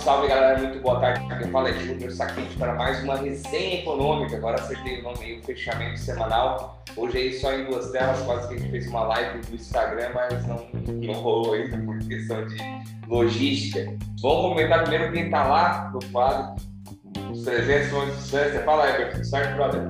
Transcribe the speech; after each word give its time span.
salve 0.00 0.28
galera, 0.28 0.58
muito 0.58 0.80
boa 0.80 0.98
tarde. 0.98 1.26
Quem 1.26 1.50
fala 1.50 1.68
é 1.68 1.74
Júnior 1.74 2.10
Saquete 2.10 2.56
para 2.56 2.74
mais 2.74 3.02
uma 3.04 3.16
resenha 3.16 3.80
econômica. 3.80 4.36
Agora 4.36 4.58
acertei 4.58 5.00
o 5.00 5.02
nome 5.02 5.18
aí, 5.22 5.38
o 5.38 5.42
fechamento 5.42 5.98
semanal. 5.98 6.82
Hoje 6.96 7.18
aí 7.18 7.32
só 7.34 7.52
em 7.52 7.66
duas 7.66 7.90
telas, 7.90 8.20
quase 8.22 8.48
que 8.48 8.54
a 8.54 8.58
gente 8.58 8.70
fez 8.70 8.86
uma 8.88 9.02
live 9.02 9.40
do 9.40 9.54
Instagram, 9.54 10.10
mas 10.14 10.46
não, 10.46 10.66
não 10.90 11.14
rolou 11.20 11.52
ainda 11.52 11.76
por 11.78 11.98
questão 11.98 12.46
de 12.46 12.56
logística. 13.06 13.94
Vamos 14.22 14.48
comentar 14.48 14.82
primeiro 14.84 15.12
quem 15.12 15.28
tá 15.28 15.44
lá 15.44 15.90
no 15.92 15.98
quadro. 16.10 16.56
Os 17.30 17.44
300 17.44 17.92
anos 17.92 18.14
de 18.14 18.22
distância. 18.22 18.60
Fala, 18.64 18.88
Everton, 18.88 19.24
certo, 19.24 19.54
brother? 19.54 19.82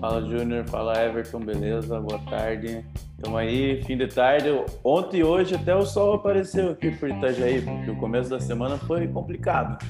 Fala, 0.00 0.20
Júnior. 0.20 0.68
Fala, 0.68 1.02
Everton. 1.02 1.40
Beleza? 1.40 1.98
Boa 1.98 2.20
tarde. 2.28 2.84
Estamos 3.24 3.40
aí, 3.40 3.82
fim 3.84 3.96
de 3.96 4.06
tarde. 4.06 4.48
Ontem 4.84 5.20
e 5.20 5.24
hoje 5.24 5.54
até 5.54 5.74
o 5.74 5.86
sol 5.86 6.12
apareceu 6.12 6.72
aqui 6.72 6.90
por 6.90 7.08
Itajaí, 7.08 7.62
porque 7.62 7.90
o 7.90 7.96
começo 7.96 8.28
da 8.28 8.38
semana 8.38 8.76
foi 8.76 9.08
complicado. 9.08 9.82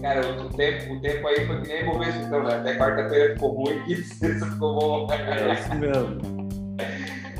Cara, 0.00 0.20
o 0.40 0.48
tempo, 0.50 0.94
o 0.94 1.00
tempo 1.00 1.26
aí 1.26 1.44
foi 1.44 1.62
que 1.62 1.68
nem 1.68 1.84
Bovespa, 1.84 2.20
então, 2.20 2.44
né? 2.44 2.54
Até 2.54 2.78
quarta-feira 2.78 3.34
ficou 3.34 3.50
ruim 3.54 3.82
e 3.88 3.96
sexta 4.06 4.46
ficou 4.46 4.72
bom. 4.72 5.12
É 5.12 5.52
isso 5.52 5.74
mesmo. 5.74 6.48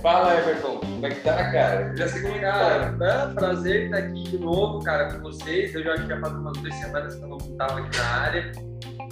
Fala, 0.03 0.35
Everton, 0.35 0.79
como 0.79 1.07
é 1.07 1.11
que 1.11 1.21
tá, 1.21 1.53
cara? 1.53 1.97
Já 1.97 2.09
sei 2.09 2.23
como 2.23 2.35
é 2.35 2.39
que 2.39 2.45
tá. 2.45 2.97
Cara, 2.99 3.31
é 3.31 3.35
prazer 3.35 3.85
estar 3.85 3.99
aqui 3.99 4.23
de 4.25 4.39
novo, 4.39 4.83
cara, 4.83 5.13
com 5.13 5.21
vocês. 5.21 5.73
Eu 5.77 5.85
já 5.85 5.95
tinha 5.95 6.19
faz 6.19 6.33
umas 6.33 6.59
duas 6.59 6.75
semanas 6.75 7.15
que 7.15 7.23
eu 7.23 7.29
não 7.29 7.39
estava 7.39 7.79
aqui 7.79 7.97
na 7.97 8.05
área 8.05 8.53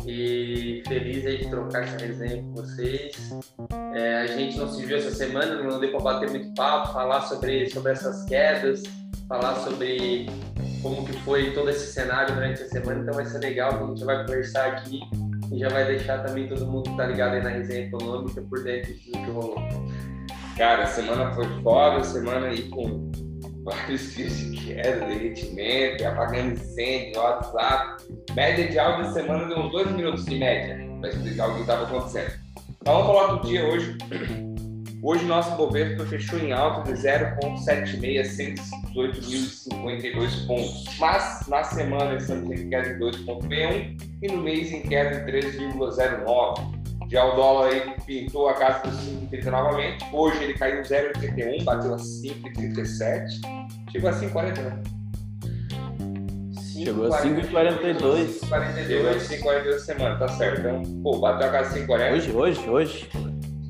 e 0.07 0.83
feliz 0.87 1.27
aí 1.27 1.39
de 1.39 1.51
trocar 1.51 1.83
essa 1.83 2.05
resenha 2.05 2.43
com 2.43 2.55
vocês. 2.55 3.31
É, 3.95 4.19
a 4.19 4.27
gente 4.27 4.59
não 4.59 4.69
se 4.69 4.85
viu 4.85 4.97
essa 4.97 5.11
semana, 5.11 5.63
não 5.63 5.81
deu 5.81 5.91
para 5.91 6.01
bater 6.01 6.31
muito 6.31 6.55
papo, 6.55 6.93
falar 6.93 7.23
sobre, 7.23 7.69
sobre 7.71 7.93
essas 7.93 8.25
quedas, 8.25 8.83
falar 9.29 9.57
sobre 9.57 10.27
como 10.83 11.05
que 11.05 11.13
foi 11.21 11.53
todo 11.53 11.71
esse 11.71 11.93
cenário 11.93 12.35
durante 12.35 12.63
a 12.63 12.69
semana, 12.69 13.03
então 13.03 13.15
vai 13.15 13.27
ser 13.27 13.39
legal 13.39 13.77
que 13.77 13.85
a 13.85 13.87
gente 13.87 14.05
vai 14.05 14.25
conversar 14.25 14.67
aqui 14.67 15.01
e 15.53 15.59
já 15.59 15.69
vai 15.69 15.85
deixar 15.85 16.25
também 16.25 16.49
todo 16.49 16.67
mundo 16.67 16.91
que 16.91 16.97
tá 16.97 17.07
ligado 17.07 17.35
aí 17.35 17.43
na 17.43 17.51
resenha 17.51 17.87
econômica 17.87 18.41
por 18.43 18.63
dentro 18.63 18.93
de 18.95 19.01
tudo 19.01 19.25
que 19.25 19.31
rolou. 19.31 19.57
Cara, 20.57 20.85
a 20.85 20.87
semana 20.87 21.33
foi 21.33 21.47
foda, 21.63 22.05
semana 22.05 22.47
aí 22.47 22.69
com 22.69 23.11
vários 23.65 24.15
dias 24.15 24.37
de 24.39 24.57
queda, 24.57 25.07
derretimento, 25.07 26.07
apagando 26.07 26.53
incêndio, 26.53 27.21
WhatsApp. 27.21 28.05
Média 28.35 28.69
de 28.69 28.79
áudio 28.79 29.05
da 29.05 29.13
semana 29.13 29.47
deu 29.47 29.59
uns 29.59 29.73
dois 29.73 29.91
minutos 29.93 30.25
de 30.25 30.39
média 30.39 30.79
para 31.01 31.11
explicar 31.11 31.49
o 31.49 31.55
que 31.55 31.61
estava 31.61 31.85
acontecendo. 31.85 32.33
Então 32.81 32.95
vamos 32.95 33.07
falar 33.07 33.35
do 33.35 33.47
dia 33.47 33.67
hoje. 33.67 33.99
Hoje 35.03 35.25
nosso 35.25 35.57
Bovespa 35.57 36.05
fechou 36.05 36.39
em 36.39 36.53
alta 36.53 36.93
de 36.93 37.01
0,76, 37.01 38.59
118.052 38.95 40.47
pontos. 40.47 40.85
Mas 40.99 41.47
na 41.49 41.65
semana 41.65 42.17
estamos 42.17 42.51
em 42.51 42.69
queda 42.69 42.95
de 42.95 43.01
2,61 43.01 43.99
e 44.23 44.29
no 44.29 44.43
mês 44.43 44.71
em 44.71 44.83
queda 44.83 45.21
de 45.21 45.33
3,09. 45.33 46.80
Já 47.11 47.25
o 47.25 47.35
dólar 47.35 47.71
aí 47.71 47.93
pintou 48.07 48.49
a 48.49 48.55
casa 48.55 48.89
dos 48.89 49.01
5,30 49.01 49.45
novamente. 49.47 50.05
Hoje 50.13 50.45
ele 50.45 50.55
caiu 50.55 50.81
0,81, 50.83 51.65
bateu 51.65 51.95
a 51.95 51.97
5,37. 51.97 53.41
Chegou 53.91 54.11
a 54.11 54.13
5,40, 54.13 54.59
né? 54.59 54.83
Chegou 56.73 57.13
a 57.13 57.21
5,42. 57.21 58.49
42, 58.49 59.29
5,42 59.29 59.79
semana, 59.81 60.19
tá 60.21 60.29
certo. 60.29 60.61
Então, 60.61 60.83
pô, 61.03 61.19
bateu 61.19 61.49
a 61.49 61.51
casa 61.51 61.81
5,40. 61.81 62.13
Hoje, 62.13 62.31
hoje, 62.31 62.71
hoje. 62.71 63.11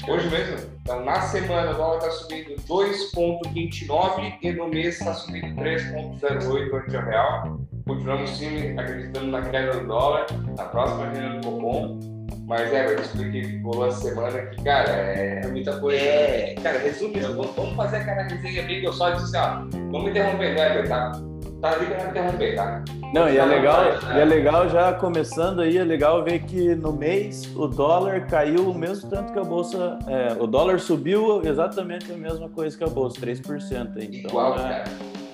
Hoje 0.07 0.29
mesmo? 0.29 0.71
Então, 0.83 1.03
na 1.03 1.21
semana 1.23 1.71
o 1.71 1.75
dólar 1.75 1.97
está 1.97 2.11
subindo 2.11 2.57
2,29 2.69 4.39
e 4.43 4.53
no 4.53 4.69
mês 4.69 4.99
está 4.99 5.15
subindo 5.15 5.59
3,08 5.59 6.75
ante 6.75 6.97
o 6.97 7.01
real. 7.01 7.61
Continuamos 7.87 8.37
sim 8.37 8.79
acreditando 8.79 9.29
na 9.29 9.41
queda 9.43 9.79
do 9.79 9.87
dólar, 9.87 10.27
na 10.57 10.65
próxima 10.65 11.09
reunião 11.09 11.41
do 11.41 11.51
Copom. 11.51 12.20
Mas 12.51 12.73
é, 12.73 12.85
eu 12.85 13.01
expliquei 13.01 13.43
que 13.43 13.59
rolou 13.59 13.85
a 13.85 13.93
semana 13.93 14.37
que, 14.47 14.61
cara, 14.65 14.91
é, 14.91 15.43
é 15.45 15.47
muita 15.47 15.79
coisa. 15.79 16.03
É, 16.05 16.57
cara, 16.61 16.81
resume 16.81 17.21
isso. 17.21 17.33
Vamos, 17.33 17.55
vamos 17.55 17.77
fazer 17.77 17.99
aquela 17.99 18.25
resenha 18.25 18.65
bem 18.65 18.81
que 18.81 18.89
eu 18.89 18.93
só 18.93 19.11
disse, 19.11 19.37
ó, 19.37 19.61
vamos 19.93 20.11
interromper, 20.11 20.57
né, 20.57 20.83
tá? 20.83 21.13
Tá 21.61 21.77
liberado 21.77 22.11
interromper, 22.11 22.57
tá? 22.57 22.85
Não, 23.15 23.29
e 23.29 23.39
é 23.39 23.45
legal, 23.45 23.85
e 24.17 24.19
é 24.19 24.25
legal 24.25 24.69
já 24.69 24.93
começando 24.93 25.61
aí, 25.61 25.79
é 25.79 25.85
legal 25.85 26.25
ver 26.25 26.41
que 26.41 26.75
no 26.75 26.93
mês 26.93 27.49
o 27.55 27.69
dólar 27.69 28.27
caiu 28.27 28.69
o 28.69 28.75
mesmo 28.77 29.09
tanto 29.09 29.33
que 29.33 29.39
a 29.39 29.45
bolsa. 29.45 29.97
É, 30.09 30.37
o 30.43 30.49
dólar 30.49 30.81
subiu 30.81 31.43
exatamente 31.45 32.11
a 32.11 32.17
mesma 32.17 32.49
coisa 32.49 32.77
que 32.77 32.83
a 32.83 32.89
bolsa, 32.89 33.21
3% 33.21 33.97
aí. 33.97 34.07
Então, 34.07 34.29
Igual, 34.29 34.55
é, 34.55 34.57
cara. 34.57 34.85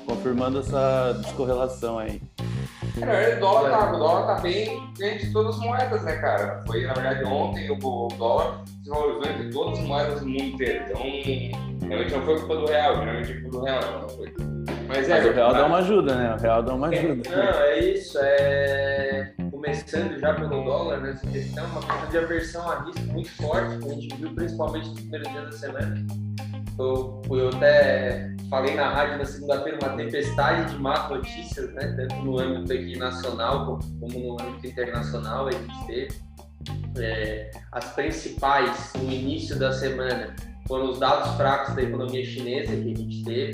confirmando 0.04 0.59
essa 0.60 1.15
descorrelação 1.22 1.98
aí. 1.98 2.21
Cara, 3.01 3.37
o 3.37 3.41
dólar, 3.41 3.71
tá, 3.71 3.93
o 3.93 3.99
dólar 3.99 4.27
tá 4.27 4.41
bem 4.41 4.83
entre 5.01 5.31
todas 5.31 5.57
as 5.57 5.61
moedas, 5.61 6.03
né, 6.03 6.17
cara? 6.17 6.65
Foi, 6.67 6.87
na 6.87 6.95
verdade, 6.95 7.25
ontem 7.25 7.71
o 7.71 8.09
dólar 8.17 8.62
se 8.83 8.89
valorizou 8.89 9.33
entre 9.33 9.51
todas 9.51 9.79
as 9.79 9.84
moedas 9.84 10.21
do 10.21 10.27
mundo 10.27 10.43
inteiro. 10.43 10.84
Então, 10.87 11.89
realmente 11.89 12.12
não 12.12 12.23
foi 12.23 12.39
culpa 12.39 12.57
do 12.57 12.67
real, 12.67 13.01
realmente 13.01 13.27
foi 13.27 13.43
culpa 13.43 13.59
do 13.59 13.65
real, 13.65 13.81
não 14.01 14.09
foi. 14.09 14.34
Mas, 14.89 15.09
é, 15.09 15.15
Mas 15.15 15.27
o 15.27 15.33
real 15.33 15.53
dá 15.53 15.67
uma 15.67 15.79
ajuda, 15.79 16.15
né? 16.15 16.34
O 16.34 16.41
real 16.41 16.62
dá 16.62 16.75
uma 16.75 16.89
ajuda. 16.89 17.31
Não, 17.31 17.61
é 17.62 17.79
isso. 17.81 18.19
É... 18.21 19.34
Começando 19.51 20.19
já 20.19 20.33
pelo 20.34 20.65
dólar, 20.65 21.01
né? 21.01 21.11
Essa 21.11 21.27
questão, 21.27 21.67
uma 21.67 21.81
questão 21.81 22.09
de 22.09 22.19
aversão 22.19 22.71
a 22.71 22.84
risco 22.84 23.03
muito 23.13 23.31
forte, 23.33 23.78
que 23.78 23.91
a 23.91 23.95
gente 23.95 24.17
viu 24.17 24.34
principalmente 24.34 24.89
nos 24.89 25.01
primeiros 25.01 25.33
dias 25.33 25.45
da 25.45 25.53
semana. 25.53 26.07
Eu, 26.78 27.23
eu 27.31 27.49
até 27.49 28.36
falei 28.49 28.75
na 28.75 28.89
rádio 28.89 29.19
na 29.19 29.25
segunda-feira 29.25 29.79
uma 29.83 29.97
tempestade 29.97 30.73
de 30.73 30.79
má 30.79 31.09
notícias, 31.09 31.73
né? 31.75 31.95
Tanto 31.97 32.17
no 32.25 32.39
âmbito 32.39 32.73
aqui 32.73 32.97
nacional 32.99 33.79
como 34.01 34.19
no 34.19 34.41
âmbito 34.41 34.67
internacional 34.67 35.49
a 35.49 35.53
gente 35.53 35.87
teve. 35.87 36.27
É, 36.99 37.51
as 37.73 37.93
principais 37.93 38.93
no 38.97 39.12
início 39.12 39.59
da 39.59 39.73
semana 39.73 40.34
foram 40.67 40.91
os 40.91 40.99
dados 40.99 41.37
fracos 41.37 41.75
da 41.75 41.83
economia 41.83 42.25
chinesa 42.25 42.75
que 42.75 42.93
a 42.93 42.97
gente 42.97 43.25
teve, 43.25 43.53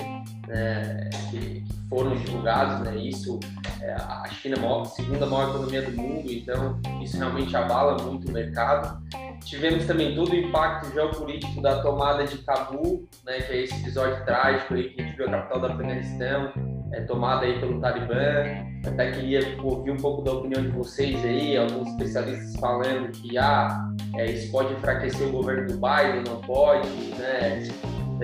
né, 0.49 1.11
que, 1.31 1.63
foram 1.93 2.17
divulgados, 2.17 2.81
né, 2.81 2.97
isso, 2.97 3.39
é, 3.83 3.93
a 3.93 4.27
China 4.31 4.57
é 4.57 4.81
a 4.81 4.85
segunda 4.87 5.27
maior 5.27 5.51
economia 5.51 5.83
do 5.83 5.93
mundo, 5.93 6.33
então 6.33 6.81
isso 7.03 7.19
realmente 7.19 7.55
abala 7.55 8.03
muito 8.03 8.31
o 8.31 8.33
mercado. 8.33 8.99
Tivemos 9.45 9.85
também 9.85 10.15
todo 10.15 10.33
o 10.33 10.35
impacto 10.35 10.91
geopolítico 10.91 11.61
da 11.61 11.83
tomada 11.83 12.25
de 12.25 12.39
Cabul, 12.39 13.07
né, 13.27 13.43
que 13.43 13.53
é 13.53 13.63
esse 13.65 13.75
episódio 13.75 14.25
trágico 14.25 14.73
aí 14.73 14.89
que 14.89 15.03
a 15.03 15.05
gente 15.05 15.17
viu 15.17 15.27
a 15.27 15.31
capital 15.33 15.61
do 15.61 15.67
Afeganistão, 15.67 16.53
é, 16.95 17.01
tomada 17.03 17.45
aí 17.45 17.61
pelo 17.61 17.79
Talibã. 17.79 18.15
Até 18.87 19.11
queria 19.11 19.41
ouvir 19.63 19.91
um 19.91 19.97
pouco 19.99 20.23
da 20.23 20.33
opinião 20.33 20.63
de 20.63 20.69
vocês 20.71 21.23
aí, 21.25 21.59
alguns 21.59 21.89
especialistas 21.89 22.57
falando 22.59 23.13
que 23.13 23.37
ah, 23.37 23.87
é, 24.17 24.31
isso 24.31 24.51
pode 24.51 24.73
enfraquecer 24.73 25.29
o 25.29 25.31
governo 25.31 25.69
do 25.69 25.75
Biden, 25.75 26.25
não 26.27 26.41
pode, 26.41 26.89
né? 27.19 27.69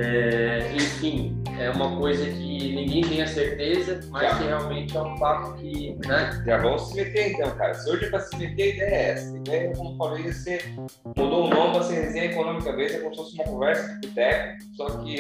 É, 0.01 0.73
enfim, 0.75 1.43
é 1.59 1.71
uma 1.71 1.97
coisa 1.97 2.25
que 2.25 2.75
ninguém 2.75 3.03
tem 3.03 3.21
a 3.21 3.27
certeza, 3.27 4.01
mas 4.11 4.23
Já. 4.23 4.39
que 4.39 4.45
realmente 4.45 4.97
é 4.97 5.03
um 5.03 5.17
fato 5.17 5.55
que. 5.57 5.97
Né? 6.07 6.43
Já 6.47 6.59
vamos 6.59 6.89
se 6.89 6.95
meter 6.95 7.33
então, 7.33 7.51
cara. 7.57 7.75
Se 7.75 7.91
hoje 7.91 8.05
é 8.05 8.11
para 8.11 8.21
se 8.21 8.37
meter, 8.37 8.63
a 8.63 8.75
ideia 8.75 8.89
é 8.89 9.11
essa. 9.11 9.35
A 9.35 9.37
ideia, 9.39 9.73
como 9.77 9.97
falei, 9.97 10.25
ia 10.27 10.33
ser. 10.33 10.73
Mudou 11.05 11.47
o 11.47 11.51
nome 11.51 11.73
para 11.73 11.83
ser 11.83 11.95
resenha 11.95 12.27
econômica 12.27 12.73
vez, 12.77 12.95
é 12.95 12.99
como 12.99 13.15
se 13.15 13.23
fosse 13.23 13.35
uma 13.35 13.45
conversa 13.45 13.99
de 13.99 14.07
boteco, 14.07 14.59
só 14.77 14.87
que 14.99 15.17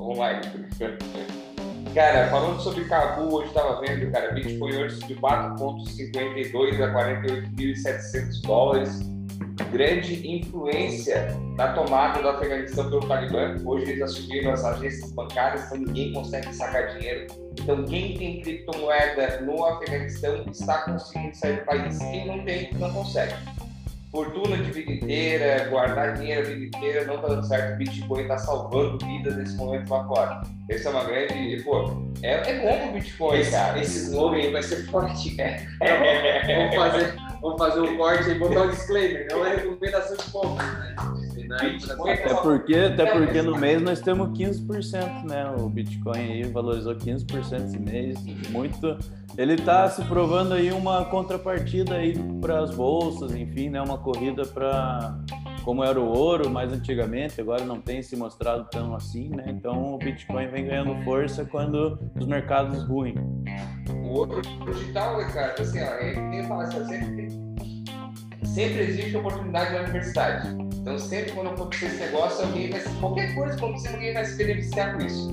online. 0.00 0.40
Cara, 1.94 2.28
falando 2.28 2.60
sobre 2.60 2.84
Cabu, 2.84 3.34
hoje 3.34 3.48
estava 3.48 3.80
vendo, 3.80 4.10
cara, 4.12 4.32
Bitcoin 4.32 4.76
hoje 4.76 4.96
subiu 4.96 5.16
4,52 5.18 6.82
a 6.82 6.94
48.700 6.94 8.42
dólares. 8.42 9.19
Grande 9.70 10.26
influência 10.26 11.28
da 11.56 11.72
tomada 11.72 12.20
do 12.20 12.28
Afeganistão 12.28 12.88
pelo 12.88 13.06
Talibã. 13.06 13.56
Hoje 13.64 13.90
eles 13.90 14.02
assumiram 14.02 14.52
as 14.52 14.64
agências 14.64 15.12
bancárias, 15.12 15.66
então 15.66 15.78
ninguém 15.78 16.12
consegue 16.12 16.54
sacar 16.54 16.96
dinheiro. 16.96 17.26
Então, 17.52 17.84
quem 17.84 18.16
tem 18.16 18.40
criptomoeda 18.40 19.40
no 19.42 19.64
Afeganistão 19.64 20.44
está 20.50 20.78
conseguindo 20.82 21.36
sair 21.36 21.58
do 21.58 21.64
país. 21.64 21.98
Quem 21.98 22.26
não 22.26 22.44
tem, 22.44 22.72
não 22.74 22.92
consegue 22.92 23.34
fortuna 24.10 24.56
de 24.56 24.70
vida 24.72 24.92
inteira, 24.92 25.68
guardar 25.68 26.14
dinheiro 26.14 26.40
a 26.40 26.44
vida 26.44 26.64
inteira, 26.64 27.04
não 27.04 27.18
tá 27.18 27.28
dando 27.28 27.46
certo. 27.46 27.74
O 27.74 27.76
Bitcoin 27.78 28.26
tá 28.26 28.38
salvando 28.38 28.98
vidas 29.04 29.36
nesse 29.36 29.56
momento 29.56 29.88
lá 29.88 30.04
fora. 30.06 30.42
Essa 30.68 30.88
é 30.88 30.92
uma 30.92 31.04
grande. 31.04 31.62
Pô, 31.62 32.02
é, 32.22 32.32
é 32.32 32.60
bom 32.60 32.78
pro 32.78 33.00
Bitcoin, 33.00 33.38
esse, 33.38 33.50
cara. 33.52 33.80
Esse 33.80 34.10
slogan 34.10 34.36
aí 34.36 34.50
vai 34.50 34.62
ser 34.62 34.86
forte, 34.86 35.36
cara. 35.36 35.56
vamos, 36.46 36.74
fazer, 36.74 37.14
vamos 37.40 37.58
fazer 37.58 37.80
um 37.80 37.96
corte 37.96 38.30
e 38.30 38.34
botar 38.34 38.62
um 38.62 38.70
disclaimer. 38.70 39.28
Não 39.30 39.46
é 39.46 39.56
recomendação 39.56 40.16
de 40.16 40.30
compra, 40.30 40.64
né? 40.64 40.96
Até 41.56 42.34
porque, 42.34 42.74
até 42.74 43.06
porque 43.06 43.42
no 43.42 43.58
mês 43.58 43.82
nós 43.82 44.00
temos 44.00 44.28
15%, 44.38 45.24
né? 45.24 45.50
O 45.58 45.68
Bitcoin 45.68 46.18
aí 46.18 46.42
valorizou 46.44 46.94
15% 46.94 47.64
esse 47.64 47.78
mês. 47.78 48.18
Muito. 48.50 48.98
Ele 49.36 49.54
está 49.54 49.88
se 49.88 50.02
provando 50.04 50.54
aí 50.54 50.72
uma 50.72 51.04
contrapartida 51.04 51.94
aí 51.96 52.14
para 52.40 52.60
as 52.60 52.74
bolsas, 52.74 53.34
enfim, 53.34 53.70
né? 53.70 53.80
Uma 53.80 53.98
corrida 53.98 54.44
para 54.44 55.18
como 55.64 55.84
era 55.84 56.00
o 56.00 56.08
ouro 56.08 56.48
mais 56.50 56.72
antigamente, 56.72 57.40
agora 57.40 57.64
não 57.64 57.80
tem 57.80 58.02
se 58.02 58.16
mostrado 58.16 58.66
tão 58.70 58.94
assim, 58.94 59.28
né? 59.28 59.44
Então 59.48 59.94
o 59.94 59.98
Bitcoin 59.98 60.48
vem 60.48 60.66
ganhando 60.66 61.02
força 61.04 61.44
quando 61.44 61.98
os 62.18 62.26
mercados 62.26 62.82
ruins. 62.84 63.18
o 64.02 64.08
ouro 64.08 64.40
digital, 64.64 65.18
cara, 65.32 65.54
assim, 65.58 65.80
ó, 65.80 65.84
é, 65.84 66.14
sempre, 66.86 67.28
sempre 68.44 68.80
existe 68.80 69.16
oportunidade 69.16 69.74
na 69.74 69.80
universidade. 69.82 70.69
Então, 70.80 70.98
sempre 70.98 71.32
quando 71.32 71.50
acontecer 71.50 71.86
esse 71.86 71.98
negócio, 71.98 72.46
alguém 72.46 72.70
vai, 72.70 72.80
qualquer 73.00 73.34
coisa 73.34 73.54
acontecer, 73.54 73.88
alguém 73.88 74.14
vai 74.14 74.24
se 74.24 74.36
beneficiar 74.36 74.96
com 74.96 75.04
isso. 75.04 75.28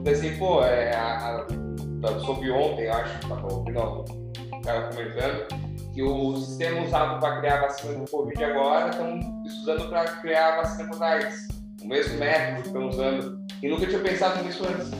Então, 0.00 0.12
assim, 0.12 0.36
pô, 0.38 0.64
é, 0.64 0.94
a, 0.94 1.46
a, 1.46 2.18
soube 2.20 2.50
ontem, 2.50 2.88
acho, 2.88 3.28
tava 3.28 3.52
ouvindo 3.52 3.78
o 3.80 4.60
cara 4.62 4.88
comentando, 4.88 5.46
que 5.92 6.02
o 6.02 6.36
sistema 6.36 6.86
usado 6.86 7.20
para 7.20 7.40
criar 7.40 7.58
a 7.58 7.60
vacina 7.62 7.94
do 7.94 8.10
Covid 8.10 8.44
agora 8.44 8.90
estão 8.90 9.20
estudando 9.44 9.88
para 9.90 10.04
criar 10.04 10.54
a 10.54 10.62
vacina 10.62 10.88
contra 10.88 11.06
AIDS. 11.06 11.48
O 11.82 11.88
mesmo 11.88 12.18
método 12.18 12.62
que 12.62 12.68
estão 12.68 12.88
usando. 12.88 13.44
E 13.62 13.68
nunca 13.68 13.86
tinha 13.86 14.00
pensado 14.00 14.42
nisso 14.42 14.64
antes. 14.66 14.90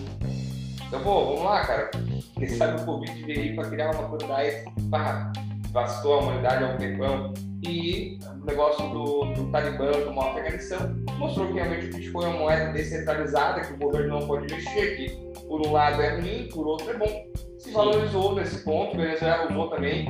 Então, 0.86 1.00
pô, 1.02 1.26
vamos 1.26 1.44
lá, 1.44 1.64
cara. 1.64 1.90
Quem 2.34 2.48
sabe 2.48 2.82
o 2.82 2.84
Covid 2.84 3.24
veio 3.24 3.54
para 3.54 3.70
criar 3.70 3.94
uma 3.94 4.08
cura 4.08 4.26
da 4.26 4.36
AIDS, 4.36 4.64
pá, 4.90 5.32
bastou 5.70 6.14
a 6.14 6.19
humanidade 6.19 6.64
há 6.64 6.69
um 6.69 6.76
tempão. 6.76 7.32
E 7.62 8.18
o 8.42 8.44
negócio 8.44 8.88
do, 8.88 9.32
do 9.34 9.50
Talibã 9.52 9.92
tomar 10.04 10.24
a 10.24 10.30
Afeganistão 10.32 10.96
mostrou 11.16 11.46
que 11.46 11.54
realmente 11.54 11.86
o 11.86 11.94
Bitcoin 11.94 12.24
é 12.24 12.28
uma 12.28 12.38
moeda 12.38 12.72
descentralizada, 12.72 13.60
que 13.60 13.72
o 13.74 13.76
governo 13.76 14.18
não 14.18 14.26
pode 14.26 14.52
mexer, 14.52 14.96
que 14.96 15.40
por 15.46 15.64
um 15.66 15.72
lado 15.72 16.02
é 16.02 16.16
ruim, 16.18 16.48
por 16.52 16.66
outro 16.66 16.90
é 16.90 16.94
bom. 16.94 17.24
Se 17.58 17.70
valorizou 17.70 18.34
nesse 18.34 18.64
ponto, 18.64 18.96
Venezuela 18.96 19.48
usou 19.48 19.68
também 19.68 20.04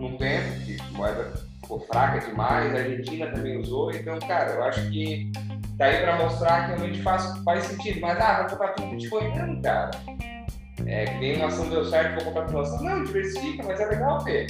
num 0.00 0.16
tempo, 0.16 0.64
que 0.64 0.78
a 0.80 0.96
moeda 0.96 1.32
ficou 1.60 1.80
fraca 1.80 2.26
demais, 2.26 2.74
a 2.74 2.78
Argentina 2.78 3.30
também 3.30 3.58
usou, 3.58 3.90
então, 3.90 4.18
cara, 4.20 4.52
eu 4.52 4.62
acho 4.64 4.90
que 4.90 5.30
tá 5.76 5.86
aí 5.86 6.00
para 6.00 6.16
mostrar 6.16 6.62
que 6.62 6.76
realmente 6.76 7.02
faz, 7.02 7.38
faz 7.44 7.64
sentido. 7.64 8.00
Mas, 8.00 8.18
ah, 8.18 8.40
vou 8.40 8.50
comprar 8.50 8.68
tudo 8.72 8.90
Bitcoin? 8.90 9.36
Não, 9.36 9.60
cara. 9.60 9.90
É, 10.86 11.04
que 11.04 11.18
nem 11.18 11.36
uma 11.36 11.46
ação 11.46 11.68
deu 11.68 11.84
certo, 11.84 12.14
vou 12.16 12.32
comprar 12.32 12.46
tudo 12.46 12.60
ação. 12.60 12.82
Não, 12.82 13.04
diversifica, 13.04 13.62
mas 13.62 13.80
é 13.80 13.86
legal 13.86 14.20
ver. 14.24 14.46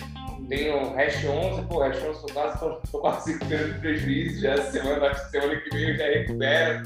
Tem 0.49 0.71
o 0.71 0.95
Hash 0.95 1.25
11, 1.25 1.63
pô, 1.63 1.81
Hash 1.81 2.03
11 2.03 2.21
tô 2.21 2.33
quase, 2.33 2.59
tô, 2.91 2.99
quase 2.99 3.33
recuperando 3.33 3.81
prejuízo 3.81 4.41
já 4.43 4.57
semana, 4.71 5.15
semana 5.15 5.57
que 5.57 5.71
vem 5.71 5.91
eu 5.91 5.97
já 5.97 6.05
recupero. 6.07 6.83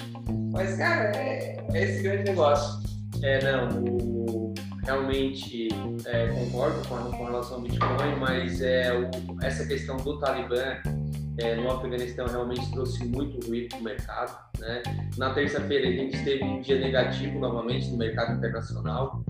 Mas, 0.52 0.76
cara, 0.76 1.16
é, 1.16 1.56
é 1.74 1.82
esse 1.82 2.02
grande 2.02 2.30
negócio. 2.30 2.80
É, 3.22 3.42
não, 3.42 3.82
o, 3.82 4.54
realmente 4.84 5.68
é, 6.06 6.28
concordo 6.28 6.88
com, 6.88 6.96
com 7.16 7.24
relação 7.24 7.56
ao 7.56 7.62
Bitcoin, 7.62 8.16
mas 8.20 8.60
é, 8.62 8.92
o, 8.92 9.10
essa 9.42 9.66
questão 9.66 9.96
do 9.96 10.18
Talibã 10.18 10.76
é, 11.38 11.54
no 11.56 11.70
Afeganistão 11.70 12.26
realmente 12.26 12.70
trouxe 12.72 13.04
muito 13.04 13.44
ruído 13.46 13.68
para 13.68 13.78
o 13.78 13.82
mercado. 13.82 14.38
Né? 14.58 14.82
Na 15.16 15.34
terça-feira 15.34 15.88
a 15.88 15.92
gente 15.92 16.22
teve 16.24 16.44
um 16.44 16.60
dia 16.60 16.78
negativo 16.80 17.38
novamente 17.38 17.88
no 17.90 17.96
mercado 17.96 18.36
internacional, 18.36 19.22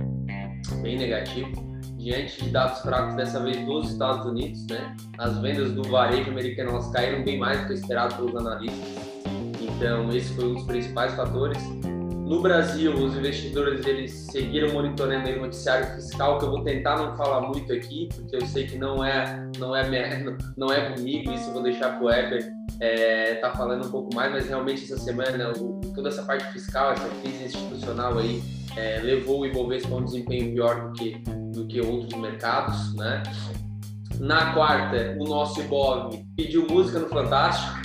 bem 0.83 0.97
negativo, 0.99 1.51
diante 1.99 2.43
de 2.43 2.51
dados 2.51 2.81
fracos 2.81 3.15
dessa 3.15 3.41
vez 3.41 3.65
dos 3.67 3.91
Estados 3.93 4.25
Unidos. 4.25 4.67
Né? 4.67 4.97
As 5.19 5.37
vendas 5.39 5.73
do 5.73 5.83
varejo 5.83 6.31
americano 6.31 6.93
caíram 6.93 7.23
bem 7.25 7.39
mais 7.39 7.61
do 7.61 7.67
que 7.67 7.75
esperado 7.75 8.15
pelos 8.15 8.35
analistas. 8.37 9.09
Então 9.61 10.11
esse 10.11 10.33
foi 10.35 10.47
um 10.47 10.55
dos 10.55 10.65
principais 10.65 11.15
fatores. 11.15 11.59
No 12.27 12.43
Brasil, 12.43 12.93
os 12.93 13.17
investidores 13.17 13.87
eles 13.87 14.13
seguiram 14.31 14.71
monitorando 14.73 15.31
o 15.31 15.41
noticiário 15.41 15.87
fiscal, 15.95 16.39
que 16.39 16.45
eu 16.45 16.51
vou 16.51 16.63
tentar 16.63 16.99
não 16.99 17.17
falar 17.17 17.41
muito 17.41 17.73
aqui, 17.73 18.09
porque 18.15 18.37
eu 18.37 18.47
sei 18.47 18.67
que 18.67 18.77
não 18.77 19.03
é 19.03 19.51
não 19.59 19.75
é 19.75 19.89
não 20.57 20.71
é 20.71 20.93
comigo, 20.93 21.33
isso 21.33 21.49
eu 21.49 21.55
vou 21.55 21.63
deixar 21.63 21.97
para 21.97 22.03
o 22.03 22.07
Weber 22.07 22.59
é, 22.81 23.35
tá 23.37 23.51
falando 23.53 23.87
um 23.87 23.91
pouco 23.91 24.15
mais, 24.15 24.31
mas 24.31 24.47
realmente 24.47 24.85
essa 24.85 24.99
semana 24.99 25.53
o, 25.59 25.81
toda 25.95 26.09
essa 26.09 26.23
parte 26.23 26.53
fiscal, 26.53 26.93
essa 26.93 27.09
crise 27.23 27.45
institucional 27.45 28.19
aí 28.19 28.43
é, 28.77 29.01
levou 29.01 29.41
o 29.41 29.47
Ibovespa 29.47 29.95
a 29.95 29.97
um 29.97 30.05
desempenho 30.05 30.53
pior 30.53 30.89
do 30.89 30.93
que 30.93 31.21
do 31.53 31.67
que 31.67 31.81
outros 31.81 32.19
mercados, 32.21 32.95
né? 32.95 33.23
Na 34.19 34.53
quarta, 34.53 35.17
o 35.19 35.25
nosso 35.25 35.61
Ibov 35.61 36.25
pediu 36.37 36.67
música 36.69 36.99
no 36.99 37.09
Fantástico, 37.09 37.79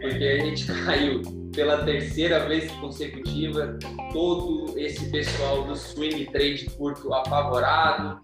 porque 0.00 0.24
a 0.24 0.44
gente 0.44 0.66
caiu 0.84 1.22
pela 1.54 1.84
terceira 1.84 2.46
vez 2.46 2.70
consecutiva, 2.72 3.78
todo 4.12 4.78
esse 4.78 5.10
pessoal 5.10 5.64
do 5.64 5.76
swing 5.76 6.26
trade 6.26 6.66
curto 6.76 7.12
apavorado, 7.12 8.20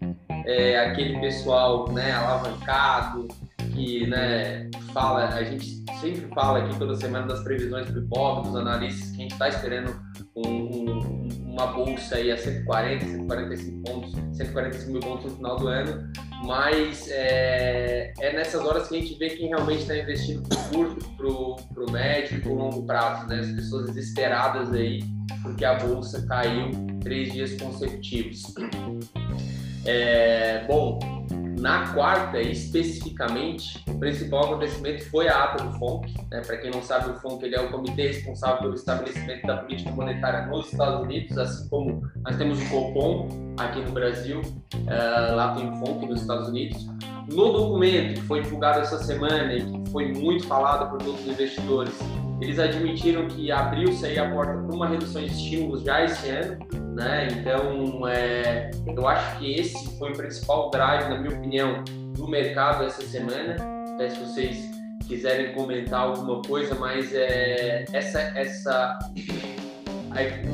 é, 0.47 0.79
aquele 0.79 1.19
pessoal 1.21 1.91
né, 1.93 2.13
alavancado, 2.13 3.29
que 3.75 4.07
né, 4.07 4.71
fala, 4.93 5.29
a 5.29 5.43
gente 5.43 5.85
sempre 6.01 6.29
fala 6.35 6.61
aqui 6.61 6.79
toda 6.79 6.95
semana 6.95 7.27
das 7.27 7.43
previsões 7.43 7.91
do 7.91 8.01
Ibov, 8.01 8.47
dos 8.47 8.57
analistas, 8.57 9.11
que 9.11 9.17
a 9.17 9.23
gente 9.23 9.33
está 9.33 9.49
esperando 9.49 9.95
um, 10.35 10.49
um, 10.49 11.16
uma 11.57 11.69
bolsa 11.69 12.17
aí 12.17 12.31
a 12.31 12.37
140, 12.37 13.07
145 13.07 13.83
pontos, 13.83 14.13
145 14.37 14.93
mil 14.93 15.01
pontos 15.01 15.25
no 15.25 15.37
final 15.37 15.57
do 15.57 15.69
ano, 15.69 16.13
mas 16.45 17.09
é, 17.11 18.13
é 18.21 18.33
nessas 18.35 18.63
horas 18.63 18.89
que 18.89 18.97
a 18.97 19.01
gente 19.01 19.19
vê 19.19 19.31
quem 19.31 19.49
realmente 19.49 19.81
está 19.81 19.97
investindo 19.97 20.47
pro 20.47 20.59
curto, 20.69 21.09
pro, 21.17 21.57
pro 21.73 21.91
médio 21.91 22.37
e 22.37 22.41
pro 22.43 22.55
longo 22.55 22.85
prazo, 22.85 23.27
né? 23.27 23.41
As 23.41 23.51
pessoas 23.53 23.87
desesperadas 23.87 24.71
aí, 24.75 25.03
porque 25.43 25.65
a 25.65 25.75
bolsa 25.75 26.27
caiu 26.27 26.71
três 27.01 27.33
dias 27.33 27.55
consecutivos. 27.55 28.55
É, 29.87 30.63
bom, 30.67 30.99
na 31.67 31.93
quarta, 31.93 32.41
especificamente, 32.41 33.83
o 33.89 33.99
principal 33.99 34.45
acontecimento 34.45 35.11
foi 35.11 35.27
a 35.27 35.43
ata 35.43 35.65
do 35.65 35.77
FONC. 35.81 36.15
Né? 36.31 36.41
Para 36.47 36.59
quem 36.59 36.71
não 36.71 36.81
sabe, 36.81 37.11
o 37.11 37.15
FONC 37.15 37.45
ele 37.45 37.57
é 37.57 37.61
o 37.61 37.73
comitê 37.73 38.07
responsável 38.07 38.59
pelo 38.59 38.75
estabelecimento 38.75 39.45
da 39.45 39.57
política 39.57 39.91
monetária 39.91 40.47
nos 40.47 40.71
Estados 40.71 41.03
Unidos, 41.03 41.37
assim 41.37 41.69
como 41.69 42.09
nós 42.25 42.37
temos 42.37 42.63
o 42.63 42.71
COPOM 42.71 43.29
aqui 43.59 43.81
no 43.81 43.91
Brasil, 43.91 44.43
uh, 44.43 45.35
lá 45.35 45.57
tem 45.57 45.69
o 45.69 45.73
FONC 45.85 46.07
nos 46.07 46.21
Estados 46.21 46.49
Unidos. 46.51 46.87
No 47.33 47.53
documento 47.53 48.21
que 48.21 48.27
foi 48.29 48.43
divulgado 48.43 48.83
essa 48.83 48.99
semana 48.99 49.53
e 49.53 49.65
que 49.65 49.91
foi 49.91 50.13
muito 50.13 50.47
falado 50.47 50.89
por 50.89 50.99
todos 50.99 51.21
os 51.21 51.27
investidores, 51.27 51.99
eles 52.41 52.59
admitiram 52.59 53.27
que 53.29 53.51
abriu-se 53.51 54.19
a 54.19 54.31
porta 54.31 54.53
para 54.53 54.75
uma 54.75 54.89
redução 54.89 55.23
de 55.23 55.29
estímulos 55.29 55.83
já 55.83 56.05
esse 56.05 56.29
ano, 56.29 56.59
né? 56.95 57.29
Então, 57.33 58.07
é, 58.07 58.71
eu 58.87 59.09
acho 59.09 59.39
que 59.39 59.55
esse 59.55 59.99
foi 59.99 60.13
o 60.13 60.17
principal 60.17 60.71
drive, 60.71 61.09
na 61.09 61.19
minha 61.19 61.37
opinião, 61.37 61.85
do 62.15 62.29
mercado 62.29 62.85
essa 62.85 63.03
semana. 63.03 63.57
Até 63.95 64.11
se 64.11 64.21
vocês 64.21 64.71
quiserem 65.07 65.55
comentar 65.55 66.01
alguma 66.01 66.43
coisa, 66.43 66.75
mas 66.75 67.15
é, 67.15 67.85
essa, 67.93 68.21
essa, 68.21 68.99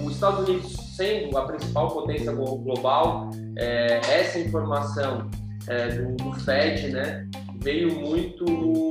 os 0.04 0.12
Estados 0.12 0.49
Unidos 0.49 0.73
sendo 0.95 1.37
a 1.37 1.47
principal 1.47 1.88
potência 1.88 2.33
global, 2.33 3.30
é, 3.57 4.00
essa 4.09 4.38
informação 4.38 5.30
é, 5.66 5.88
do, 5.88 6.16
do 6.16 6.33
Fed, 6.40 6.88
né, 6.88 7.26
veio 7.62 7.95
muito 7.95 8.45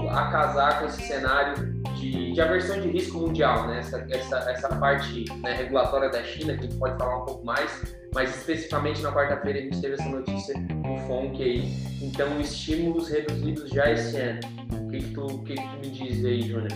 a 0.09 0.31
casar 0.31 0.79
com 0.79 0.87
esse 0.87 1.01
cenário 1.03 1.81
de, 1.95 2.31
de 2.31 2.41
aversão 2.41 2.79
de 2.79 2.87
risco 2.89 3.19
mundial, 3.19 3.67
né? 3.67 3.79
essa, 3.79 4.05
essa, 4.09 4.37
essa 4.49 4.69
parte 4.69 5.25
né, 5.41 5.53
regulatória 5.53 6.09
da 6.09 6.23
China, 6.23 6.53
que 6.53 6.59
a 6.59 6.63
gente 6.63 6.77
pode 6.77 6.97
falar 6.97 7.21
um 7.21 7.25
pouco 7.25 7.45
mais, 7.45 7.69
mas 8.13 8.35
especificamente 8.35 9.01
na 9.01 9.11
quarta-feira 9.11 9.59
a 9.59 9.61
gente 9.63 9.81
teve 9.81 9.93
essa 9.95 10.09
notícia 10.09 10.55
do 10.57 10.97
FONC 11.07 11.43
aí. 11.43 11.91
Então, 12.01 12.39
estímulos 12.39 13.09
reduzidos 13.09 13.69
já 13.69 13.91
esse 13.91 14.17
ano. 14.17 14.39
O 14.73 14.87
que, 14.89 14.99
que, 14.99 15.13
tu, 15.13 15.25
o 15.25 15.43
que, 15.43 15.53
que 15.53 15.61
tu 15.61 15.77
me 15.77 15.89
diz 15.89 16.25
aí, 16.25 16.41
Júnior? 16.41 16.71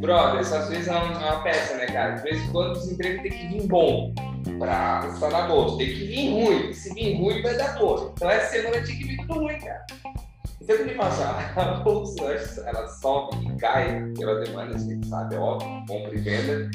Brother, 0.00 0.40
essas 0.40 0.68
vezes 0.68 0.88
é 0.88 0.92
uma 0.92 1.42
peça, 1.42 1.76
né, 1.76 1.86
cara? 1.86 2.14
De 2.14 2.22
vez 2.22 2.42
em 2.42 2.52
quando 2.52 2.70
o 2.70 2.72
desemprego 2.74 3.22
tem 3.22 3.32
que 3.32 3.46
vir 3.48 3.66
bom 3.66 4.14
para 4.58 5.08
estar 5.12 5.30
na 5.30 5.42
bolsa. 5.42 5.78
Tem 5.78 5.86
que 5.86 6.04
vir 6.04 6.30
ruim. 6.30 6.72
Se 6.72 6.94
vir 6.94 7.16
ruim, 7.16 7.42
vai 7.42 7.56
dar 7.56 7.78
bolsa. 7.78 8.12
Então 8.14 8.30
essa 8.30 8.50
semana 8.50 8.82
tinha 8.82 8.98
que 8.98 9.04
vir 9.04 9.16
tudo 9.18 9.34
ruim, 9.40 9.58
cara. 9.58 9.86
Então, 10.68 10.84
me 10.84 10.94
passar, 10.96 11.52
a 11.56 11.74
bolsa 11.74 12.24
ela 12.66 12.88
sobe 12.88 13.46
e 13.46 13.56
cai 13.56 14.02
pela 14.18 14.40
demanda, 14.40 14.74
assim, 14.74 15.00
sabe? 15.04 15.36
É 15.36 15.38
óbvio, 15.38 15.68
compra 15.86 16.12
e 16.12 16.18
venda. 16.18 16.68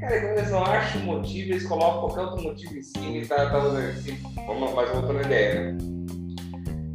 Cara, 0.00 0.20
quando 0.20 0.38
eles 0.38 0.50
não 0.50 0.64
acham 0.64 1.02
motivo, 1.02 1.50
eles 1.50 1.66
colocam 1.66 2.00
qualquer 2.00 2.20
outro 2.22 2.42
motivo 2.42 2.74
em 2.74 2.82
cima 2.82 3.18
e 3.18 3.26
tá, 3.26 3.50
tá 3.50 3.58
assim, 3.58 4.18
vamos 4.46 4.72
mais 4.72 4.88
voltando 4.88 5.18
a 5.18 5.22
ideia, 5.22 5.72
né? 5.72 5.78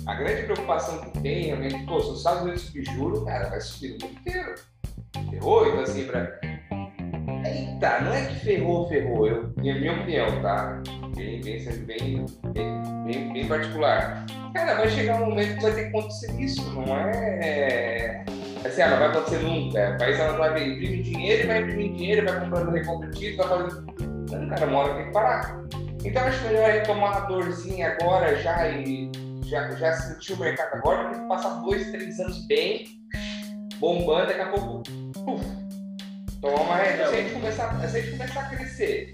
A 0.08 0.16
grande 0.16 0.42
preocupação 0.42 0.98
que 1.02 1.22
tem, 1.22 1.46
realmente, 1.46 1.86
pô, 1.86 2.00
se 2.00 2.10
os 2.10 2.18
Estados 2.18 2.42
Unidos 2.42 2.62
subir 2.64 2.86
juro, 2.86 3.26
cara, 3.26 3.48
vai 3.50 3.62
subir 3.62 3.90
o 3.90 4.08
mundo 4.08 4.20
inteiro. 4.20 4.56
Ferrou, 5.30 5.68
então 5.68 5.82
assim, 5.82 6.08
pra. 6.08 6.40
Eita, 7.46 8.02
não 8.02 8.12
é 8.12 8.26
que 8.26 8.40
ferrou, 8.40 8.90
ferrou, 8.90 9.28
eu, 9.28 9.54
minha, 9.56 9.80
minha 9.80 9.94
opinião, 9.94 10.42
tá? 10.42 10.82
Bem, 11.20 11.42
bem, 11.42 11.60
bem, 11.86 12.26
bem, 13.04 13.34
bem 13.34 13.48
particular 13.50 14.26
Cara, 14.54 14.76
vai 14.76 14.90
chegar 14.90 15.22
um 15.22 15.26
momento 15.26 15.56
que 15.56 15.62
vai 15.62 15.74
ter 15.74 15.92
que 15.92 15.98
acontecer 15.98 16.32
isso, 16.40 16.64
não 16.72 16.98
é. 16.98 18.24
Assim, 18.66 18.82
ah, 18.82 18.90
não 18.90 19.00
vai 19.00 19.10
acontecer 19.10 19.40
nunca. 19.40 19.96
O 19.96 19.98
país 19.98 20.18
ela 20.18 20.38
vai 20.38 20.64
imprimir 20.64 21.04
dinheiro, 21.04 21.48
vai 21.48 21.62
imprimir 21.62 21.94
dinheiro, 21.94 22.26
vai 22.26 22.40
comprando 22.40 22.72
recompra 22.72 23.10
de 23.10 23.36
vai 23.36 23.48
fazendo. 23.50 23.86
Não, 24.32 24.48
cara, 24.48 24.66
uma 24.66 24.80
hora 24.80 24.96
tem 24.96 25.06
que 25.08 25.12
parar. 25.12 25.62
Então 26.06 26.24
acho 26.24 26.44
melhor 26.46 26.72
retomar 26.72 27.18
a 27.18 27.20
dorzinha 27.22 27.90
agora 27.90 28.36
já 28.38 28.70
e 28.70 29.12
já, 29.44 29.70
já 29.72 29.94
sentir 29.94 30.34
o 30.34 30.38
mercado 30.38 30.78
agora, 30.78 31.20
passar 31.28 31.62
dois, 31.62 31.92
três 31.92 32.18
anos 32.22 32.48
bem, 32.48 32.88
bombando, 33.78 34.28
daqui 34.28 34.42
a 34.42 34.48
pouco, 34.48 34.84
puf, 35.26 35.46
reta. 36.78 37.08
Se 37.10 37.16
a 37.16 37.22
gente 37.22 37.34
começar, 37.34 37.88
se 37.88 37.98
a 37.98 38.02
gente 38.02 38.12
começar 38.18 38.40
a 38.40 38.50
crescer, 38.56 39.12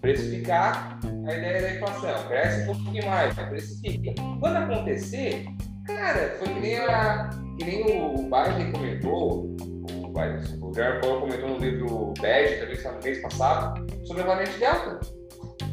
precificar, 0.00 0.98
a 1.26 1.34
ideia 1.34 1.62
da 1.62 1.74
inflação, 1.74 2.28
cresce 2.28 2.62
um 2.62 2.66
pouquinho 2.74 3.06
mais, 3.06 3.34
precifica. 3.34 4.14
Quando 4.40 4.56
acontecer, 4.56 5.46
cara, 5.86 6.36
foi 6.38 6.48
que 6.54 6.60
nem, 6.60 6.78
a, 6.78 7.30
que 7.58 7.64
nem 7.64 7.82
o 7.82 8.14
Biden 8.22 8.72
comentou, 8.72 9.44
o, 9.44 10.08
Biden, 10.08 10.60
o 10.62 10.74
Jair 10.74 11.00
Powell 11.00 11.20
comentou 11.20 11.48
no 11.50 11.58
livro 11.58 12.14
Bege, 12.20 12.60
também 12.60 12.96
no 12.96 13.02
mês 13.02 13.22
passado, 13.22 13.86
sobre 14.04 14.22
a 14.22 14.26
variante 14.26 14.58
Delta. 14.58 15.00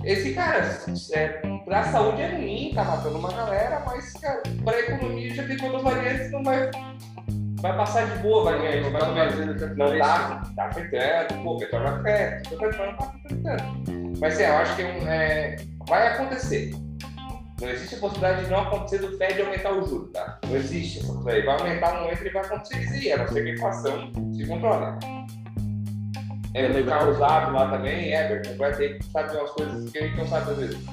Esse 0.03 0.33
cara, 0.33 0.69
é, 1.13 1.27
pra 1.63 1.83
saúde 1.85 2.21
é 2.21 2.35
ruim, 2.35 2.71
tá 2.75 2.83
matando 2.83 3.17
uma 3.17 3.31
galera, 3.31 3.81
mas, 3.85 4.11
cara, 4.13 4.43
pra 4.63 4.79
economia 4.79 5.33
já 5.33 5.47
tem 5.47 5.57
todas 5.57 5.75
as 5.75 5.83
variantes, 5.83 6.31
não 6.31 6.43
vai 6.43 6.69
vai 7.63 7.77
passar 7.77 8.05
de 8.09 8.21
boa, 8.21 8.43
vai 8.43 8.61
ganhar, 8.61 8.81
não 8.81 8.91
vai 8.91 9.29
fazendo 9.29 9.75
não 9.77 9.97
tá, 9.97 10.43
tá 10.53 10.65
afetando, 10.65 11.43
pô, 11.43 11.57
petróleo 11.57 11.87
afeta, 11.87 12.55
o 12.55 12.59
petróleo 12.59 12.91
não 12.91 12.97
tá 12.97 13.13
afetando. 13.25 14.19
Mas 14.19 14.33
assim, 14.33 14.43
eu 14.43 14.57
acho 14.57 14.75
que 14.75 14.81
é, 14.81 15.55
vai 15.87 16.07
acontecer. 16.09 16.75
Não 17.61 17.69
existe 17.69 17.95
a 17.95 17.99
possibilidade 17.99 18.43
de 18.43 18.51
não 18.51 18.59
acontecer 18.59 18.97
do 18.97 19.17
Fed 19.17 19.41
aumentar 19.41 19.71
o 19.71 19.87
juro, 19.87 20.07
tá? 20.07 20.39
Não 20.45 20.57
existe 20.57 20.99
essa 20.99 21.13
possibilidade. 21.13 21.45
Vai 21.45 21.69
aumentar 21.69 21.93
no 21.93 22.01
momento 22.01 22.27
e 22.27 22.29
vai 22.29 22.45
acontecer 22.45 22.87
sim, 22.89 23.11
a 23.13 23.17
não 23.17 23.27
ser 23.29 23.43
que 23.43 23.49
a 23.49 23.53
inflação 23.53 24.11
se 24.35 24.45
controle. 24.45 24.85
É, 26.53 26.67
no 26.67 26.85
carro 26.85 27.11
usado 27.11 27.53
lá 27.53 27.71
também, 27.71 28.13
é, 28.13 28.41
vai 28.57 28.73
ter 28.73 28.97
que 28.97 29.05
saber 29.05 29.37
umas 29.37 29.51
coisas 29.51 29.89
que 29.89 29.97
a 29.97 30.01
gente 30.01 30.17
não 30.17 30.27
sabe 30.27 30.51
às 30.51 30.57
vezes. 30.57 30.85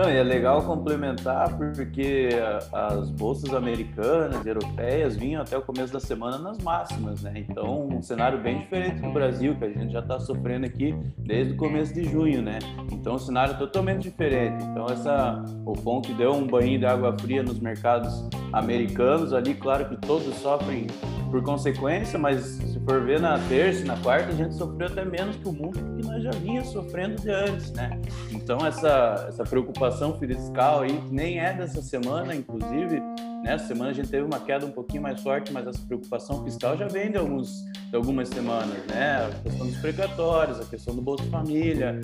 Não, 0.00 0.10
e 0.10 0.16
é 0.16 0.22
legal 0.22 0.62
complementar 0.62 1.54
porque 1.58 2.30
as 2.72 3.10
bolsas 3.10 3.52
americanas, 3.52 4.46
europeias 4.46 5.14
vinham 5.14 5.42
até 5.42 5.58
o 5.58 5.60
começo 5.60 5.92
da 5.92 6.00
semana 6.00 6.38
nas 6.38 6.56
máximas, 6.56 7.20
né? 7.20 7.44
Então, 7.46 7.86
um 7.86 8.00
cenário 8.00 8.40
bem 8.40 8.60
diferente 8.60 9.02
do 9.02 9.10
Brasil, 9.10 9.54
que 9.56 9.64
a 9.66 9.68
gente 9.68 9.92
já 9.92 9.98
está 9.98 10.18
sofrendo 10.18 10.64
aqui 10.64 10.94
desde 11.18 11.52
o 11.52 11.56
começo 11.58 11.92
de 11.92 12.04
junho, 12.04 12.40
né? 12.40 12.60
Então, 12.90 13.16
um 13.16 13.18
cenário 13.18 13.58
totalmente 13.58 14.04
diferente. 14.04 14.64
Então, 14.64 14.86
essa 14.86 15.44
o 15.66 15.74
FONC 15.74 16.14
deu 16.14 16.32
um 16.32 16.46
banho 16.46 16.78
de 16.78 16.86
água 16.86 17.14
fria 17.20 17.42
nos 17.42 17.60
mercados 17.60 18.26
americanos 18.54 19.34
ali, 19.34 19.52
claro 19.52 19.86
que 19.86 19.98
todos 19.98 20.34
sofrem 20.36 20.86
por 21.30 21.42
consequência, 21.42 22.18
mas 22.18 22.40
se 22.44 22.80
for 22.80 23.00
ver 23.02 23.20
na 23.20 23.38
terça 23.48 23.84
na 23.84 23.96
quarta, 23.96 24.28
a 24.28 24.34
gente 24.34 24.54
sofreu 24.54 24.88
até 24.88 25.04
menos 25.04 25.36
que 25.36 25.48
o 25.48 25.52
mundo, 25.52 25.78
porque 25.78 26.06
nós 26.06 26.22
já 26.22 26.30
vinha 26.30 26.64
sofrendo 26.64 27.20
de 27.22 27.30
antes, 27.30 27.72
né? 27.72 28.00
Então, 28.30 28.58
essa, 28.66 29.26
essa 29.28 29.44
preocupação 29.44 30.18
fiscal 30.18 30.82
aí, 30.82 30.92
que 30.92 31.14
nem 31.14 31.38
é 31.38 31.52
dessa 31.52 31.80
semana, 31.80 32.34
inclusive, 32.34 33.00
nessa 33.42 33.68
semana 33.68 33.90
a 33.90 33.94
gente 33.94 34.08
teve 34.08 34.24
uma 34.24 34.40
queda 34.40 34.66
um 34.66 34.72
pouquinho 34.72 35.02
mais 35.02 35.20
forte, 35.22 35.52
mas 35.52 35.66
essa 35.66 35.80
preocupação 35.86 36.44
fiscal 36.44 36.76
já 36.76 36.88
vem 36.88 37.10
de, 37.10 37.18
alguns, 37.18 37.64
de 37.88 37.96
algumas 37.96 38.28
semanas, 38.28 38.78
né? 38.88 39.26
A 39.26 39.42
questão 39.42 39.66
dos 39.66 39.76
precatórios, 39.76 40.60
a 40.60 40.64
questão 40.64 40.94
do 40.94 41.00
Bolsa 41.00 41.24
Família. 41.24 42.00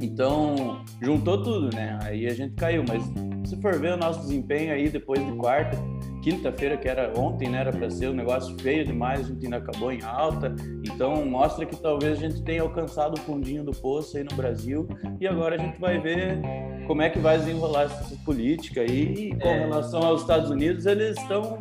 Então, 0.00 0.82
juntou 1.00 1.42
tudo, 1.42 1.74
né? 1.74 1.98
Aí 2.02 2.26
a 2.26 2.34
gente 2.34 2.54
caiu, 2.56 2.84
mas 2.86 3.02
se 3.48 3.60
for 3.60 3.78
ver 3.78 3.94
o 3.94 3.96
nosso 3.96 4.20
desempenho 4.20 4.72
aí 4.72 4.88
depois 4.88 5.24
de 5.24 5.32
quarta, 5.32 5.76
quinta-feira, 6.22 6.76
que 6.76 6.88
era 6.88 7.12
ontem, 7.18 7.48
né? 7.48 7.60
Era 7.60 7.72
para 7.72 7.90
ser 7.90 8.08
um 8.08 8.14
negócio 8.14 8.56
feio 8.60 8.86
demais, 8.86 9.20
a 9.20 9.24
gente 9.24 9.44
ainda 9.44 9.56
acabou 9.58 9.92
em 9.92 10.02
alta. 10.02 10.54
Então, 10.84 11.26
mostra 11.26 11.66
que 11.66 11.76
talvez 11.76 12.18
a 12.18 12.28
gente 12.28 12.42
tenha 12.42 12.62
alcançado 12.62 13.14
o 13.14 13.20
fundinho 13.20 13.64
do 13.64 13.72
poço 13.72 14.16
aí 14.16 14.24
no 14.24 14.34
Brasil 14.34 14.88
e 15.20 15.26
agora 15.26 15.56
a 15.56 15.58
gente 15.58 15.78
vai 15.80 15.98
ver 16.00 16.40
como 16.86 17.02
é 17.02 17.10
que 17.10 17.18
vai 17.18 17.38
desenrolar 17.38 17.82
essa 17.82 18.16
política 18.24 18.80
aí. 18.80 19.30
E 19.30 19.36
com 19.36 19.48
é. 19.48 19.58
relação 19.60 20.02
aos 20.02 20.20
Estados 20.20 20.50
Unidos, 20.50 20.86
eles 20.86 21.18
estão 21.18 21.58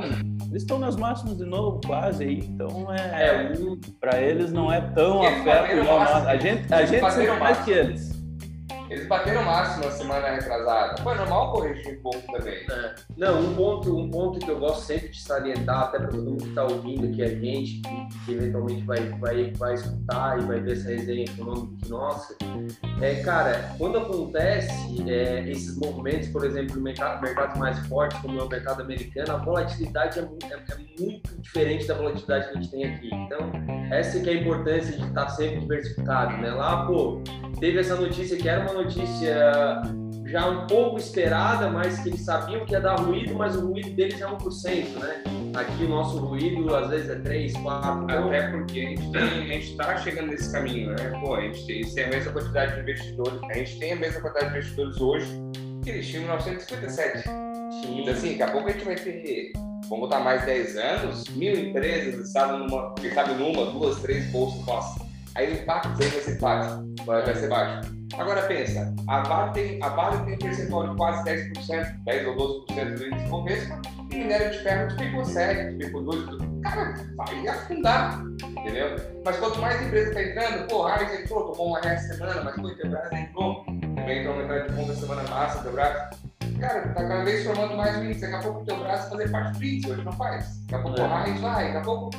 eles 0.51 0.63
estão 0.63 0.77
nas 0.77 0.97
máximas 0.97 1.37
de 1.37 1.45
novo, 1.45 1.79
quase 1.85 2.25
aí. 2.25 2.39
Então, 2.39 2.93
é, 2.93 2.97
é 2.97 3.53
para 3.99 4.21
eles 4.21 4.51
não 4.51 4.71
é 4.71 4.81
tão 4.81 5.23
afeto 5.23 5.77
igual. 5.77 6.01
A 6.01 6.35
gente, 6.35 6.73
a 6.73 6.85
gente 6.85 7.11
sente 7.11 7.39
mais 7.39 7.57
que 7.63 7.71
eles. 7.71 8.20
Eles 8.91 9.07
bateram 9.07 9.41
o 9.41 9.45
máximo 9.45 9.85
na 9.85 9.91
semana 9.91 10.27
retrasada. 10.31 11.01
Foi 11.01 11.15
normal 11.15 11.53
corrigir 11.53 11.97
um 11.97 12.01
pouco 12.01 12.31
também. 12.33 12.57
É. 12.69 12.95
Não, 13.15 13.39
um 13.39 13.55
ponto, 13.55 13.97
um 13.97 14.09
ponto 14.11 14.39
que 14.39 14.51
eu 14.51 14.59
gosto 14.59 14.81
sempre 14.83 15.07
de 15.07 15.21
salientar, 15.21 15.83
até 15.83 15.99
para 15.99 16.09
todo 16.09 16.23
mundo 16.23 16.43
que 16.43 16.49
está 16.49 16.63
ouvindo 16.65 17.07
aqui 17.07 17.23
a 17.23 17.29
gente, 17.29 17.81
que, 18.25 18.33
eventualmente 18.33 18.83
vai, 18.83 18.99
vai, 19.19 19.51
vai 19.51 19.73
escutar 19.75 20.39
e 20.39 20.45
vai 20.45 20.59
ver 20.59 20.73
essa 20.73 20.89
resenha 20.89 21.23
econômica 21.23 21.71
nossa, 21.91 22.35
é, 23.01 23.15
cara, 23.15 23.73
quando 23.77 23.97
acontece 23.97 24.71
é, 25.09 25.49
esses 25.49 25.77
movimentos, 25.77 26.29
por 26.29 26.45
exemplo, 26.45 26.75
no 26.75 26.81
mercado, 26.81 27.21
mercados 27.21 27.57
mais 27.57 27.77
fortes, 27.87 28.19
como 28.21 28.39
é 28.39 28.43
o 28.43 28.47
mercado 28.47 28.81
americano, 28.81 29.33
a 29.33 29.37
volatilidade 29.37 30.19
é, 30.19 30.21
é, 30.21 30.53
é, 30.53 31.01
muito 31.01 31.41
diferente 31.41 31.87
da 31.87 31.95
volatilidade 31.95 32.47
que 32.47 32.57
a 32.57 32.61
gente 32.61 32.71
tem 32.71 32.85
aqui. 32.85 33.09
Então, 33.13 33.51
essa 33.91 34.19
que 34.19 34.29
é 34.29 34.33
a 34.33 34.35
importância 34.37 34.97
de 34.97 35.03
estar 35.05 35.29
sempre 35.29 35.59
diversificado, 35.59 36.37
né? 36.37 36.51
Lá, 36.51 36.85
pô, 36.85 37.21
teve 37.61 37.79
essa 37.79 37.95
notícia 37.95 38.35
que 38.35 38.49
era 38.49 38.61
uma 38.61 38.73
notícia 38.73 39.81
já 40.25 40.49
um 40.49 40.65
pouco 40.65 40.97
esperada, 40.97 41.69
mas 41.69 41.99
que 41.99 42.09
eles 42.09 42.21
sabiam 42.21 42.65
que 42.65 42.71
ia 42.71 42.81
dar 42.81 42.95
ruído, 42.95 43.35
mas 43.35 43.55
o 43.55 43.67
ruído 43.67 43.91
deles 43.91 44.19
é 44.19 44.25
1%, 44.25 44.97
né? 44.97 45.23
Aqui 45.53 45.83
o 45.83 45.89
nosso 45.89 46.17
ruído 46.17 46.73
às 46.75 46.89
vezes 46.89 47.09
é 47.09 47.15
3, 47.15 47.53
4. 47.57 48.03
Então... 48.03 48.27
Até 48.27 48.47
porque 48.47 48.95
a 49.13 49.25
gente 49.53 49.71
está 49.71 49.97
chegando 49.97 50.31
nesse 50.31 50.51
caminho, 50.51 50.91
né? 50.91 51.19
Pô, 51.21 51.35
a 51.35 51.41
gente 51.41 51.65
tem, 51.67 51.81
tem 51.81 52.05
a 52.05 52.09
mesma 52.09 52.31
quantidade 52.31 52.75
de 52.75 52.81
investidores, 52.81 53.39
a 53.43 53.53
gente 53.53 53.77
tem 53.79 53.91
a 53.91 53.95
mesma 53.97 54.21
quantidade 54.21 54.45
de 54.45 54.57
investidores 54.57 55.01
hoje 55.01 55.27
que 55.83 55.89
eles 55.91 56.07
tinham 56.07 56.21
em 56.21 56.25
1957. 56.25 57.23
Sim. 57.23 58.01
Então, 58.01 58.13
assim, 58.13 58.29
daqui 58.37 58.43
a 58.43 58.51
pouco 58.51 58.69
a 58.69 58.71
gente 58.71 58.85
vai 58.85 58.95
ter, 58.95 59.51
vamos 59.87 59.99
botar 59.99 60.19
mais 60.21 60.45
10 60.45 60.77
anos, 60.77 61.27
mil 61.29 61.53
empresas 61.53 62.27
estavam 62.27 62.59
numa, 62.59 62.95
que 62.95 63.07
estavam 63.07 63.37
numa, 63.37 63.65
duas, 63.71 63.99
três 63.99 64.25
bolsas 64.31 64.65
nossas. 64.65 65.10
Aí 65.35 65.51
o 65.51 65.61
impacto 65.61 65.87
aí 66.01 66.09
vai 66.09 66.21
ser 66.21 66.39
fácil, 66.39 66.95
vai, 67.05 67.23
vai 67.23 67.35
ser 67.35 67.47
baixo. 67.47 68.01
Agora 68.17 68.41
pensa, 68.43 68.93
a 69.07 69.21
Vale 69.21 69.53
tem, 69.53 69.81
a 69.81 69.89
vale 69.89 70.25
tem 70.25 70.33
um 70.35 70.37
percentual 70.37 70.89
de 70.89 70.95
quase 70.97 71.23
10%, 71.23 72.03
10 72.03 72.27
ou 72.27 72.65
12% 72.67 72.97
do 72.97 73.07
índice 73.07 73.29
Bovespa, 73.29 73.81
e 74.11 74.15
minério 74.15 74.51
de 74.51 74.59
ferro 74.59 74.87
despegou 74.87 75.23
7, 75.23 75.77
despegou 75.77 76.03
2, 76.03 76.61
cara, 76.61 76.93
vai 77.15 77.47
afundar, 77.47 78.21
entendeu? 78.43 78.97
Mas 79.23 79.37
quanto 79.37 79.61
mais 79.61 79.81
empresa 79.81 80.09
está 80.09 80.23
entrando, 80.23 80.67
pô, 80.67 80.83
a 80.83 80.93
Ares 80.93 81.21
entrou, 81.21 81.51
tomou 81.51 81.67
uma 81.69 81.79
essa 81.79 82.13
semana, 82.13 82.43
mas 82.43 82.55
pô, 82.55 82.67
a 82.67 82.71
Intelbras 82.71 83.11
entrou, 83.13 83.65
também 83.95 84.19
entrou 84.19 84.33
uma 84.33 84.43
entrada 84.43 84.69
de 84.69 84.75
ponta 84.75 84.93
semana 84.93 85.23
massa, 85.29 85.59
Intelbras. 85.59 86.09
Cara, 86.59 86.81
tá 86.89 86.93
cada 86.93 87.23
vez 87.23 87.45
formando 87.45 87.77
mais 87.77 87.97
um 87.97 88.03
índice, 88.03 88.21
daqui 88.21 88.35
a 88.35 88.39
pouco 88.39 88.59
o 88.59 88.61
Intelbras 88.63 89.09
fazer 89.09 89.31
parte 89.31 89.57
do 89.57 89.65
índice, 89.65 89.91
hoje 89.91 90.03
não 90.03 90.11
faz. 90.11 90.61
Daqui 90.63 90.75
a 90.75 90.79
pouco 90.79 90.99
é. 90.99 91.03
o 91.03 91.07
Raiz 91.07 91.39
vai, 91.39 91.65
daqui 91.65 91.77
a 91.77 91.81
pouco 91.81 92.09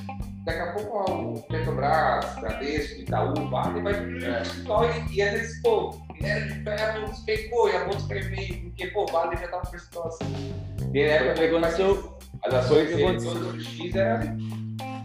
daqui 0.45 0.61
a 0.61 0.73
pouco 0.73 1.13
o 1.13 1.43
Petrobras, 1.43 2.35
Bradesco, 2.41 3.01
Itaú, 3.01 3.35
Vale, 3.49 3.81
vai 3.81 3.93
vir 3.93 4.25
é. 4.25 4.43
e, 4.43 5.15
e 5.15 5.23
às 5.23 5.33
vezes, 5.33 5.63
pô, 5.63 5.95
minério 6.15 6.49
de 6.49 6.63
ferro 6.63 7.07
despegou 7.09 7.69
e 7.71 7.77
a 7.77 7.85
bolsa 7.85 8.09
caiu 8.09 8.31
meio, 8.31 8.63
porque, 8.63 8.87
pô, 8.89 9.07
Vale 9.07 9.37
já 9.37 9.49
tava 9.49 9.67
com 9.67 9.79
situação. 9.79 10.27
Minério 10.91 11.37
foi 11.37 11.49
aconteceu. 11.49 12.19
As 12.45 12.55
ações 12.55 12.89
dele, 12.89 13.21
todo 13.23 13.61
X 13.61 13.95
era. 13.95 14.37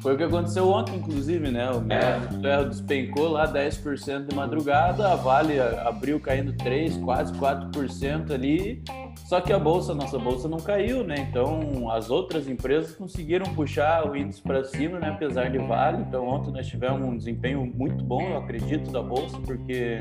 Foi 0.01 0.13
o 0.13 0.17
que 0.17 0.24
aconteceu 0.24 0.67
ontem, 0.70 0.96
inclusive, 0.96 1.51
né? 1.51 1.70
O 1.70 1.82
de 1.82 2.41
ferro 2.41 2.70
despencou 2.70 3.29
lá 3.29 3.51
10% 3.51 4.27
de 4.27 4.36
madrugada, 4.36 5.12
a 5.12 5.15
Vale 5.15 5.60
abriu 5.60 6.20
caindo 6.20 6.53
3, 6.53 6.98
quase 6.98 7.34
4% 7.34 8.32
ali 8.32 8.84
só 9.27 9.41
que 9.41 9.51
a 9.51 9.60
bolsa, 9.60 9.93
nossa 9.93 10.17
bolsa 10.17 10.48
não 10.48 10.57
caiu, 10.57 11.03
né? 11.03 11.27
Então 11.29 11.91
as 11.91 12.10
outras 12.10 12.48
empresas 12.48 12.96
conseguiram 12.96 13.46
puxar 13.53 14.10
o 14.10 14.15
índice 14.15 14.41
para 14.41 14.63
cima, 14.63 15.00
né? 15.00 15.10
Apesar 15.10 15.50
de 15.50 15.57
Vale. 15.57 16.01
Então 16.01 16.25
ontem 16.25 16.50
nós 16.50 16.65
tivemos 16.65 17.05
um 17.05 17.17
desempenho 17.17 17.69
muito 17.75 18.01
bom, 18.05 18.22
eu 18.22 18.38
acredito, 18.38 18.89
da 18.89 19.01
bolsa, 19.01 19.38
porque 19.46 20.00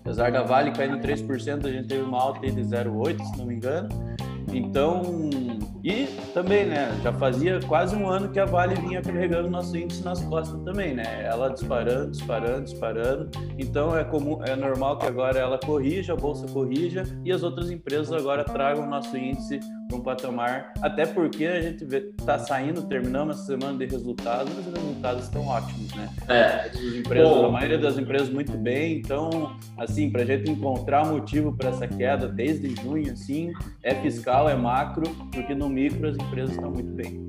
apesar 0.00 0.32
da 0.32 0.42
Vale 0.42 0.72
caindo 0.72 0.98
3%, 0.98 1.66
a 1.66 1.70
gente 1.70 1.86
teve 1.86 2.02
uma 2.02 2.20
alta 2.20 2.40
de 2.40 2.60
0,8, 2.60 3.24
se 3.24 3.38
não 3.38 3.46
me 3.46 3.54
engano. 3.54 3.88
Então, 4.52 5.02
e 5.82 6.06
também, 6.34 6.66
né, 6.66 6.90
já 7.02 7.12
fazia 7.12 7.60
quase 7.66 7.94
um 7.94 8.08
ano 8.08 8.28
que 8.30 8.38
a 8.38 8.44
Vale 8.44 8.74
vinha 8.74 9.00
carregando 9.00 9.48
nosso 9.48 9.76
índice 9.76 10.02
nas 10.04 10.22
costas 10.24 10.60
também, 10.62 10.94
né? 10.94 11.24
Ela 11.24 11.50
disparando, 11.50 12.10
disparando, 12.10 12.64
disparando. 12.64 13.30
Então 13.58 13.96
é 13.96 14.04
comum, 14.04 14.42
é 14.44 14.56
normal 14.56 14.98
que 14.98 15.06
agora 15.06 15.38
ela 15.38 15.58
corrija, 15.58 16.12
a 16.12 16.16
bolsa 16.16 16.46
corrija 16.48 17.04
e 17.24 17.32
as 17.32 17.42
outras 17.42 17.70
empresas 17.70 18.12
agora 18.12 18.44
tragam 18.44 18.86
nosso 18.86 19.16
índice 19.16 19.60
um 19.96 20.00
patamar, 20.00 20.72
até 20.82 21.06
porque 21.06 21.46
a 21.46 21.60
gente 21.60 21.84
está 21.84 22.38
saindo, 22.38 22.82
terminamos 22.82 23.36
essa 23.36 23.46
semana 23.46 23.78
de 23.78 23.86
resultados, 23.86 24.52
mas 24.54 24.66
os 24.66 24.74
resultados 24.74 25.24
estão 25.24 25.46
ótimos, 25.46 25.94
né? 25.94 26.08
É. 26.28 26.68
As 26.68 26.94
empresas, 26.94 27.28
Bom, 27.28 27.46
a 27.46 27.50
maioria 27.50 27.78
das 27.78 27.98
empresas 27.98 28.28
muito 28.28 28.56
bem, 28.56 28.98
então, 28.98 29.56
assim, 29.76 30.10
para 30.10 30.22
a 30.22 30.24
gente 30.24 30.50
encontrar 30.50 31.06
motivo 31.06 31.56
para 31.56 31.70
essa 31.70 31.86
queda 31.86 32.28
desde 32.28 32.74
junho, 32.82 33.12
assim, 33.12 33.52
é 33.82 33.94
fiscal, 33.94 34.48
é 34.48 34.54
macro, 34.54 35.08
porque 35.32 35.54
no 35.54 35.68
micro 35.68 36.08
as 36.08 36.16
empresas 36.16 36.54
estão 36.54 36.70
muito 36.70 36.92
bem. 36.92 37.28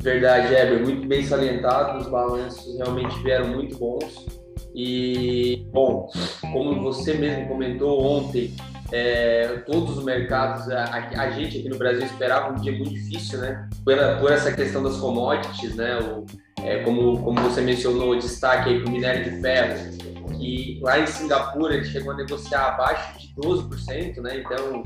Verdade, 0.00 0.54
Heber, 0.54 0.82
muito 0.82 1.06
bem 1.06 1.24
salientado, 1.24 1.98
os 1.98 2.08
balanços 2.08 2.76
realmente 2.76 3.20
vieram 3.22 3.48
muito 3.48 3.76
bons. 3.76 4.26
E, 4.74 5.66
bom, 5.72 6.08
como 6.40 6.80
você 6.80 7.14
mesmo 7.14 7.48
comentou 7.48 8.00
ontem, 8.00 8.54
é, 8.90 9.62
todos 9.66 9.98
os 9.98 10.04
mercados, 10.04 10.68
a, 10.70 11.10
a, 11.16 11.30
gente 11.30 11.58
aqui 11.58 11.68
no 11.68 11.76
Brasil 11.76 12.04
esperava 12.04 12.52
um 12.52 12.56
dia 12.56 12.72
muito 12.72 12.90
difícil, 12.90 13.38
né? 13.38 13.68
Por, 13.84 14.32
essa 14.32 14.52
questão 14.52 14.82
das 14.82 14.96
commodities, 14.96 15.76
né? 15.76 15.98
O, 15.98 16.24
é, 16.62 16.82
como, 16.82 17.22
como 17.22 17.40
você 17.42 17.60
mencionou, 17.60 18.10
o 18.10 18.18
destaque 18.18 18.70
aí 18.70 18.80
para 18.80 18.88
o 18.88 18.92
minério 18.92 19.24
de 19.24 19.40
ferro. 19.40 19.96
que 20.38 20.80
lá 20.82 20.98
em 20.98 21.06
Singapura 21.06 21.74
ele 21.74 21.84
chegou 21.84 22.12
a 22.12 22.16
negociar 22.16 22.68
abaixo 22.68 23.18
de 23.18 23.34
12%, 23.34 24.20
né? 24.22 24.38
Então, 24.38 24.82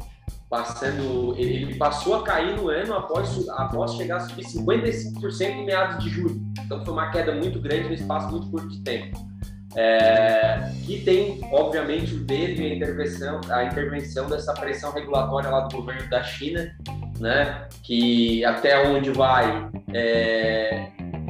passando, 0.50 1.34
ele 1.38 1.76
passou 1.76 2.16
a 2.16 2.24
cair 2.24 2.56
no 2.56 2.68
ano 2.68 2.94
após, 2.94 3.48
após 3.50 3.94
chegar 3.94 4.16
a 4.16 4.20
subir 4.20 4.44
55% 4.44 5.42
em 5.42 5.64
meados 5.64 6.02
de 6.02 6.10
julho. 6.10 6.42
Então, 6.64 6.84
foi 6.84 6.92
uma 6.92 7.10
queda 7.10 7.32
muito 7.32 7.60
grande 7.60 7.88
no 7.88 7.94
espaço 7.94 8.30
muito 8.30 8.50
curto 8.50 8.68
de 8.68 8.80
tempo. 8.80 9.16
É, 9.74 10.70
que 10.84 11.00
tem, 11.00 11.40
obviamente, 11.50 12.14
o 12.14 12.24
dedo 12.24 12.60
e 12.60 12.72
a 12.72 12.74
intervenção, 12.74 13.40
a 13.48 13.64
intervenção 13.64 14.28
dessa 14.28 14.52
pressão 14.52 14.92
regulatória 14.92 15.48
lá 15.48 15.60
do 15.60 15.76
governo 15.76 16.08
da 16.10 16.22
China, 16.22 16.70
né? 17.18 17.66
Que 17.82 18.44
até 18.44 18.86
onde 18.86 19.10
vai, 19.10 19.70
é, 19.94 20.88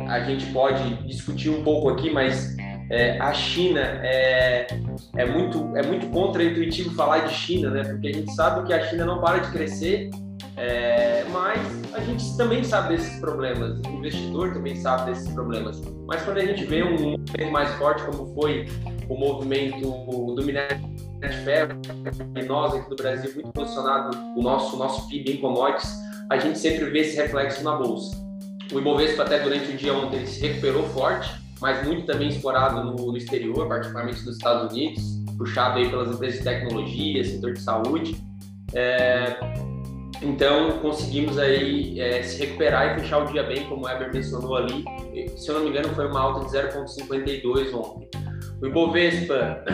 a 0.09 0.21
gente 0.21 0.47
pode 0.47 0.95
discutir 1.07 1.51
um 1.51 1.63
pouco 1.63 1.89
aqui, 1.91 2.11
mas 2.11 2.57
é, 2.91 3.19
a 3.21 3.33
China 3.33 3.81
é, 3.81 4.67
é 5.17 5.25
muito 5.25 5.77
é 5.77 5.83
muito 5.83 6.09
contraintuitivo 6.09 6.95
falar 6.95 7.21
de 7.21 7.33
China, 7.33 7.71
né? 7.71 7.85
Porque 7.85 8.09
a 8.09 8.13
gente 8.13 8.33
sabe 8.35 8.67
que 8.67 8.73
a 8.73 8.87
China 8.89 9.07
não 9.07 9.21
para 9.21 9.39
de 9.39 9.51
crescer, 9.51 10.11
é, 10.57 11.25
mas 11.31 11.61
a 11.95 12.01
gente 12.01 12.37
também 12.37 12.63
sabe 12.63 12.97
desses 12.97 13.19
problemas, 13.21 13.81
o 13.81 13.89
investidor 13.89 14.53
também 14.53 14.77
sabe 14.77 15.11
desses 15.11 15.29
problemas. 15.33 15.81
Mas 16.07 16.23
quando 16.23 16.39
a 16.39 16.45
gente 16.45 16.65
vê 16.65 16.83
um 16.83 16.93
movimento 16.93 17.51
mais 17.51 17.71
forte 17.77 18.05
como 18.05 18.35
foi 18.35 18.69
o 19.09 19.17
movimento 19.17 19.81
do 19.81 20.43
minério 20.45 20.79
de 21.21 21.37
ferro, 21.45 21.73
nós 22.47 22.75
aqui 22.75 22.91
do 22.91 22.97
Brasil 22.97 23.31
muito 23.35 23.51
posicionado 23.53 24.17
o 24.37 24.43
nosso 24.43 24.77
nosso 24.77 25.09
PIB 25.09 25.33
em 25.33 25.37
commodities, 25.39 25.97
a 26.31 26.39
gente 26.39 26.59
sempre 26.59 26.87
vê 26.87 27.01
esse 27.01 27.17
reflexo 27.17 27.63
na 27.63 27.77
bolsa. 27.77 28.17
O 28.73 28.79
Ibovespa 28.79 29.23
até 29.23 29.39
durante 29.39 29.71
o 29.73 29.77
dia 29.77 29.95
ontem 29.95 30.25
se 30.27 30.41
recuperou 30.41 30.85
forte, 30.89 31.31
mas 31.61 31.87
muito 31.87 32.07
também 32.07 32.29
explorado 32.29 32.83
no, 32.83 32.95
no, 32.95 33.17
exterior, 33.17 33.69
particularmente 33.69 34.25
nos 34.25 34.37
Estados 34.37 34.73
Unidos, 34.73 35.03
puxado 35.37 35.79
aí 35.79 35.89
pelas 35.89 36.15
empresas 36.15 36.39
de 36.39 36.45
tecnologia, 36.45 37.25
setor 37.25 37.53
de 37.53 37.61
saúde. 37.61 38.17
É, 38.75 39.37
então 40.23 40.79
conseguimos 40.79 41.39
aí 41.39 42.01
é, 42.01 42.23
se 42.23 42.39
recuperar 42.39 42.97
e 42.97 43.01
fechar 43.01 43.25
o 43.25 43.33
dia 43.33 43.43
bem, 43.43 43.65
como 43.67 43.83
o 43.83 43.87
Weber 43.87 44.13
mencionou 44.13 44.57
ali. 44.57 44.85
Se 45.37 45.49
eu 45.49 45.57
não 45.57 45.65
me 45.65 45.71
engano, 45.71 45.89
foi 45.95 46.07
uma 46.07 46.21
alta 46.21 46.47
de 46.47 46.53
0,52 46.57 47.75
ontem. 47.75 48.09
O 48.61 48.67
Ibovespa 48.67 49.65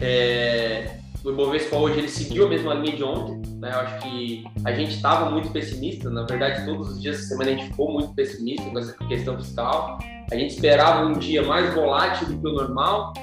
é, 0.00 0.98
o 1.24 1.30
Ibovespa 1.30 1.76
hoje 1.76 2.00
ele 2.00 2.08
seguiu 2.08 2.46
a 2.46 2.48
mesma 2.50 2.74
linha 2.74 2.96
de 2.96 3.02
ontem. 3.02 3.50
Né? 3.58 3.70
Eu 3.72 3.78
acho 3.78 4.02
que 4.02 4.44
a 4.64 4.72
gente 4.72 4.94
estava 4.94 5.30
muito 5.30 5.50
pessimista. 5.50 6.10
Na 6.10 6.24
verdade, 6.24 6.66
todos 6.66 6.90
os 6.90 7.00
dias 7.00 7.16
da 7.16 7.22
semana 7.22 7.50
a 7.50 7.54
gente 7.54 7.68
ficou 7.68 7.90
muito 7.90 8.12
pessimista 8.14 8.68
com 8.68 8.78
essa 8.78 8.92
questão 9.08 9.36
fiscal. 9.38 9.98
A 10.30 10.34
gente 10.34 10.54
esperava 10.54 11.06
um 11.06 11.14
dia 11.14 11.42
mais 11.42 11.72
volátil 11.74 12.28
do 12.28 12.38
que 12.38 12.46
o 12.46 12.52
normal, 12.52 13.14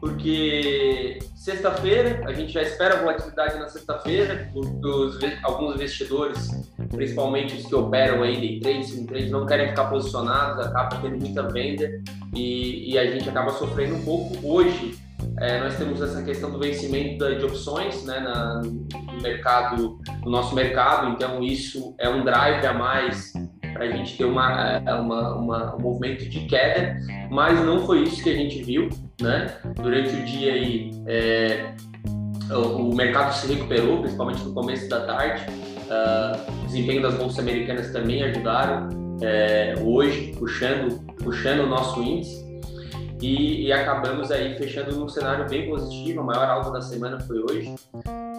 porque 0.00 1.18
sexta-feira 1.38 2.20
a 2.26 2.32
gente 2.32 2.52
já 2.52 2.62
espera 2.62 2.96
volatilidade 2.96 3.58
na 3.58 3.68
sexta-feira. 3.68 4.50
Alguns 5.42 5.74
investidores, 5.74 6.48
principalmente 6.90 7.56
os 7.56 7.66
que 7.66 7.74
operam 7.74 8.22
aí 8.22 8.40
day 8.40 8.60
trade, 8.60 8.86
swing 8.86 9.30
não 9.30 9.46
querem 9.46 9.68
ficar 9.68 9.86
posicionados, 9.86 10.66
acaba 10.66 10.96
tendo 10.96 11.18
muita 11.18 11.48
venda 11.48 11.88
e, 12.34 12.92
e 12.92 12.98
a 12.98 13.10
gente 13.10 13.28
acaba 13.28 13.50
sofrendo 13.52 13.96
um 13.96 14.04
pouco 14.04 14.36
hoje 14.42 14.98
é, 15.40 15.60
nós 15.60 15.76
temos 15.76 16.00
essa 16.00 16.22
questão 16.22 16.50
do 16.50 16.58
vencimento 16.58 17.36
de 17.36 17.44
opções 17.44 18.04
né, 18.04 18.20
na, 18.20 18.60
no 18.62 19.22
mercado, 19.22 19.98
no 20.24 20.30
nosso 20.30 20.54
mercado, 20.54 21.12
então 21.12 21.42
isso 21.42 21.94
é 21.98 22.08
um 22.08 22.24
drive 22.24 22.64
a 22.66 22.72
mais 22.72 23.32
para 23.72 23.84
a 23.84 23.90
gente 23.90 24.16
ter 24.16 24.24
uma, 24.24 24.82
é, 24.84 24.94
uma, 24.94 25.36
uma, 25.36 25.76
um 25.76 25.80
movimento 25.80 26.28
de 26.28 26.40
queda, 26.46 26.96
mas 27.30 27.60
não 27.64 27.84
foi 27.86 28.02
isso 28.02 28.22
que 28.22 28.30
a 28.30 28.34
gente 28.34 28.62
viu, 28.62 28.88
né? 29.20 29.54
Durante 29.76 30.14
o 30.14 30.24
dia 30.24 30.52
aí, 30.52 30.90
é, 31.06 31.74
o, 32.50 32.90
o, 32.90 32.94
mercado 32.94 33.32
se 33.34 33.52
recuperou, 33.52 34.00
principalmente 34.00 34.42
no 34.42 34.52
começo 34.52 34.88
da 34.88 35.00
tarde. 35.00 35.44
Uh, 35.88 36.64
o 36.64 36.66
desempenho 36.66 37.02
das 37.02 37.14
bolsas 37.14 37.38
americanas 37.38 37.90
também 37.90 38.22
ajudaram 38.22 38.88
é, 39.22 39.74
hoje, 39.80 40.34
puxando, 40.38 41.00
puxando 41.16 41.60
o 41.60 41.66
nosso 41.66 42.02
índice 42.02 42.46
e, 43.20 43.66
e, 43.66 43.72
acabamos 43.72 44.30
aí 44.30 44.56
fechando 44.56 44.94
num 44.94 45.08
cenário 45.08 45.48
bem 45.48 45.68
positivo. 45.68 46.20
A 46.20 46.24
maior 46.24 46.48
alta 46.48 46.70
da 46.70 46.80
semana 46.80 47.18
foi 47.20 47.40
hoje. 47.40 47.74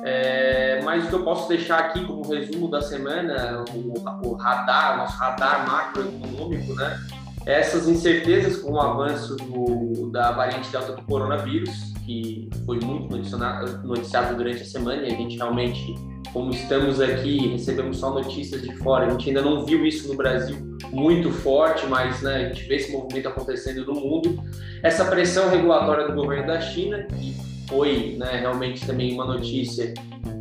É, 0.05 0.79
mas 0.83 1.05
o 1.05 1.09
que 1.09 1.15
eu 1.15 1.23
posso 1.23 1.49
deixar 1.49 1.79
aqui 1.79 2.05
como 2.05 2.21
resumo 2.21 2.69
da 2.69 2.81
semana, 2.81 3.65
o, 3.73 4.27
o 4.29 4.33
radar, 4.35 4.97
nosso 4.97 5.17
radar 5.17 5.67
macroeconômico, 5.67 6.73
né? 6.75 6.97
Essas 7.45 7.87
incertezas 7.87 8.57
com 8.57 8.73
o 8.73 8.79
avanço 8.79 9.35
do, 9.35 10.09
da 10.11 10.31
variante 10.31 10.69
delta 10.71 10.93
do 10.93 11.01
coronavírus, 11.03 11.93
que 12.05 12.49
foi 12.65 12.79
muito 12.79 13.15
noticiado, 13.15 14.35
durante 14.35 14.61
a 14.61 14.65
semana, 14.65 15.03
e 15.03 15.13
a 15.13 15.15
gente 15.15 15.37
realmente 15.37 15.95
como 16.33 16.51
estamos 16.51 17.01
aqui, 17.01 17.47
recebemos 17.47 17.97
só 17.97 18.11
notícias 18.11 18.61
de 18.61 18.75
fora, 18.77 19.07
a 19.07 19.09
gente 19.09 19.29
ainda 19.29 19.41
não 19.41 19.65
viu 19.65 19.83
isso 19.85 20.07
no 20.07 20.15
Brasil 20.15 20.55
muito 20.91 21.31
forte, 21.31 21.85
mas 21.87 22.21
né, 22.21 22.35
a 22.35 22.47
gente 22.49 22.67
vê 22.67 22.75
esse 22.75 22.91
movimento 22.91 23.27
acontecendo 23.27 23.85
no 23.85 23.93
mundo. 23.99 24.41
Essa 24.83 25.05
pressão 25.05 25.49
regulatória 25.49 26.07
do 26.07 26.13
governo 26.13 26.47
da 26.47 26.61
China, 26.61 27.03
que 27.03 27.35
foi 27.67 28.15
né, 28.17 28.39
realmente 28.39 28.85
também 28.85 29.13
uma 29.13 29.25
notícia 29.25 29.93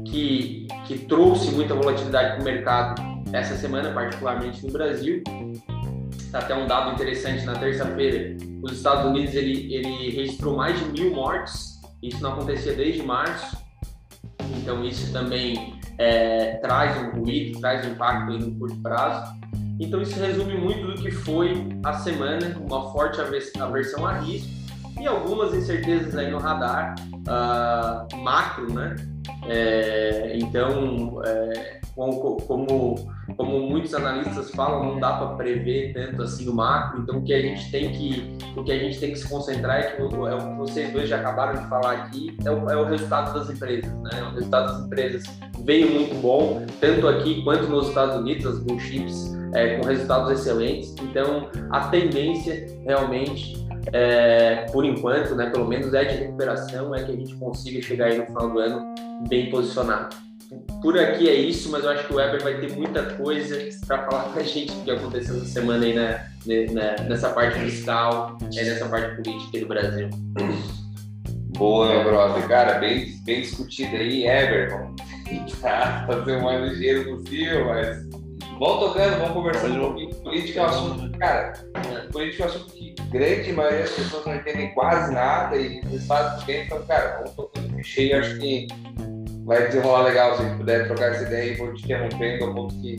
que, 0.05 0.67
que 0.87 0.99
trouxe 1.01 1.51
muita 1.53 1.75
volatilidade 1.75 2.35
para 2.35 2.41
o 2.41 2.45
mercado 2.45 3.03
essa 3.33 3.57
semana, 3.57 3.91
particularmente 3.93 4.65
no 4.65 4.73
Brasil. 4.73 5.23
Está 6.29 6.41
até 6.41 6.55
um 6.55 6.67
dado 6.67 6.93
interessante 6.93 7.43
na 7.47 7.55
terça-feira. 7.55 8.37
Os 8.63 8.73
Estados 8.73 9.07
Unidos 9.07 9.35
ele, 9.35 9.73
ele 9.75 10.11
registrou 10.11 10.55
mais 10.55 10.79
de 10.79 10.85
mil 11.01 11.15
mortes, 11.15 11.81
isso 12.03 12.23
não 12.23 12.35
acontecia 12.35 12.75
desde 12.75 13.03
março. 13.03 13.57
Então 14.59 14.85
isso 14.85 15.11
também 15.11 15.81
é, 15.97 16.57
traz 16.57 16.99
um 16.99 17.19
ruído, 17.19 17.59
traz 17.61 17.87
um 17.87 17.93
impacto 17.93 18.39
no 18.39 18.55
curto 18.59 18.77
prazo. 18.83 19.41
Então 19.81 20.03
isso 20.03 20.21
resume 20.21 20.55
muito 20.55 20.87
do 20.89 21.03
que 21.03 21.11
foi 21.11 21.67
a 21.83 21.95
semana, 21.95 22.59
uma 22.61 22.93
forte 22.93 23.19
aversão 23.59 24.05
a 24.05 24.19
risco 24.19 24.51
e 25.01 25.07
algumas 25.07 25.55
incertezas 25.55 26.15
aí 26.15 26.31
no 26.31 26.37
radar 26.37 26.95
uh, 27.27 28.17
macro, 28.19 28.71
né? 28.71 28.97
É, 29.49 30.37
então, 30.37 31.23
é, 31.25 31.78
como, 31.99 32.95
como, 33.37 33.61
muitos 33.61 33.93
analistas 33.93 34.53
falam, 34.53 34.85
não 34.85 35.01
dá 35.01 35.15
para 35.15 35.35
prever 35.35 35.93
tanto 35.93 36.23
assim 36.23 36.49
o 36.49 36.55
macro. 36.55 37.03
Então, 37.03 37.19
o 37.19 37.23
que 37.23 37.35
a 37.35 37.43
gente 37.43 37.69
tem 37.73 37.91
que, 37.91 38.37
o 38.57 38.63
que 38.63 38.71
a 38.71 38.79
gente 38.79 39.01
tem 39.01 39.11
que 39.11 39.19
se 39.19 39.29
concentrar 39.29 39.81
é 39.81 39.83
que 39.83 40.01
é 40.01 40.05
o 40.05 40.09
que 40.09 40.57
vocês 40.57 40.93
dois 40.93 41.09
já 41.09 41.19
acabaram 41.19 41.61
de 41.61 41.69
falar 41.69 41.93
aqui, 41.93 42.37
é 42.45 42.51
o, 42.51 42.71
é 42.71 42.77
o 42.77 42.85
resultado 42.85 43.37
das 43.37 43.51
empresas, 43.51 43.93
né? 43.93 44.23
O 44.31 44.35
resultado 44.35 44.73
das 44.73 44.87
empresas 44.87 45.25
veio 45.65 45.91
muito 45.91 46.15
bom, 46.23 46.65
tanto 46.81 47.09
aqui 47.09 47.43
quanto 47.43 47.65
nos 47.65 47.89
Estados 47.89 48.17
Unidos, 48.17 48.47
as 48.47 48.61
blue 48.61 48.79
chips 48.79 49.37
é, 49.55 49.77
com 49.77 49.87
resultados 49.87 50.31
excelentes. 50.31 50.95
Então, 51.03 51.51
a 51.71 51.89
tendência 51.89 52.65
realmente, 52.87 53.67
é, 53.93 54.67
por 54.71 54.85
enquanto, 54.85 55.35
né, 55.35 55.51
pelo 55.51 55.67
menos 55.67 55.93
é 55.93 56.05
de 56.05 56.15
recuperação, 56.15 56.95
é 56.95 57.03
que 57.03 57.11
a 57.11 57.17
gente 57.17 57.35
consiga 57.35 57.83
chegar 57.83 58.07
aí 58.07 58.19
no 58.19 58.27
final 58.27 58.51
do 58.51 58.59
ano 58.61 58.95
bem 59.29 59.51
posicionado. 59.51 60.28
Por 60.81 60.99
aqui 60.99 61.29
é 61.29 61.35
isso, 61.35 61.71
mas 61.71 61.85
eu 61.85 61.91
acho 61.91 62.07
que 62.07 62.13
o 62.13 62.17
Weber 62.17 62.43
vai 62.43 62.59
ter 62.59 62.73
muita 62.73 63.03
coisa 63.15 63.59
para 63.87 64.05
falar 64.05 64.33
com 64.33 64.39
a 64.39 64.43
gente 64.43 64.73
do 64.73 64.85
que 64.85 64.91
aconteceu 64.91 65.37
essa 65.37 65.45
semana 65.45 65.85
aí 65.85 65.95
na, 65.95 66.25
na, 66.73 67.03
nessa 67.05 67.31
parte 67.31 67.59
fiscal, 67.59 68.39
nessa 68.55 68.89
parte 68.89 69.17
política 69.17 69.61
do 69.61 69.67
Brasil. 69.67 70.09
Boa, 71.59 72.03
brother. 72.05 72.49
Cara, 72.49 72.79
bem, 72.79 73.19
bem 73.25 73.43
discutido 73.43 73.97
aí, 73.97 74.27
Ever. 74.27 74.71
Vamos 74.71 75.03
tentar 75.29 76.07
fazer 76.07 76.37
o 76.37 76.43
mais 76.43 76.73
ligeiro 76.73 77.17
possível, 77.17 77.67
mas 77.67 78.09
vamos 78.59 78.79
tocando, 78.79 79.19
vamos 79.19 79.33
conversando 79.33 79.75
um 79.75 79.81
pouquinho. 79.81 80.15
Política 80.17 80.61
é 80.61 80.63
um 80.63 80.67
assunto, 80.67 81.19
cara, 81.19 81.53
política 82.13 82.45
é 82.45 82.47
um 82.47 82.49
assunto 82.49 82.73
que 82.73 82.95
grande 83.11 83.53
maioria 83.53 83.81
das 83.81 83.91
pessoas 83.91 84.25
não 84.25 84.35
entendem 84.37 84.73
quase 84.73 85.13
nada 85.13 85.57
e 85.57 85.79
eles 85.79 86.07
fazem 86.07 86.47
bem, 86.47 86.65
então, 86.65 86.83
cara, 86.87 87.19
vamos 87.19 87.33
tocando 87.33 87.75
aí, 87.77 88.13
acho 88.13 88.39
que 88.39 88.69
vai 89.49 89.67
desenrolar 89.67 90.03
legal 90.03 90.37
se 90.37 90.45
puder 90.59 90.87
trocar 90.87 91.13
essa 91.13 91.25
ideia 91.25 91.53
e 91.53 91.57
vou 91.57 91.73
te 91.73 91.83
interrompendo 91.83 92.45
ao 92.45 92.55
ponto 92.55 92.75
que 92.83 92.97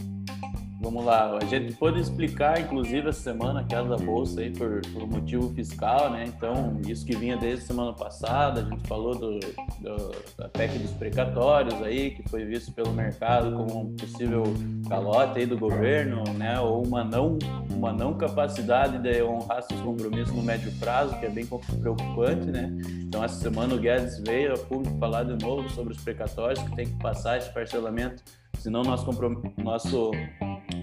Vamos 0.82 1.04
lá, 1.04 1.38
a 1.38 1.44
gente 1.44 1.74
pôde 1.74 2.00
explicar, 2.00 2.62
inclusive, 2.62 3.10
essa 3.10 3.20
semana 3.20 3.60
a 3.60 3.64
queda 3.66 3.84
da 3.84 3.98
bolsa 3.98 4.40
aí 4.40 4.50
por, 4.50 4.80
por 4.94 5.06
motivo 5.06 5.50
fiscal, 5.54 6.10
né? 6.10 6.24
Então, 6.26 6.80
isso 6.88 7.06
que 7.06 7.18
vinha 7.18 7.36
desde 7.36 7.66
a 7.66 7.68
semana 7.68 7.92
passada, 7.92 8.62
a 8.62 8.64
gente 8.64 8.88
falou 8.88 9.14
do, 9.14 9.40
do, 9.40 10.12
da 10.38 10.48
PEC 10.48 10.80
dos 10.80 10.92
precatórios 10.92 11.74
aí, 11.84 12.12
que 12.12 12.30
foi 12.30 12.46
visto 12.46 12.72
pelo 12.72 12.94
mercado 12.94 13.58
como 13.58 13.82
um 13.82 13.96
possível 13.98 14.44
calote 14.88 15.40
aí 15.40 15.46
do 15.46 15.58
governo, 15.58 16.24
né? 16.38 16.58
Ou 16.62 16.88
uma 16.88 17.04
não, 17.04 17.38
uma 17.70 17.92
não 17.92 18.14
capacidade 18.14 19.00
de 19.00 19.22
honrar 19.22 19.62
seus 19.64 19.82
compromissos 19.82 20.34
no 20.34 20.42
médio 20.42 20.72
prazo, 20.80 21.20
que 21.20 21.26
é 21.26 21.30
bem 21.30 21.46
preocupante, 21.82 22.46
né? 22.46 22.72
Então, 23.02 23.22
essa 23.22 23.36
semana 23.36 23.76
o 23.76 23.78
Guedes 23.78 24.18
veio 24.20 24.54
a 24.54 24.58
público 24.58 24.98
falar 24.98 25.24
de 25.24 25.44
novo 25.44 25.70
sobre 25.72 25.92
os 25.92 26.02
precatórios, 26.02 26.64
que 26.64 26.74
tem 26.74 26.88
que 26.88 26.96
passar 27.00 27.38
esse 27.38 27.54
parcelamento 27.54 28.24
senão 28.60 28.84
nosso, 28.84 29.10
nosso 29.58 30.12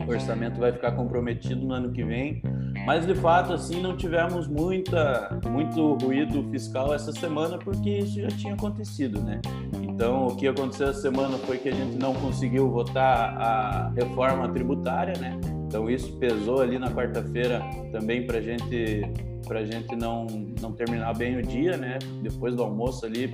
orçamento 0.08 0.58
vai 0.58 0.72
ficar 0.72 0.92
comprometido 0.92 1.64
no 1.64 1.72
ano 1.72 1.92
que 1.92 2.02
vem. 2.02 2.42
Mas 2.84 3.06
de 3.06 3.14
fato, 3.14 3.52
assim, 3.52 3.80
não 3.80 3.96
tivemos 3.96 4.46
muita, 4.46 5.38
muito 5.50 5.94
ruído 5.94 6.48
fiscal 6.50 6.94
essa 6.94 7.12
semana 7.12 7.58
porque 7.58 7.98
isso 7.98 8.20
já 8.20 8.28
tinha 8.28 8.54
acontecido, 8.54 9.20
né? 9.22 9.40
Então, 9.82 10.28
o 10.28 10.36
que 10.36 10.46
aconteceu 10.46 10.88
essa 10.88 11.00
semana 11.00 11.36
foi 11.38 11.58
que 11.58 11.68
a 11.68 11.72
gente 11.72 11.96
não 11.96 12.14
conseguiu 12.14 12.70
votar 12.70 13.36
a 13.40 13.88
reforma 13.90 14.48
tributária, 14.48 15.14
né? 15.18 15.38
Então, 15.66 15.90
isso 15.90 16.12
pesou 16.18 16.60
ali 16.60 16.78
na 16.78 16.90
quarta-feira 16.90 17.60
também 17.90 18.26
para 18.26 18.40
gente 18.40 19.02
para 19.46 19.64
gente 19.64 19.94
não 19.94 20.26
não 20.60 20.72
terminar 20.72 21.16
bem 21.16 21.38
o 21.38 21.42
dia, 21.42 21.76
né? 21.76 21.98
Depois 22.20 22.54
do 22.54 22.62
almoço 22.62 23.06
ali 23.06 23.30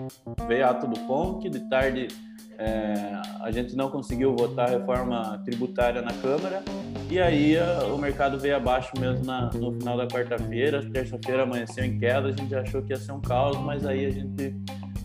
veio 0.46 0.66
ato 0.66 0.86
do 0.86 0.96
FONC, 1.00 1.48
de 1.48 1.60
tarde 1.70 2.08
é, 2.62 3.20
a 3.40 3.50
gente 3.50 3.74
não 3.74 3.90
conseguiu 3.90 4.36
votar 4.36 4.68
a 4.68 4.70
reforma 4.70 5.42
tributária 5.44 6.00
na 6.00 6.12
Câmara 6.12 6.62
e 7.10 7.18
aí 7.18 7.58
a, 7.58 7.84
o 7.86 7.98
mercado 7.98 8.38
veio 8.38 8.56
abaixo 8.56 8.92
mesmo 9.00 9.24
na, 9.24 9.50
no 9.52 9.72
final 9.72 9.96
da 9.96 10.06
quarta-feira. 10.06 10.80
Terça-feira 10.92 11.42
amanheceu 11.42 11.84
em 11.84 11.98
queda, 11.98 12.28
a 12.28 12.30
gente 12.30 12.54
achou 12.54 12.80
que 12.82 12.92
ia 12.92 12.96
ser 12.96 13.10
um 13.12 13.20
caos, 13.20 13.58
mas 13.58 13.84
aí 13.84 14.06
a 14.06 14.10
gente 14.10 14.54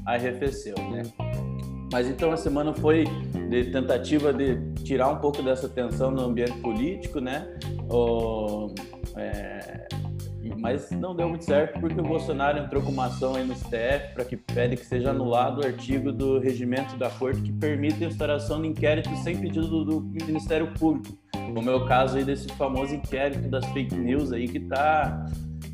arrefeceu, 0.05 0.75
né? 0.91 1.01
Mas 1.91 2.07
então 2.07 2.31
a 2.31 2.37
semana 2.37 2.73
foi 2.73 3.05
de 3.49 3.71
tentativa 3.71 4.31
de 4.31 4.57
tirar 4.83 5.09
um 5.09 5.17
pouco 5.17 5.41
dessa 5.41 5.67
tensão 5.67 6.11
no 6.11 6.21
ambiente 6.21 6.57
político, 6.59 7.19
né? 7.19 7.47
O, 7.89 8.73
é, 9.15 9.87
mas 10.57 10.89
não 10.91 11.15
deu 11.15 11.29
muito 11.29 11.45
certo 11.45 11.79
porque 11.79 11.99
o 11.99 12.03
Bolsonaro 12.03 12.59
entrou 12.59 12.81
com 12.81 12.91
uma 12.91 13.05
ação 13.05 13.35
aí 13.35 13.45
no 13.45 13.55
STF 13.55 14.13
para 14.13 14.25
que 14.25 14.37
pede 14.37 14.75
que 14.75 14.85
seja 14.85 15.11
anulado 15.11 15.61
o 15.61 15.65
artigo 15.65 16.11
do 16.11 16.39
regimento 16.39 16.97
da 16.97 17.09
corte 17.09 17.41
que 17.41 17.51
permite 17.51 18.03
a 18.03 18.07
instauração 18.07 18.61
de 18.61 18.67
inquérito 18.67 19.09
sem 19.17 19.37
pedido 19.37 19.83
do, 19.85 20.01
Ministério 20.01 20.73
Público, 20.73 21.17
como 21.31 21.69
é 21.69 21.73
o 21.73 21.85
caso 21.85 22.17
aí 22.17 22.23
desse 22.23 22.47
famoso 22.53 22.93
inquérito 22.93 23.47
das 23.49 23.65
fake 23.67 23.95
news 23.95 24.31
aí 24.31 24.47
que 24.47 24.57
está 24.57 25.25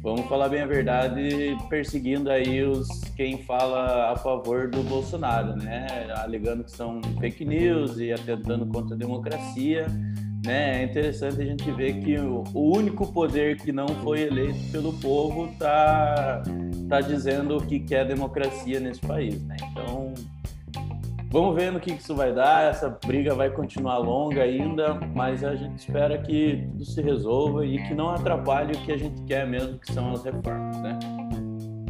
vamos 0.04 0.26
falar 0.28 0.50
bem 0.50 0.62
a 0.62 0.66
verdade, 0.66 1.58
perseguindo 1.70 2.30
aí 2.30 2.62
os 2.62 2.88
quem 3.16 3.42
fala 3.44 4.12
a 4.12 4.16
favor 4.18 4.70
do 4.70 4.84
Bolsonaro, 4.84 5.56
né? 5.56 5.88
Alegando 6.18 6.66
que 6.66 6.72
são 6.72 7.02
fake 7.20 7.46
news 7.46 7.98
e 7.98 8.12
atentando 8.12 8.66
contra 8.68 8.96
a 8.96 8.98
democracia. 8.98 9.88
Né? 10.46 10.82
É 10.82 10.84
interessante 10.84 11.42
a 11.42 11.46
gente 11.46 11.72
ver 11.72 12.00
que 12.02 12.18
o, 12.18 12.44
único 12.54 13.12
poder 13.12 13.58
que 13.58 13.72
não 13.72 13.88
foi 13.88 14.24
eleito 14.24 14.60
pelo 14.72 14.94
povo 14.94 15.46
está 15.52 16.44
tá 16.90 17.02
dizendo 17.02 17.58
o 17.58 17.66
que 17.66 17.80
quer 17.80 18.06
democracia 18.06 18.80
nesse 18.80 19.02
país. 19.02 19.42
Né? 19.44 19.56
Então, 19.72 20.14
Vamos 21.34 21.56
ver 21.56 21.72
no 21.72 21.80
que 21.80 21.92
isso 21.92 22.14
vai 22.14 22.32
dar. 22.32 22.70
Essa 22.70 22.96
briga 23.04 23.34
vai 23.34 23.50
continuar 23.50 23.98
longa 23.98 24.44
ainda, 24.44 25.00
mas 25.16 25.44
a 25.44 25.56
gente 25.56 25.80
espera 25.80 26.16
que 26.20 26.64
tudo 26.70 26.86
se 26.86 27.02
resolva 27.02 27.66
e 27.66 27.82
que 27.88 27.96
não 27.96 28.12
atrapalhe 28.12 28.74
o 28.74 28.82
que 28.86 28.92
a 28.92 28.98
gente 28.98 29.20
quer 29.24 29.48
mesmo, 29.48 29.80
que 29.80 29.92
são 29.92 30.12
as 30.12 30.24
reformas, 30.24 30.80
né? 30.80 31.00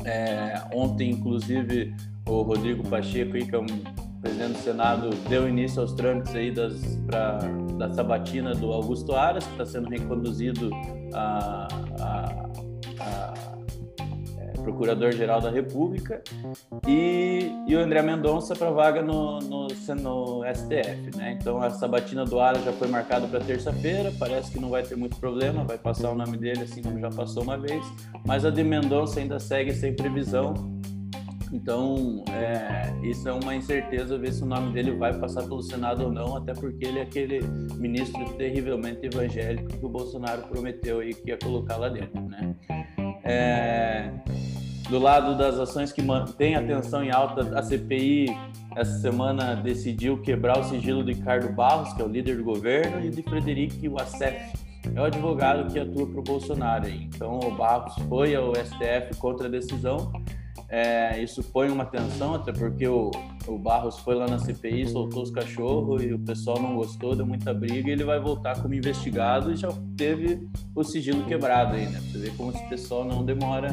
É, 0.06 0.64
ontem, 0.74 1.12
inclusive, 1.12 1.94
o 2.26 2.42
Rodrigo 2.44 2.88
Pacheco, 2.88 3.34
que 3.34 3.54
é 3.54 3.60
um 3.60 3.66
presidente 4.24 4.54
do 4.54 4.60
Senado, 4.60 5.10
deu 5.28 5.48
início 5.48 5.82
aos 5.82 5.92
trâmites 5.92 6.34
aí 6.34 6.50
das, 6.50 6.74
pra, 7.06 7.40
da 7.78 7.92
sabatina 7.92 8.56
do 8.56 8.72
Augusto 8.72 9.14
Aras, 9.14 9.46
que 9.46 9.52
está 9.52 9.66
sendo 9.66 9.90
reconduzido 9.90 10.72
a, 11.14 11.68
a, 12.00 12.50
a 13.02 13.34
Procurador-Geral 14.64 15.42
da 15.42 15.52
República, 15.52 16.24
e, 16.88 17.52
e 17.68 17.76
o 17.76 17.80
André 17.80 18.02
Mendonça 18.02 18.56
para 18.56 18.72
vaga 18.72 19.02
no, 19.02 19.40
no, 19.40 19.68
no, 19.68 20.44
STF. 20.56 21.18
Né? 21.18 21.38
Então 21.38 21.62
a 21.62 21.70
sabatina 21.70 22.24
do 22.24 22.40
Ara 22.40 22.60
já 22.60 22.72
foi 22.72 22.88
marcada 22.88 23.28
para 23.28 23.42
terça-feira, 23.42 24.14
parece 24.18 24.52
que 24.52 24.60
não 24.60 24.70
vai 24.70 24.84
ter 24.84 24.96
muito 24.96 25.18
problema, 25.18 25.66
vai 25.66 25.78
passar 25.78 26.12
o 26.12 26.16
nome 26.16 26.38
dele 26.38 26.62
assim 26.62 26.82
como 26.82 26.98
já 26.98 27.10
passou 27.10 27.44
uma 27.44 27.58
vez, 27.58 27.86
mas 28.26 28.46
a 28.46 28.50
de 28.50 28.64
Mendonça 28.64 29.20
ainda 29.20 29.38
segue 29.38 29.74
sem 29.74 29.94
previsão. 29.94 30.54
Então, 31.54 32.24
é, 32.32 32.92
isso 33.08 33.30
é 33.30 33.32
uma 33.32 33.56
incerteza 33.56 34.18
ver 34.18 34.34
se 34.34 34.42
o 34.42 34.46
nome 34.46 34.74
dele 34.74 34.92
vai 34.92 35.14
passar 35.14 35.44
pelo 35.44 35.62
Senado 35.62 36.06
ou 36.06 36.12
não, 36.12 36.36
até 36.36 36.52
porque 36.54 36.84
ele 36.84 36.98
é 36.98 37.04
aquele 37.04 37.42
ministro 37.76 38.26
terrivelmente 38.34 39.06
evangélico 39.06 39.68
que 39.68 39.86
o 39.86 39.90
Bolsonaro 39.90 40.48
prometeu 40.48 41.00
aí 41.00 41.14
que 41.14 41.30
ia 41.30 41.38
colocar 41.38 41.78
lá 41.78 41.90
dentro, 41.90 42.20
né? 42.22 42.56
É, 43.24 44.12
do 44.90 44.98
lado 44.98 45.38
das 45.38 45.60
ações 45.60 45.92
que 45.92 46.02
mantêm 46.02 46.56
a 46.56 46.64
tensão 46.66 47.04
em 47.04 47.12
alta, 47.12 47.58
a 47.58 47.62
CPI 47.62 48.36
essa 48.76 49.00
semana 49.00 49.56
decidiu 49.56 50.20
quebrar 50.22 50.60
o 50.60 50.64
sigilo 50.64 51.04
de 51.06 51.14
Ricardo 51.14 51.54
Barros, 51.54 51.94
que 51.94 52.02
é 52.02 52.06
o 52.06 52.08
líder 52.08 52.38
do 52.38 52.44
governo, 52.44 53.06
e 53.06 53.12
de 53.12 53.22
Frederic 53.22 53.88
Wassef, 53.88 54.54
é 54.96 55.00
o 55.00 55.04
advogado 55.04 55.72
que 55.72 55.80
atua 55.80 56.08
para 56.08 56.20
o 56.20 56.24
Bolsonaro. 56.24 56.90
Então, 56.90 57.40
o 57.40 57.52
Barros 57.52 57.94
foi 58.10 58.36
ao 58.36 58.54
STF 58.56 59.16
contra 59.20 59.48
a 59.48 59.50
decisão. 59.50 60.12
É, 60.76 61.22
isso 61.22 61.44
põe 61.44 61.70
uma 61.70 61.86
tensão, 61.86 62.34
até 62.34 62.52
porque 62.52 62.88
o, 62.88 63.12
o 63.48 63.60
Barros 63.60 64.00
foi 64.00 64.16
lá 64.16 64.26
na 64.26 64.40
CPI, 64.40 64.88
soltou 64.88 65.22
os 65.22 65.30
cachorros 65.30 66.02
e 66.04 66.12
o 66.12 66.18
pessoal 66.18 66.60
não 66.60 66.76
gostou, 66.76 67.16
deu 67.16 67.28
muita 67.28 67.54
briga. 67.54 67.90
E 67.90 67.92
ele 67.92 68.04
vai 68.04 68.20
voltar 68.20 68.60
como 68.60 68.74
investigado 68.74 69.52
e 69.52 69.56
já 69.56 69.70
teve 69.96 70.50
o 70.74 70.84
sigilo 70.84 71.28
quebrado 71.28 71.76
aí, 71.76 71.86
né? 71.86 72.00
Você 72.00 72.18
vê 72.18 72.32
como 72.32 72.50
esse 72.50 72.70
pessoal 72.70 73.06
não 73.06 73.24
demora 73.24 73.70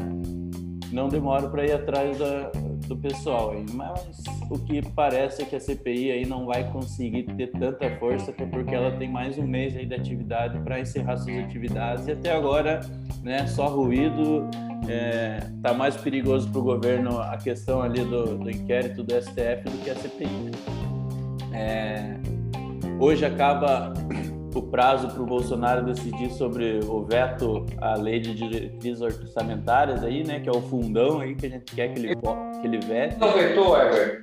não 0.92 1.08
demora 1.08 1.48
para 1.48 1.64
ir 1.64 1.72
atrás 1.72 2.18
da, 2.18 2.50
do 2.90 2.96
pessoal 2.96 3.52
aí. 3.52 3.64
Mas 3.72 4.22
o 4.50 4.58
que 4.58 4.82
parece 4.90 5.42
é 5.42 5.44
que 5.44 5.54
a 5.54 5.60
CPI 5.60 6.10
aí 6.10 6.26
não 6.26 6.46
vai 6.46 6.70
conseguir 6.70 7.22
ter 7.22 7.46
tanta 7.52 7.88
força, 7.96 8.32
até 8.32 8.44
porque 8.44 8.74
ela 8.74 8.90
tem 8.90 9.08
mais 9.08 9.38
um 9.38 9.46
mês 9.46 9.76
aí 9.76 9.86
de 9.86 9.94
atividade 9.94 10.58
para 10.60 10.80
encerrar 10.80 11.16
suas 11.16 11.38
atividades 11.38 12.08
e 12.08 12.12
até 12.12 12.32
agora, 12.32 12.80
né, 13.22 13.46
só 13.46 13.68
ruído. 13.68 14.50
É, 14.88 15.46
tá 15.62 15.72
mais 15.72 15.96
perigoso 15.96 16.50
para 16.50 16.58
o 16.58 16.64
governo 16.64 17.20
a 17.20 17.36
questão 17.36 17.80
ali 17.82 18.02
do, 18.02 18.38
do, 18.38 18.50
inquérito 18.50 19.04
do 19.04 19.14
STF 19.14 19.62
do 19.64 19.84
que 19.84 19.90
a 19.90 19.94
CPI. 19.94 20.50
É, 21.52 22.16
hoje 22.98 23.24
acaba 23.24 23.92
o 24.58 24.62
prazo 24.62 25.08
para 25.08 25.22
o 25.22 25.26
Bolsonaro 25.26 25.84
decidir 25.84 26.30
sobre 26.30 26.80
o 26.86 27.02
veto 27.02 27.66
à 27.80 27.94
lei 27.94 28.20
de 28.20 28.34
diretrizes 28.34 29.00
orçamentárias 29.00 30.02
aí, 30.02 30.24
né, 30.24 30.40
que 30.40 30.48
é 30.48 30.52
o 30.52 30.60
fundão 30.60 31.20
aí 31.20 31.34
que 31.34 31.46
a 31.46 31.48
gente 31.48 31.74
quer 31.74 31.88
que 31.88 31.98
ele, 31.98 32.16
que 32.16 32.66
ele 32.66 32.78
vete. 32.78 33.18
Não 33.18 33.32
vetou, 33.32 33.76
Ever? 33.76 34.22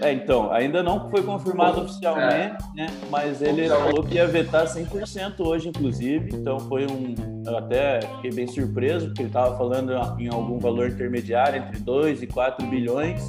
É, 0.00 0.12
então, 0.12 0.52
ainda 0.52 0.82
não 0.82 1.08
foi 1.08 1.22
confirmado 1.22 1.82
oficialmente, 1.82 2.64
é. 2.76 2.82
né? 2.82 2.86
Mas 3.08 3.40
ele 3.40 3.68
falou 3.68 4.02
que 4.02 4.16
ia 4.16 4.26
vetar 4.26 4.66
100% 4.66 5.38
hoje, 5.38 5.68
inclusive. 5.68 6.30
Então 6.34 6.58
foi 6.58 6.84
um. 6.84 7.14
Eu 7.46 7.58
até 7.58 8.00
fiquei 8.00 8.32
bem 8.32 8.46
surpreso, 8.48 9.06
porque 9.06 9.22
ele 9.22 9.28
estava 9.28 9.56
falando 9.56 9.92
em 10.18 10.28
algum 10.28 10.58
valor 10.58 10.88
intermediário 10.88 11.62
entre 11.62 11.78
2 11.78 12.24
e 12.24 12.26
4 12.26 12.66
bilhões 12.66 13.22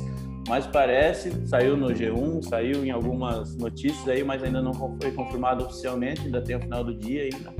mas 0.48 0.68
parece, 0.68 1.32
saiu 1.48 1.78
no 1.78 1.88
G1, 1.88 2.44
saiu 2.44 2.86
em 2.86 2.92
algumas 2.92 3.56
notícias 3.56 4.08
aí, 4.08 4.24
mas 4.24 4.44
ainda 4.44 4.62
não 4.62 4.74
foi 4.74 5.12
confirmado 5.12 5.66
oficialmente, 5.66 6.22
ainda 6.22 6.42
tem 6.42 6.56
o 6.56 6.60
final 6.60 6.84
do 6.84 6.94
dia 6.94 7.24
ainda 7.24 7.54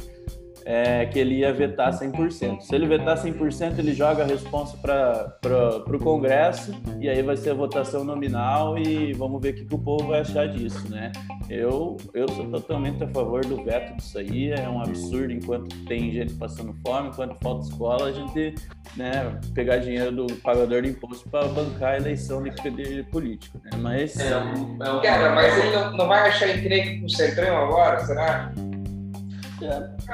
é, 0.66 1.06
que 1.06 1.20
ele 1.20 1.40
ia 1.40 1.54
vetar 1.54 1.92
100%. 1.92 2.62
Se 2.62 2.76
ele 2.76 2.88
vetar 2.88 3.18
100%, 3.18 3.80
ele 3.80 3.94
joga 3.94 4.24
a 4.24 4.26
resposta 4.26 4.78
para 4.78 5.84
o 5.88 6.00
Congresso 6.00 6.74
e 7.00 7.10
aí 7.10 7.22
vai 7.22 7.38
ser 7.38 7.52
a 7.52 7.54
votação 7.54 8.04
nominal 8.04 8.78
e 8.78 9.14
vamos 9.14 9.42
ver 9.42 9.52
o 9.52 9.56
que, 9.56 9.66
que, 9.66 9.76
o 9.76 9.80
povo 9.80 10.08
vai 10.08 10.22
achar 10.22 10.48
disso, 10.48 10.90
né? 10.90 11.12
Eu, 11.50 11.98
eu 12.14 12.28
sou 12.30 12.46
totalmente 12.46 13.04
a 13.04 13.08
favor 13.08 13.46
do 13.46 13.64
veto 13.64 13.96
disso 13.98 14.18
aí, 14.18 14.52
é 14.52 14.68
um 14.70 14.82
absurdo 14.82 15.32
enquanto 15.32 15.76
tem 15.86 16.12
gente 16.12 16.34
passando 16.34 16.74
fome, 16.86 17.10
enquanto 17.10 17.38
falta 17.42 17.68
escola, 17.68 18.08
a 18.08 18.12
gente 18.12 18.56
né, 18.96 19.40
pegar 19.54 19.78
dinheiro 19.78 20.12
do 20.12 20.28
pagador 20.38 20.82
de 20.82 20.90
imposto 20.90 21.30
para 21.30 21.48
bancar 21.48 21.94
a 21.94 21.98
eleição 21.98 22.42
de 22.42 23.04
político, 23.12 23.60
né? 23.64 23.72
Mas... 23.78 24.18
É, 24.20 24.32
é 24.32 24.38
um, 24.38 25.02
Cara, 25.02 25.36
mas 25.36 25.58
ele 25.58 25.76
não, 25.76 25.98
não 25.98 26.08
vai 26.08 26.30
achar 26.30 26.56
encrenque 26.56 27.00
com 27.00 27.06
o 27.06 27.10
Centrão 27.10 27.58
agora, 27.58 28.00
será? 28.00 28.54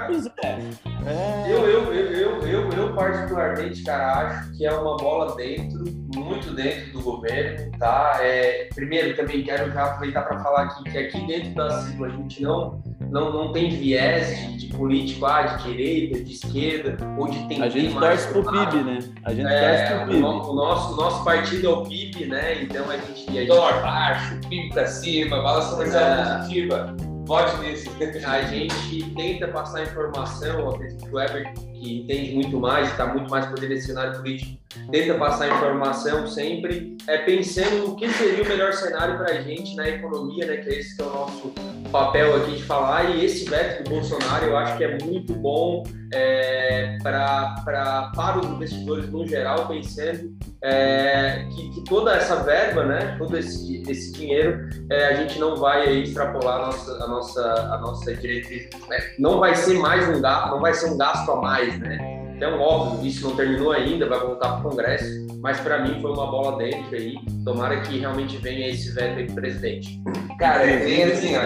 Pois 0.05 0.25
é. 0.25 0.59
é. 1.05 1.51
Eu, 1.51 1.67
eu, 1.67 1.93
eu, 1.93 2.47
eu, 2.47 2.69
eu, 2.71 2.93
particularmente, 2.93 3.83
cara, 3.83 4.27
acho 4.27 4.57
que 4.57 4.65
é 4.65 4.71
uma 4.71 4.97
bola 4.97 5.35
dentro, 5.35 5.83
muito 6.15 6.53
dentro 6.53 6.91
do 6.93 7.01
governo, 7.01 7.71
tá? 7.77 8.19
É, 8.21 8.69
primeiro, 8.73 9.15
também 9.15 9.43
quero 9.43 9.71
já 9.71 9.85
aproveitar 9.85 10.23
para 10.23 10.39
falar 10.39 10.63
aqui 10.63 10.83
que 10.83 10.97
aqui 10.97 11.27
dentro 11.27 11.53
da 11.55 11.81
sigla 11.81 12.07
a 12.07 12.09
gente 12.09 12.41
não, 12.41 12.81
não, 13.09 13.31
não 13.31 13.51
tem 13.51 13.69
viés 13.69 14.37
de, 14.37 14.57
de 14.57 14.67
político, 14.67 15.25
ah, 15.25 15.43
de 15.43 15.63
direita, 15.63 16.23
de 16.23 16.33
esquerda, 16.33 16.97
ou 17.17 17.27
de 17.27 17.47
tem 17.47 17.61
A 17.61 17.69
gente 17.69 17.97
torce 17.97 18.27
pro 18.29 18.43
PIB, 18.43 18.83
né? 18.83 18.99
A 19.23 19.33
gente 19.33 19.47
é, 19.47 19.77
torce 19.77 19.93
pro 19.93 20.07
PIB. 20.07 20.17
O, 20.17 20.53
nosso, 20.53 20.93
o 20.93 20.95
nosso 20.95 21.23
partido 21.23 21.67
é 21.67 21.69
o 21.69 21.83
PIB, 21.83 22.25
né? 22.25 22.63
Então 22.63 22.89
a 22.89 22.97
gente. 22.97 23.29
A 23.29 23.31
gente... 23.31 23.47
Dólar 23.47 23.81
baixo, 23.81 24.39
PIB 24.47 24.69
para 24.69 24.85
cima, 24.85 25.41
balança 25.41 25.71
comercial 25.71 26.03
é. 26.03 26.37
positiva 26.37 27.08
Vote 27.29 27.57
nisso. 27.57 27.87
A 28.25 28.41
gente 28.41 29.13
tenta 29.13 29.47
passar 29.49 29.83
informação, 29.83 30.67
acredito 30.67 31.05
que 31.05 31.11
o 31.11 31.15
Weber, 31.15 31.53
que 31.53 31.99
entende 31.99 32.33
muito 32.33 32.59
mais, 32.59 32.89
está 32.89 33.05
muito 33.05 33.29
mais 33.29 33.45
poder 33.45 33.69
nesse 33.69 33.85
cenário 33.85 34.17
político, 34.17 34.59
tenta 34.91 35.13
passar 35.13 35.47
informação 35.47 36.25
sempre 36.25 36.97
é, 37.05 37.19
pensando 37.19 37.89
no 37.89 37.95
que 37.95 38.09
seria 38.09 38.43
o 38.43 38.47
melhor 38.47 38.73
cenário 38.73 39.15
para 39.19 39.29
a 39.29 39.41
gente 39.43 39.75
na 39.75 39.87
economia, 39.87 40.47
né, 40.47 40.57
que 40.57 40.69
é 40.69 40.79
esse 40.79 40.95
que 40.95 41.03
é 41.03 41.05
o 41.05 41.09
nosso 41.11 41.53
papel 41.89 42.35
aqui 42.35 42.55
de 42.55 42.63
falar, 42.63 43.09
e 43.11 43.25
esse 43.25 43.49
veto 43.49 43.83
do 43.83 43.89
Bolsonaro 43.89 44.45
eu 44.45 44.57
acho 44.57 44.77
que 44.77 44.83
é 44.83 44.97
muito 45.03 45.33
bom 45.33 45.83
é, 46.13 46.97
pra, 47.01 47.55
pra, 47.63 48.11
para 48.15 48.39
os 48.39 48.45
investidores 48.45 49.09
no 49.09 49.27
geral, 49.27 49.67
pensando 49.67 50.31
é, 50.63 51.45
que, 51.51 51.69
que, 51.69 51.83
toda 51.85 52.13
essa 52.13 52.37
verba, 52.43 52.83
né, 52.83 53.15
todo 53.17 53.37
esse, 53.37 53.83
esse 53.87 54.11
dinheiro, 54.11 54.69
é, 54.89 55.07
a 55.07 55.13
gente 55.15 55.39
não 55.39 55.55
vai 55.55 55.87
aí, 55.87 56.03
extrapolar 56.03 56.61
a 56.61 56.65
nossa, 56.67 57.03
a 57.03 57.07
nossa, 57.07 57.53
a 57.73 57.77
nossa 57.79 58.15
diretriz, 58.15 58.69
né? 58.87 58.97
não 59.17 59.39
vai 59.39 59.55
ser 59.55 59.77
mais 59.79 60.07
um 60.09 60.21
gasto, 60.21 60.51
não 60.51 60.59
vai 60.59 60.73
ser 60.73 60.89
um 60.89 60.97
gasto 60.97 61.31
a 61.31 61.35
mais, 61.35 61.79
né? 61.79 62.18
Então, 62.39 62.57
óbvio, 62.57 63.05
isso 63.05 63.27
não 63.27 63.35
terminou 63.35 63.73
ainda, 63.73 64.07
vai 64.07 64.17
voltar 64.17 64.51
para 64.51 64.59
o 64.59 64.69
Congresso, 64.69 65.27
mas 65.41 65.59
para 65.59 65.79
mim 65.79 65.99
foi 66.01 66.09
uma 66.09 66.31
bola 66.31 66.57
dentro 66.57 66.95
aí. 66.95 67.15
Tomara 67.43 67.81
que 67.81 67.99
realmente 67.99 68.37
venha 68.37 68.69
esse 68.69 68.93
veto 68.93 69.19
aí 69.19 69.25
do 69.25 69.33
presidente. 69.33 70.01
Cara, 70.39 70.63
é 70.63 70.77
bem 70.77 71.03
assim, 71.03 71.35
ó, 71.35 71.41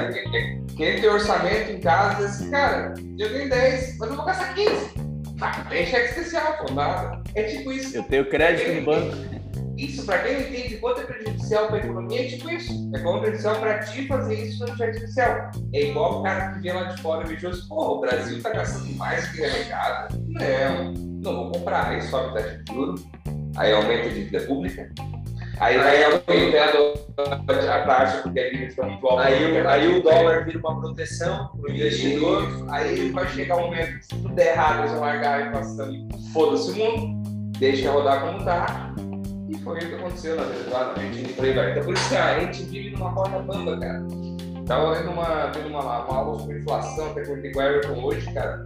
quem 0.78 1.02
tem 1.02 1.10
orçamento 1.10 1.72
em 1.72 1.80
casa, 1.80 2.28
assim, 2.28 2.52
cara, 2.52 2.94
eu 3.18 3.28
tenho 3.28 3.50
10, 3.50 3.98
mas 3.98 4.10
eu 4.12 4.16
vou 4.16 4.24
gastar 4.24 4.54
15. 4.54 4.72
Ah, 5.42 5.66
tem 5.68 5.84
cheque 5.88 6.10
especial, 6.10 6.58
pô, 6.60 6.72
nada. 6.72 7.24
É 7.34 7.42
tipo 7.42 7.72
isso. 7.72 7.98
Eu 7.98 8.04
tenho 8.04 8.30
crédito 8.30 8.72
no 8.76 8.86
banco. 8.86 9.18
Isso, 9.84 10.06
para 10.06 10.20
quem 10.20 10.34
não 10.34 10.42
entende 10.42 10.78
quanto 10.78 11.02
é 11.02 11.04
prejudicial 11.04 11.68
para 11.68 11.76
a 11.76 11.80
economia, 11.80 12.22
é 12.22 12.28
tipo 12.28 12.50
isso. 12.50 12.92
É 12.96 13.00
como 13.00 13.20
prejudicial 13.20 13.56
para 13.58 13.80
ti 13.80 14.08
fazer 14.08 14.36
isso 14.36 14.66
no 14.66 14.78
cheque 14.78 14.98
especial. 14.98 15.52
É 15.74 15.82
igual 15.82 16.20
o 16.20 16.24
cara 16.24 16.54
que 16.54 16.60
vem 16.60 16.74
lá 16.74 16.84
de 16.84 17.02
fora 17.02 17.26
e 17.26 17.30
me 17.30 17.36
diz, 17.36 17.62
porra, 17.62 17.92
o 17.92 18.00
Brasil 18.00 18.42
tá 18.42 18.52
gastando 18.52 18.96
mais 18.96 19.28
que 19.30 19.42
mercado. 19.42 20.18
Não, 20.28 20.94
não 20.94 21.36
vou 21.36 21.52
comprar. 21.52 21.90
Aí 21.90 22.02
sobe 22.02 22.34
taxa 22.34 22.64
de 22.64 22.74
juros, 22.74 23.06
aí 23.58 23.74
aumenta 23.74 24.08
a 24.08 24.14
dívida 24.14 24.40
pública, 24.42 24.90
Aí 25.60 25.78
vai 25.78 26.04
aumentando 26.04 26.94
a 27.70 27.80
taxa 27.86 28.22
porque 28.24 28.40
a 28.40 28.50
dívida 28.50 28.70
fica 28.72 28.86
muito 28.86 29.08
alta. 29.08 29.24
Aí, 29.24 29.68
aí 29.68 29.98
o 30.00 30.02
dólar 30.02 30.46
vira 30.46 30.60
uma 30.60 30.82
proteção 30.82 31.50
para 31.50 31.72
o 31.72 31.76
investidor. 31.76 32.66
Aí 32.70 33.12
vai 33.12 33.28
chegar 33.28 33.58
um 33.58 33.62
momento 33.62 34.00
que 34.00 34.04
se 34.04 34.10
tudo 34.10 34.30
der 34.30 34.54
errado, 34.54 34.80
eles 34.80 34.92
vão 34.92 35.02
largar 35.02 35.42
a 35.42 35.48
inflação 35.48 35.94
e 35.94 36.08
foda-se 36.34 36.72
o 36.72 36.76
mundo, 36.76 37.30
deixa 37.60 37.92
rodar 37.92 38.22
como 38.22 38.40
está 38.40 38.94
foi 39.60 39.78
o 39.78 39.80
que 39.80 39.96
aconteceu 39.96 40.36
na 40.36 40.44
Venezuela, 40.44 40.86
na 40.86 40.92
Argentina 40.92 41.30
e 41.30 41.34
por 41.34 41.46
aí 41.46 41.54
vai. 41.54 41.72
Então 41.72 41.84
por 41.84 41.94
isso 41.94 42.10
que 42.10 42.16
a 42.16 42.40
gente 42.40 42.64
vive 42.64 42.90
numa 42.92 43.14
corda 43.14 43.40
bamba, 43.40 43.80
cara. 43.80 44.04
Tava 44.66 44.96
vendo 44.96 45.12
uma, 45.12 45.48
vendo 45.48 45.68
uma, 45.68 45.82
uma 45.82 46.16
aula 46.16 46.40
sobre 46.40 46.60
inflação, 46.60 47.12
até 47.12 47.26
com 47.26 47.34
o 47.34 47.38
Everton 47.38 48.04
hoje, 48.04 48.34
cara. 48.34 48.66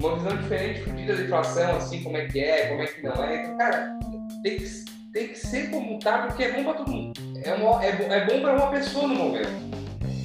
Uma 0.00 0.16
visão 0.16 0.36
diferente, 0.36 0.80
fodida 0.80 1.14
da 1.14 1.22
inflação, 1.22 1.76
assim, 1.76 2.02
como 2.02 2.16
é 2.16 2.26
que 2.26 2.40
é, 2.40 2.66
como 2.66 2.82
é 2.82 2.86
que 2.86 3.02
não 3.02 3.24
é. 3.24 3.56
Cara, 3.56 3.98
tem 4.42 4.56
que, 4.56 4.84
tem 5.12 5.28
que 5.28 5.38
ser 5.38 5.70
como 5.70 5.98
tá, 6.00 6.26
porque 6.26 6.42
é 6.42 6.52
bom 6.52 6.64
pra 6.64 6.74
todo 6.74 6.90
mundo. 6.90 7.12
É, 7.44 7.54
uma, 7.54 7.84
é, 7.84 7.90
é 7.90 8.26
bom 8.26 8.40
pra 8.40 8.54
uma 8.54 8.70
pessoa 8.70 9.06
no 9.06 9.14
momento. 9.14 9.72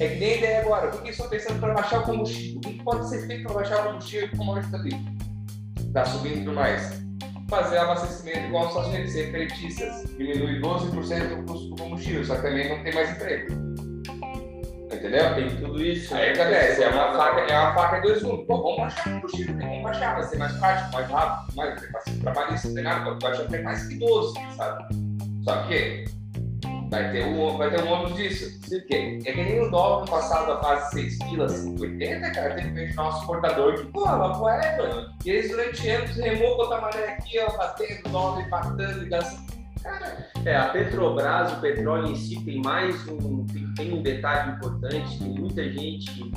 É 0.00 0.08
que 0.08 0.16
nem 0.16 0.32
a 0.32 0.36
ideia 0.36 0.60
agora. 0.60 0.94
O 0.94 1.02
que 1.02 1.10
estão 1.10 1.28
pensando 1.28 1.60
para 1.60 1.74
baixar 1.74 2.00
o 2.00 2.02
combustível? 2.02 2.58
O 2.58 2.60
que 2.60 2.82
pode 2.82 3.08
ser 3.08 3.26
feito 3.26 3.44
para 3.44 3.54
baixar 3.54 3.80
o 3.80 3.88
combustível 3.88 4.28
como 4.36 4.56
a 4.56 4.60
gente 4.60 5.04
está 5.78 6.04
subindo 6.04 6.36
e 6.36 6.38
tudo 6.40 6.54
mais 6.54 7.07
fazer 7.48 7.78
abastecimento 7.78 8.46
igual 8.46 8.64
nos 8.64 8.72
Estados 8.72 8.94
Unidos, 8.94 9.12
ser 9.12 9.30
fretistas. 9.30 10.02
Diminui 10.16 10.60
12% 10.60 11.40
o 11.40 11.44
custo 11.44 11.68
do 11.70 11.76
combustível, 11.76 12.24
só 12.24 12.36
que 12.36 12.42
também 12.42 12.68
não 12.68 12.82
tem 12.82 12.94
mais 12.94 13.10
emprego. 13.10 13.52
Entendeu? 14.92 15.34
Tem 15.34 15.56
tudo 15.56 15.82
isso. 15.82 16.14
Aí 16.14 16.30
acontece, 16.30 16.82
é 16.82 16.88
uma 16.88 17.12
faca, 17.12 17.40
é 17.40 17.58
uma 17.58 17.74
faca 17.74 17.96
de 18.00 18.08
dois 18.08 18.22
gumes. 18.22 18.46
Pô, 18.46 18.62
vamos 18.62 18.78
baixar 18.78 19.08
o 19.08 19.14
combustível, 19.14 19.56
vamos 19.58 19.82
baixar, 19.82 20.14
vai 20.14 20.24
ser 20.24 20.36
mais 20.38 20.52
prático, 20.54 20.92
mais 20.92 21.10
rápido, 21.10 21.56
mais 21.56 22.20
trabalhista, 22.20 22.68
não 22.68 22.74
tem 22.74 22.84
nada, 22.84 23.04
pode 23.04 23.18
baixar 23.20 23.42
até 23.42 23.62
mais 23.62 23.86
que 23.86 23.94
12, 23.96 24.34
sabe? 24.56 24.84
Só 25.44 25.62
que 25.66 26.04
Vai 26.90 27.12
ter 27.12 27.26
um, 27.26 27.56
vai 27.56 27.70
ter 27.70 27.82
um 27.82 27.92
ônus 27.92 28.16
disso. 28.16 28.58
Por? 28.68 29.18
É 29.26 29.32
que 29.32 29.42
nem 29.42 29.60
o 29.60 29.70
dólar 29.70 30.00
no 30.00 30.10
passado, 30.10 30.52
a 30.52 30.56
quase 30.56 30.90
6 30.92 31.18
quilos, 31.18 31.80
80, 31.80 32.30
cara, 32.30 32.54
tem 32.54 32.64
que 32.64 32.70
ver 32.70 32.94
nosso 32.94 33.20
exportador 33.20 33.74
que, 33.74 33.84
pô, 33.86 34.04
lá 34.04 34.30
pro 34.30 34.40
mano. 34.40 35.06
E 35.24 35.30
eles 35.30 35.50
durante 35.50 35.88
anos 35.88 36.16
remou 36.16 36.56
com 36.56 36.80
maré 36.80 37.08
aqui, 37.10 37.38
ó, 37.40 37.56
batendo, 37.56 38.08
dólar 38.10 38.40
empatando 38.40 39.04
e 39.04 39.08
gastando. 39.08 39.58
Cara, 39.82 40.28
é, 40.44 40.56
a 40.56 40.68
Petrobras, 40.70 41.52
o 41.52 41.60
petróleo 41.60 42.08
em 42.08 42.16
si 42.16 42.44
tem 42.44 42.60
mais 42.60 43.06
um, 43.06 43.46
tem, 43.46 43.74
tem 43.74 43.92
um 43.92 44.02
detalhe 44.02 44.52
importante, 44.52 45.18
tem 45.18 45.28
muita 45.28 45.70
gente, 45.70 46.32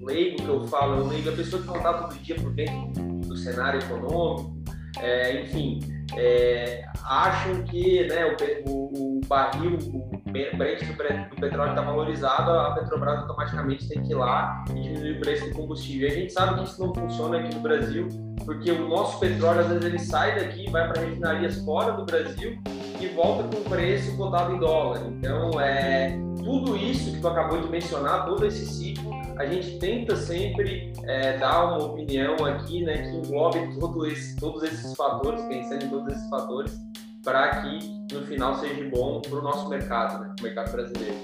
leigo 0.00 0.36
que 0.36 0.48
eu 0.48 0.66
falo, 0.66 1.00
eu 1.00 1.06
leigo, 1.06 1.28
a 1.28 1.32
pessoa 1.32 1.60
que 1.60 1.68
não 1.68 1.76
está 1.76 1.92
todo 1.92 2.14
dia 2.22 2.36
por 2.36 2.52
dentro 2.54 3.02
do 3.02 3.36
cenário 3.36 3.80
econômico, 3.80 4.55
é, 5.00 5.42
enfim, 5.42 5.80
é, 6.16 6.84
acham 7.04 7.62
que 7.64 8.06
né, 8.06 8.26
o, 8.26 8.70
o, 8.70 9.18
o 9.18 9.20
barril, 9.26 9.78
o 9.92 10.16
Brent 10.30 10.84
do, 10.84 11.36
petróleo 11.36 11.70
está 11.70 11.82
valorizado, 11.82 12.50
a 12.50 12.72
Petrobras 12.72 13.20
automaticamente 13.20 13.88
tem 13.88 14.02
que 14.02 14.12
ir 14.12 14.14
lá 14.14 14.64
e 14.70 14.80
diminuir 14.80 15.16
o 15.16 15.20
preço 15.20 15.48
do 15.48 15.54
combustível. 15.54 16.08
E 16.08 16.12
a 16.12 16.14
gente 16.14 16.32
sabe 16.32 16.56
que 16.56 16.64
isso 16.64 16.80
não 16.84 16.94
funciona 16.94 17.38
aqui 17.38 17.54
no 17.54 17.60
Brasil, 17.60 18.08
porque 18.44 18.70
o 18.70 18.88
nosso 18.88 19.18
petróleo, 19.18 19.60
às 19.60 19.68
vezes, 19.68 19.84
ele 19.84 19.98
sai 19.98 20.38
daqui, 20.38 20.70
vai 20.70 20.90
para 20.92 21.02
refinarias 21.02 21.64
fora 21.64 21.92
do 21.92 22.04
Brasil 22.04 22.58
e 23.00 23.06
volta 23.08 23.44
com 23.44 23.62
preço 23.68 24.16
cotado 24.16 24.54
em 24.54 24.58
dólar. 24.58 25.00
Então, 25.06 25.60
é, 25.60 26.18
tudo 26.42 26.76
isso 26.76 27.12
que 27.12 27.20
tu 27.20 27.28
acabou 27.28 27.60
de 27.60 27.68
mencionar, 27.68 28.26
todo 28.26 28.44
esse 28.46 28.66
ciclo, 28.66 29.10
a 29.38 29.46
gente 29.46 29.78
tenta 29.78 30.16
sempre 30.16 30.92
é, 31.04 31.36
dar 31.38 31.66
uma 31.66 31.86
opinião 31.86 32.36
aqui, 32.44 32.82
né, 32.82 32.98
que 32.98 33.16
englobe 33.16 33.78
todo 33.78 34.06
esse, 34.06 34.36
todos 34.36 34.62
esses 34.62 34.94
fatores, 34.94 35.42
pensando 35.42 35.84
em 35.84 35.88
todos 35.88 36.14
esses 36.14 36.28
fatores, 36.28 36.80
para 37.22 37.60
que 37.60 37.78
no 38.12 38.22
final 38.22 38.54
seja 38.54 38.88
bom 38.88 39.20
para 39.20 39.38
o 39.38 39.42
nosso 39.42 39.68
mercado, 39.68 40.22
né, 40.22 40.34
o 40.38 40.42
mercado 40.42 40.72
brasileiro. 40.72 41.16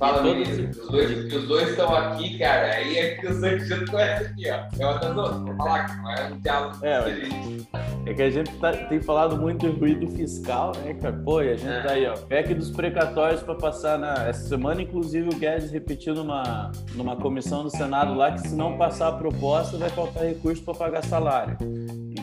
Fala, 0.00 0.22
menino. 0.22 0.70
Os 0.70 0.88
dois, 0.88 1.34
os 1.34 1.46
dois 1.46 1.68
estão 1.68 1.94
aqui, 1.94 2.38
cara. 2.38 2.72
Aí 2.72 2.96
é 2.96 3.14
que 3.16 3.26
os 3.26 3.38
dois 3.38 3.68
juntos 3.68 3.90
conhecem 3.90 4.28
aqui, 4.28 4.50
ó. 4.50 4.82
É 4.82 4.86
uma 4.86 4.98
das 4.98 5.16
outras. 5.16 5.42
Vou 5.42 5.56
falar 5.56 5.84
que 5.84 5.96
não 5.98 6.10
é 6.10 6.32
um 6.32 6.38
diálogo 6.38 6.76
é, 6.82 8.10
É 8.10 8.14
que 8.14 8.22
a 8.22 8.30
gente 8.30 8.50
tá, 8.56 8.72
tem 8.72 8.98
falado 9.02 9.36
muito 9.36 9.68
de 9.70 9.78
ruído 9.78 10.10
fiscal, 10.12 10.72
né, 10.82 10.94
cara? 10.94 11.20
Pô, 11.22 11.42
e 11.42 11.50
a 11.50 11.56
gente 11.56 11.70
é. 11.70 11.82
tá 11.82 11.92
aí, 11.92 12.06
ó. 12.06 12.14
PEC 12.16 12.54
dos 12.54 12.70
precatórios 12.70 13.42
para 13.42 13.54
passar 13.56 13.98
na. 13.98 14.26
Essa 14.26 14.48
semana, 14.48 14.80
inclusive, 14.80 15.28
o 15.28 15.38
Guedes 15.38 15.70
repetiu 15.70 16.14
numa, 16.14 16.72
numa 16.94 17.14
comissão 17.16 17.62
do 17.62 17.70
Senado 17.70 18.14
lá 18.14 18.32
que 18.32 18.40
se 18.40 18.54
não 18.56 18.78
passar 18.78 19.08
a 19.08 19.12
proposta, 19.12 19.76
vai 19.76 19.90
faltar 19.90 20.24
recurso 20.24 20.62
para 20.62 20.72
pagar 20.72 21.04
salário. 21.04 21.58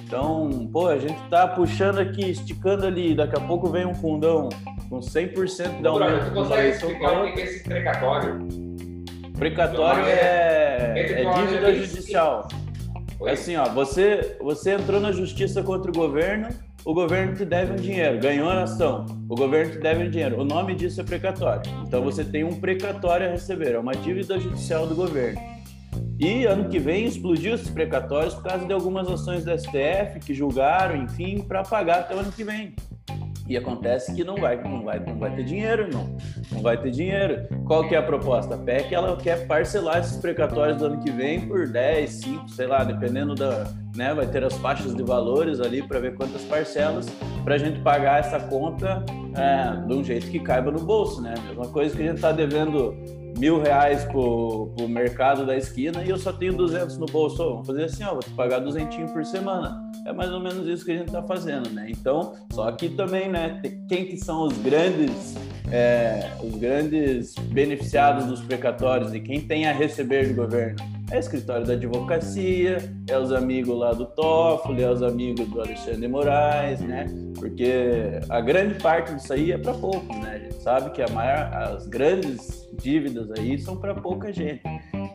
Então, 0.08 0.70
pô, 0.72 0.88
a 0.88 0.98
gente 0.98 1.20
tá 1.30 1.46
puxando 1.46 2.00
aqui, 2.00 2.32
esticando 2.32 2.86
ali, 2.86 3.14
daqui 3.14 3.36
a 3.36 3.42
pouco 3.42 3.70
vem 3.70 3.86
um 3.86 3.94
fundão 3.94 4.48
com 4.90 5.00
100% 5.00 5.82
da 5.82 5.90
aumento. 5.90 6.24
Você 6.24 6.32
consegue 6.32 6.70
explicar 6.70 7.26
o 7.26 7.34
que 7.34 7.42
é 7.42 7.44
esse 7.44 7.64
precatório? 7.66 8.48
Precatório 9.38 10.06
é, 10.06 10.94
é, 10.96 11.24
é 11.24 11.34
dívida 11.34 11.76
judicial. 11.76 12.48
É 13.26 13.32
assim, 13.32 13.58
ó, 13.58 13.66
você, 13.66 14.38
você 14.40 14.76
entrou 14.76 15.02
na 15.02 15.12
justiça 15.12 15.62
contra 15.62 15.92
o 15.92 15.94
governo, 15.94 16.48
o 16.86 16.94
governo 16.94 17.36
te 17.36 17.44
deve 17.44 17.74
um 17.74 17.76
dinheiro, 17.76 18.18
ganhou 18.18 18.50
a 18.50 18.64
ação, 18.64 19.06
o 19.28 19.36
governo 19.36 19.74
te 19.74 19.80
deve 19.80 20.06
um 20.06 20.10
dinheiro. 20.10 20.40
O 20.40 20.46
nome 20.46 20.74
disso 20.74 21.02
é 21.02 21.04
precatório. 21.04 21.70
Então 21.86 22.02
você 22.02 22.24
tem 22.24 22.46
um 22.46 22.58
precatório 22.62 23.28
a 23.28 23.32
receber, 23.32 23.74
é 23.74 23.80
uma 23.80 23.94
dívida 23.94 24.40
judicial 24.40 24.88
do 24.88 24.96
governo. 24.96 25.57
E 26.20 26.46
ano 26.46 26.68
que 26.68 26.80
vem 26.80 27.06
explodiu 27.06 27.54
esses 27.54 27.70
precatórios 27.70 28.34
por 28.34 28.44
causa 28.44 28.66
de 28.66 28.74
algumas 28.74 29.08
ações 29.08 29.46
da 29.46 29.56
STF 29.58 30.20
que 30.26 30.34
julgaram, 30.34 30.96
enfim, 30.96 31.42
para 31.42 31.62
pagar 31.64 32.00
até 32.00 32.16
o 32.16 32.20
ano 32.20 32.32
que 32.32 32.44
vem. 32.44 32.74
E 33.48 33.56
acontece 33.56 34.14
que 34.14 34.26
não 34.26 34.36
vai, 34.36 34.62
não 34.62 34.84
vai, 34.84 35.00
não 35.00 35.18
vai 35.18 35.34
ter 35.34 35.44
dinheiro, 35.44 35.88
não. 35.92 36.18
Não 36.52 36.62
vai 36.62 36.76
ter 36.76 36.92
dinheiro. 36.92 37.48
Qual 37.66 37.88
que 37.88 37.96
é 37.96 37.98
a 37.98 38.04
proposta? 38.04 38.56
A 38.56 38.58
PEC 38.58 38.94
ela 38.94 39.16
quer 39.16 39.48
parcelar 39.48 40.00
esses 40.00 40.18
precatórios 40.18 40.78
do 40.78 40.88
ano 40.88 41.00
que 41.00 41.12
vem 41.12 41.48
por 41.48 41.68
10, 41.68 42.10
5, 42.10 42.50
sei 42.50 42.68
lá, 42.68 42.84
dependendo 42.84 43.36
da, 43.36 43.72
né, 43.96 44.14
vai 44.14 44.28
ter 44.28 44.44
as 44.44 44.54
faixas 44.58 44.94
de 44.94 45.04
valores 45.04 45.62
ali 45.62 45.82
para 45.82 46.00
ver 46.00 46.16
quantas 46.16 46.42
parcelas 46.44 47.08
para 47.46 47.56
a 47.56 47.58
gente 47.58 47.80
pagar 47.80 48.20
essa 48.20 48.40
conta 48.40 49.06
é, 49.34 49.88
de 49.88 49.94
um 49.94 50.04
jeito 50.04 50.30
que 50.30 50.40
caiba 50.40 50.70
no 50.70 50.80
bolso, 50.80 51.22
né? 51.22 51.34
Mesma 51.48 51.70
coisa 51.70 51.96
que 51.96 52.04
a 52.04 52.06
gente 52.06 52.16
está 52.16 52.34
devendo 52.34 52.94
mil 53.38 53.62
reais 53.62 54.04
pro, 54.06 54.74
pro 54.76 54.88
mercado 54.88 55.46
da 55.46 55.56
esquina 55.56 56.04
e 56.04 56.10
eu 56.10 56.18
só 56.18 56.34
tenho 56.34 56.54
200 56.54 56.98
no 56.98 57.06
bolso. 57.06 57.38
Vamos 57.38 57.68
fazer 57.68 57.86
assim, 57.86 58.04
ó, 58.04 58.12
vou 58.12 58.20
te 58.20 58.32
pagar 58.32 58.60
duzentinho 58.60 59.08
por 59.08 59.24
semana. 59.26 59.82
É 60.06 60.14
mais 60.14 60.32
ou 60.32 60.40
menos 60.40 60.68
isso 60.68 60.86
que 60.86 60.92
a 60.92 60.98
gente 60.98 61.08
está 61.08 61.22
fazendo, 61.22 61.70
né? 61.70 61.88
Então, 61.90 62.34
só 62.52 62.72
que 62.72 62.90
também, 62.90 63.30
né? 63.30 63.62
Quem 63.88 64.06
que 64.06 64.18
são 64.18 64.44
os 64.44 64.58
grandes, 64.58 65.36
é, 65.72 66.32
os 66.44 66.56
grandes 66.56 67.36
beneficiados 67.36 68.26
dos 68.26 68.42
precatórios 68.42 69.14
e 69.14 69.20
quem 69.20 69.42
tem 69.42 69.68
a 69.68 69.74
receber 69.74 70.28
do 70.28 70.36
governo? 70.36 70.97
É 71.10 71.20
escritório 71.20 71.66
da 71.66 71.74
advocacia, 71.74 72.78
é 73.08 73.18
os 73.18 73.32
amigos 73.32 73.78
lá 73.78 73.94
do 73.94 74.06
Toffoli, 74.08 74.84
é 74.84 74.92
os 74.92 75.02
amigos 75.02 75.48
do 75.48 75.62
Alexandre 75.62 76.06
Moraes, 76.06 76.82
né? 76.82 77.06
Porque 77.36 78.20
a 78.28 78.42
grande 78.42 78.76
parte 78.76 79.14
disso 79.16 79.32
aí 79.32 79.54
é 79.54 79.58
para 79.58 79.74
poucos, 79.74 80.16
né? 80.18 80.34
A 80.36 80.38
gente 80.40 80.62
sabe 80.62 80.90
que 80.92 81.12
maior, 81.12 81.50
as 81.54 81.88
grandes 81.88 82.68
dívidas 82.74 83.32
aí 83.32 83.58
são 83.58 83.78
para 83.78 83.96
pouca 83.96 84.34
gente. 84.34 84.62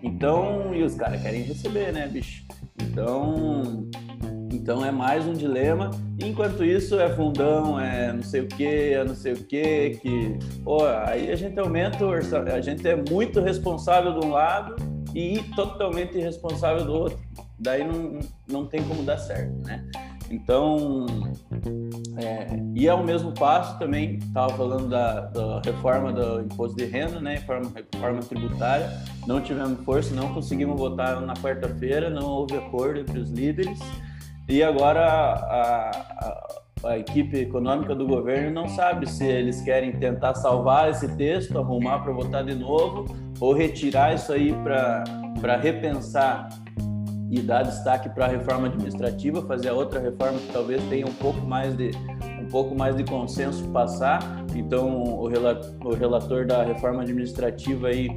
Então, 0.02 0.74
e 0.74 0.83
os 0.83 0.94
caras 0.94 1.20
querem 1.20 1.42
receber, 1.42 1.92
né, 1.92 2.09
bicho? 2.09 2.42
Então, 2.81 3.87
Então 4.50 4.85
é 4.85 4.90
mais 4.90 5.26
um 5.26 5.35
dilema. 5.35 5.90
Enquanto 6.22 6.64
isso 6.64 6.98
é 6.98 7.09
fundão, 7.14 7.78
é 7.78 8.12
não 8.14 8.22
sei 8.22 8.40
o 8.40 8.46
que, 8.46 8.94
é 8.94 9.05
não 9.05 9.14
sei 9.14 9.35
o 9.35 9.44
que, 9.44 9.90
que 10.00 10.38
pô, 10.64 10.87
aí 10.87 11.31
a 11.31 11.37
gente 11.37 11.59
aumenta 11.59 12.05
o 12.05 12.09
orçamento, 12.09 12.55
a 12.55 12.61
gente 12.61 12.87
é 12.88 12.96
muito 12.96 13.40
responsável 13.40 14.18
de 14.18 14.26
um 14.26 14.31
lado 14.31 14.91
e 15.14 15.42
totalmente 15.55 16.16
irresponsável 16.16 16.85
do 16.85 16.92
outro. 16.92 17.18
Daí 17.59 17.85
não, 17.85 18.18
não 18.48 18.66
tem 18.66 18.83
como 18.83 19.03
dar 19.03 19.18
certo, 19.18 19.53
né? 19.64 19.85
Então, 20.31 21.07
é, 22.16 22.46
e 22.75 22.88
ao 22.88 23.05
mesmo 23.05 23.33
passo 23.33 23.79
também 23.79 24.16
estava 24.16 24.57
falando 24.57 24.88
da, 24.88 25.20
da, 25.27 25.61
reforma 25.62 26.11
do 26.11 26.40
imposto 26.40 26.77
de 26.77 26.87
renda, 26.87 27.20
né, 27.20 27.35
reforma, 27.35 27.70
reforma 27.92 28.20
tributária. 28.20 28.90
Não 29.27 29.42
tivemos 29.42 29.85
força, 29.85 30.14
não 30.14 30.33
conseguimos 30.33 30.79
votar 30.79 31.20
na 31.20 31.35
quarta-feira, 31.35 32.09
não 32.09 32.27
houve 32.27 32.57
acordo 32.57 33.01
entre 33.01 33.18
os 33.18 33.31
líderes. 33.31 33.79
E 34.48 34.62
agora 34.62 35.07
a, 35.07 35.90
a, 35.90 36.62
a, 36.84 36.98
equipe 36.98 37.38
econômica 37.38 37.94
do 37.94 38.06
governo 38.06 38.50
não 38.50 38.68
sabe 38.68 39.08
se 39.08 39.24
eles 39.24 39.60
querem 39.60 39.92
tentar 39.92 40.34
salvar 40.34 40.90
esse 40.90 41.08
texto, 41.16 41.58
arrumar 41.58 42.00
para 42.00 42.12
votar 42.12 42.44
de 42.44 42.54
novo, 42.54 43.04
ou 43.40 43.52
retirar 43.52 44.14
isso 44.14 44.32
aí 44.32 44.54
para 44.62 45.56
repensar 45.56 46.48
e 47.30 47.40
dar 47.40 47.62
destaque 47.62 48.10
para 48.10 48.26
a 48.26 48.28
reforma 48.28 48.66
administrativa, 48.66 49.40
fazer 49.42 49.70
a 49.70 49.74
outra 49.74 49.98
reforma 49.98 50.38
que 50.38 50.52
talvez 50.52 50.82
tenha 50.90 51.06
um 51.06 51.14
pouco 51.14 51.40
mais 51.40 51.74
de 51.76 51.90
um 52.38 52.46
pouco 52.46 52.74
mais 52.74 52.94
de 52.94 53.04
consenso 53.04 53.66
passar. 53.68 54.20
Então 54.54 55.02
o 55.02 55.26
relator, 55.26 55.72
o 55.86 55.94
relator 55.94 56.46
da 56.46 56.62
reforma 56.62 57.02
administrativa 57.02 57.88
aí 57.88 58.14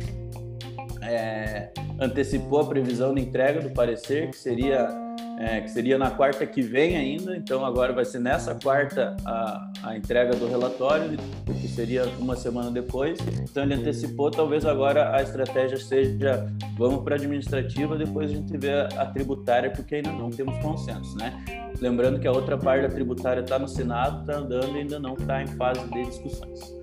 é, 1.02 1.70
antecipou 2.00 2.62
a 2.62 2.66
previsão 2.66 3.14
de 3.14 3.22
entrega 3.22 3.62
do 3.62 3.70
parecer 3.70 4.30
que 4.32 4.38
seria 4.38 5.05
é, 5.38 5.62
que 5.62 5.70
seria 5.70 5.98
na 5.98 6.10
quarta 6.10 6.46
que 6.46 6.62
vem 6.62 6.96
ainda, 6.96 7.36
então 7.36 7.66
agora 7.66 7.92
vai 7.92 8.06
ser 8.06 8.20
nessa 8.20 8.56
quarta 8.56 9.16
a, 9.26 9.70
a 9.84 9.98
entrega 9.98 10.36
do 10.36 10.48
relatório, 10.48 11.18
que 11.60 11.68
seria 11.68 12.06
uma 12.20 12.36
semana 12.36 12.72
depois. 12.72 13.20
Então 13.42 13.64
ele 13.64 13.74
antecipou, 13.74 14.32
talvez 14.32 14.66
agora 14.66 15.16
a 15.16 15.22
estratégia 15.22 15.78
seja 15.78 16.48
vamos 16.78 17.04
para 17.04 17.16
a 17.16 17.18
administrativa, 17.18 17.98
depois 17.98 18.32
a 18.32 18.34
gente 18.34 18.58
vê 18.58 18.72
a, 18.72 18.88
a 18.98 19.06
tributária, 19.08 19.70
porque 19.70 19.96
ainda 19.96 20.12
não 20.12 20.30
temos 20.30 20.58
consenso, 20.60 21.18
né? 21.18 21.34
Lembrando 21.82 22.20
que 22.20 22.28
a 22.28 22.32
outra 22.32 22.58
parte 22.58 22.84
da 22.84 22.90
tributária 22.90 23.42
está 23.42 23.60
no 23.60 23.68
Senado, 23.68 24.22
está 24.22 24.40
andando 24.40 24.76
e 24.76 24.80
ainda 24.80 25.00
não 25.00 25.14
está 25.14 25.42
em 25.44 25.48
fase 25.48 25.86
de 25.90 26.06
discussões. 26.06 26.74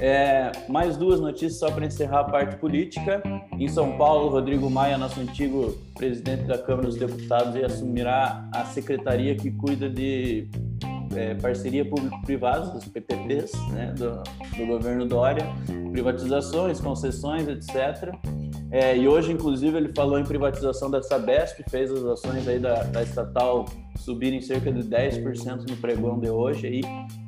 É, 0.00 0.50
mais 0.68 0.96
duas 0.96 1.20
notícias 1.20 1.58
só 1.58 1.70
para 1.70 1.86
encerrar 1.86 2.20
a 2.20 2.24
parte 2.24 2.56
política. 2.56 3.22
Em 3.58 3.68
São 3.68 3.96
Paulo, 3.96 4.28
Rodrigo 4.28 4.68
Maia, 4.68 4.98
nosso 4.98 5.20
antigo 5.20 5.76
presidente 5.94 6.44
da 6.44 6.58
Câmara 6.58 6.88
dos 6.88 6.96
Deputados, 6.96 7.54
assumirá 7.62 8.48
a 8.52 8.64
secretaria 8.64 9.34
que 9.36 9.50
cuida 9.50 9.88
de 9.88 10.48
é, 11.14 11.34
parceria 11.34 11.84
público-privada, 11.84 12.76
os 12.76 12.84
PPPs, 12.86 13.52
né, 13.70 13.94
do, 13.96 14.22
do, 14.56 14.66
governo 14.66 15.06
Dória, 15.06 15.46
privatizações, 15.92 16.80
concessões, 16.80 17.46
etc. 17.46 18.12
É, 18.74 18.98
e 18.98 19.06
hoje, 19.06 19.30
inclusive, 19.30 19.76
ele 19.76 19.92
falou 19.94 20.18
em 20.18 20.24
privatização 20.24 20.90
da 20.90 21.00
Sabesp, 21.00 21.62
fez 21.70 21.92
as 21.92 22.04
ações 22.04 22.48
aí 22.48 22.58
da, 22.58 22.82
da 22.82 23.04
estatal 23.04 23.66
subirem 23.94 24.40
cerca 24.40 24.72
de 24.72 24.82
10% 24.82 25.70
no 25.70 25.76
pregão 25.76 26.18
de 26.18 26.28
hoje 26.28 26.66
aí. 26.66 26.80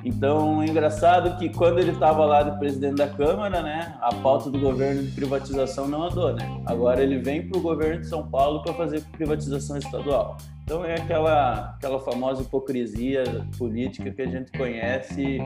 Então, 0.04 0.60
é 0.60 0.66
engraçado 0.66 1.38
que 1.38 1.48
quando 1.50 1.78
ele 1.78 1.92
estava 1.92 2.24
lá 2.24 2.42
de 2.42 2.58
presidente 2.58 2.96
da 2.96 3.06
Câmara, 3.06 3.62
né, 3.62 3.96
a 4.00 4.12
pauta 4.12 4.50
do 4.50 4.58
governo 4.58 5.04
de 5.04 5.12
privatização 5.12 5.86
não 5.86 6.02
andou, 6.02 6.34
né? 6.34 6.62
Agora 6.66 7.00
ele 7.00 7.18
vem 7.18 7.48
para 7.48 7.56
o 7.56 7.62
governo 7.62 8.00
de 8.00 8.08
São 8.08 8.28
Paulo 8.28 8.64
para 8.64 8.74
fazer 8.74 9.04
privatização 9.12 9.76
estadual. 9.76 10.36
Então 10.66 10.84
é 10.84 10.94
aquela 10.94 11.76
aquela 11.76 12.00
famosa 12.00 12.42
hipocrisia 12.42 13.22
política 13.56 14.10
que 14.10 14.20
a 14.20 14.26
gente 14.26 14.50
conhece 14.50 15.38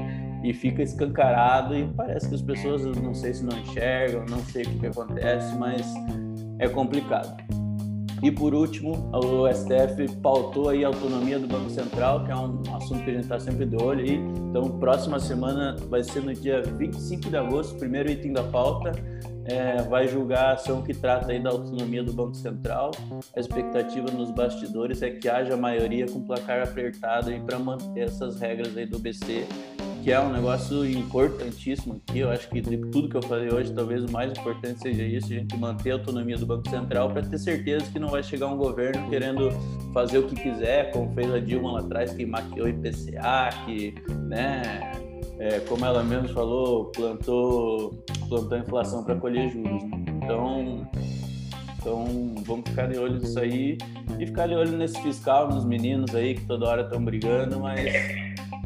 e 0.43 0.55
fica 0.55 0.83
escancarado 0.83 1.77
e 1.77 1.87
parece 1.89 2.27
que 2.27 2.35
as 2.37 2.41
pessoas 2.41 2.87
não 2.87 3.13
sei 3.13 3.35
se 3.35 3.45
não 3.45 3.59
enxergam, 3.59 4.25
não 4.31 4.39
sei 4.39 4.63
o 4.63 4.69
que, 4.71 4.79
que 4.79 4.87
acontece, 4.87 5.55
mas 5.57 5.87
é 6.59 6.67
complicado. 6.71 7.37
E 8.23 8.31
por 8.31 8.55
último, 8.55 9.11
o 9.13 9.47
STF 9.53 10.17
pautou 10.23 10.71
aí 10.71 10.85
a 10.85 10.89
autonomia 10.89 11.39
do 11.39 11.47
Banco 11.47 11.69
Central, 11.69 12.25
que 12.25 12.31
é 12.31 12.37
um 12.37 12.63
assunto 12.75 13.05
que 13.05 13.11
a 13.11 13.15
gente 13.15 13.23
está 13.25 13.39
sempre 13.39 13.67
de 13.67 13.77
olho 13.77 14.01
aí. 14.01 14.17
Então, 14.49 14.79
próxima 14.79 15.19
semana 15.19 15.77
vai 15.89 16.03
ser 16.03 16.23
no 16.23 16.33
dia 16.35 16.63
25 16.63 17.29
de 17.29 17.37
agosto, 17.37 17.79
primeiro 17.79 18.11
item 18.11 18.33
da 18.33 18.43
pauta, 18.43 18.93
é, 19.51 19.83
vai 19.83 20.07
julgar 20.07 20.47
a 20.47 20.53
ação 20.53 20.83
que 20.83 20.95
trata 20.95 21.33
aí 21.33 21.43
da 21.43 21.51
autonomia 21.51 22.03
do 22.03 22.13
Banco 22.13 22.35
Central. 22.35 22.91
A 23.37 23.41
expectativa 23.41 24.11
nos 24.11 24.31
bastidores 24.31 25.03
é 25.03 25.11
que 25.11 25.29
haja 25.29 25.57
maioria 25.57 26.07
com 26.07 26.23
placar 26.23 26.63
apertado 26.63 27.31
para 27.47 27.59
manter 27.59 28.01
essas 28.01 28.41
regras 28.41 28.77
aí 28.77 28.87
do 28.87 28.99
BC 28.99 29.47
que 30.03 30.11
é 30.11 30.21
um 30.21 30.33
negócio 30.33 30.89
importantíssimo 30.89 32.01
aqui. 32.09 32.21
Eu 32.21 32.31
acho 32.31 32.49
que 32.49 32.61
de 32.61 32.79
tudo 32.91 33.09
que 33.09 33.17
eu 33.17 33.23
falei 33.23 33.53
hoje, 33.53 33.73
talvez 33.73 34.03
o 34.03 34.11
mais 34.11 34.33
importante 34.33 34.81
seja 34.81 35.03
isso, 35.03 35.27
a 35.27 35.37
gente 35.37 35.57
manter 35.57 35.91
a 35.91 35.95
autonomia 35.95 36.37
do 36.37 36.47
Banco 36.47 36.69
Central 36.69 37.11
para 37.11 37.23
ter 37.23 37.39
certeza 37.39 37.85
que 37.93 37.99
não 37.99 38.09
vai 38.09 38.23
chegar 38.23 38.47
um 38.47 38.57
governo 38.57 39.09
querendo 39.09 39.51
fazer 39.93 40.19
o 40.19 40.27
que 40.27 40.35
quiser, 40.35 40.91
como 40.93 41.13
fez 41.15 41.33
a 41.33 41.39
Dilma 41.39 41.73
lá 41.73 41.81
atrás, 41.81 42.13
que 42.13 42.25
maquiou 42.25 42.69
IPCA, 42.69 43.51
que, 43.67 43.95
né, 44.27 44.93
é, 45.39 45.61
como 45.61 45.85
ela 45.85 46.03
mesmo 46.03 46.29
falou, 46.29 46.87
plantou, 46.87 48.03
plantou 48.31 48.59
inflação 48.59 49.05
para 49.05 49.17
colher 49.17 49.51
juros. 49.51 49.83
Né? 49.83 50.05
Então, 50.23 50.89
então, 51.79 52.35
vamos 52.45 52.69
ficar 52.69 52.87
de 52.87 52.99
olho 52.99 53.19
nisso 53.19 53.39
aí 53.39 53.77
e 54.19 54.27
ficar 54.27 54.47
de 54.47 54.55
olho 54.55 54.77
nesse 54.77 55.01
fiscal, 55.03 55.49
nos 55.49 55.65
meninos 55.65 56.15
aí 56.15 56.35
que 56.35 56.45
toda 56.45 56.69
hora 56.69 56.83
estão 56.83 57.03
brigando, 57.03 57.59
mas 57.59 57.87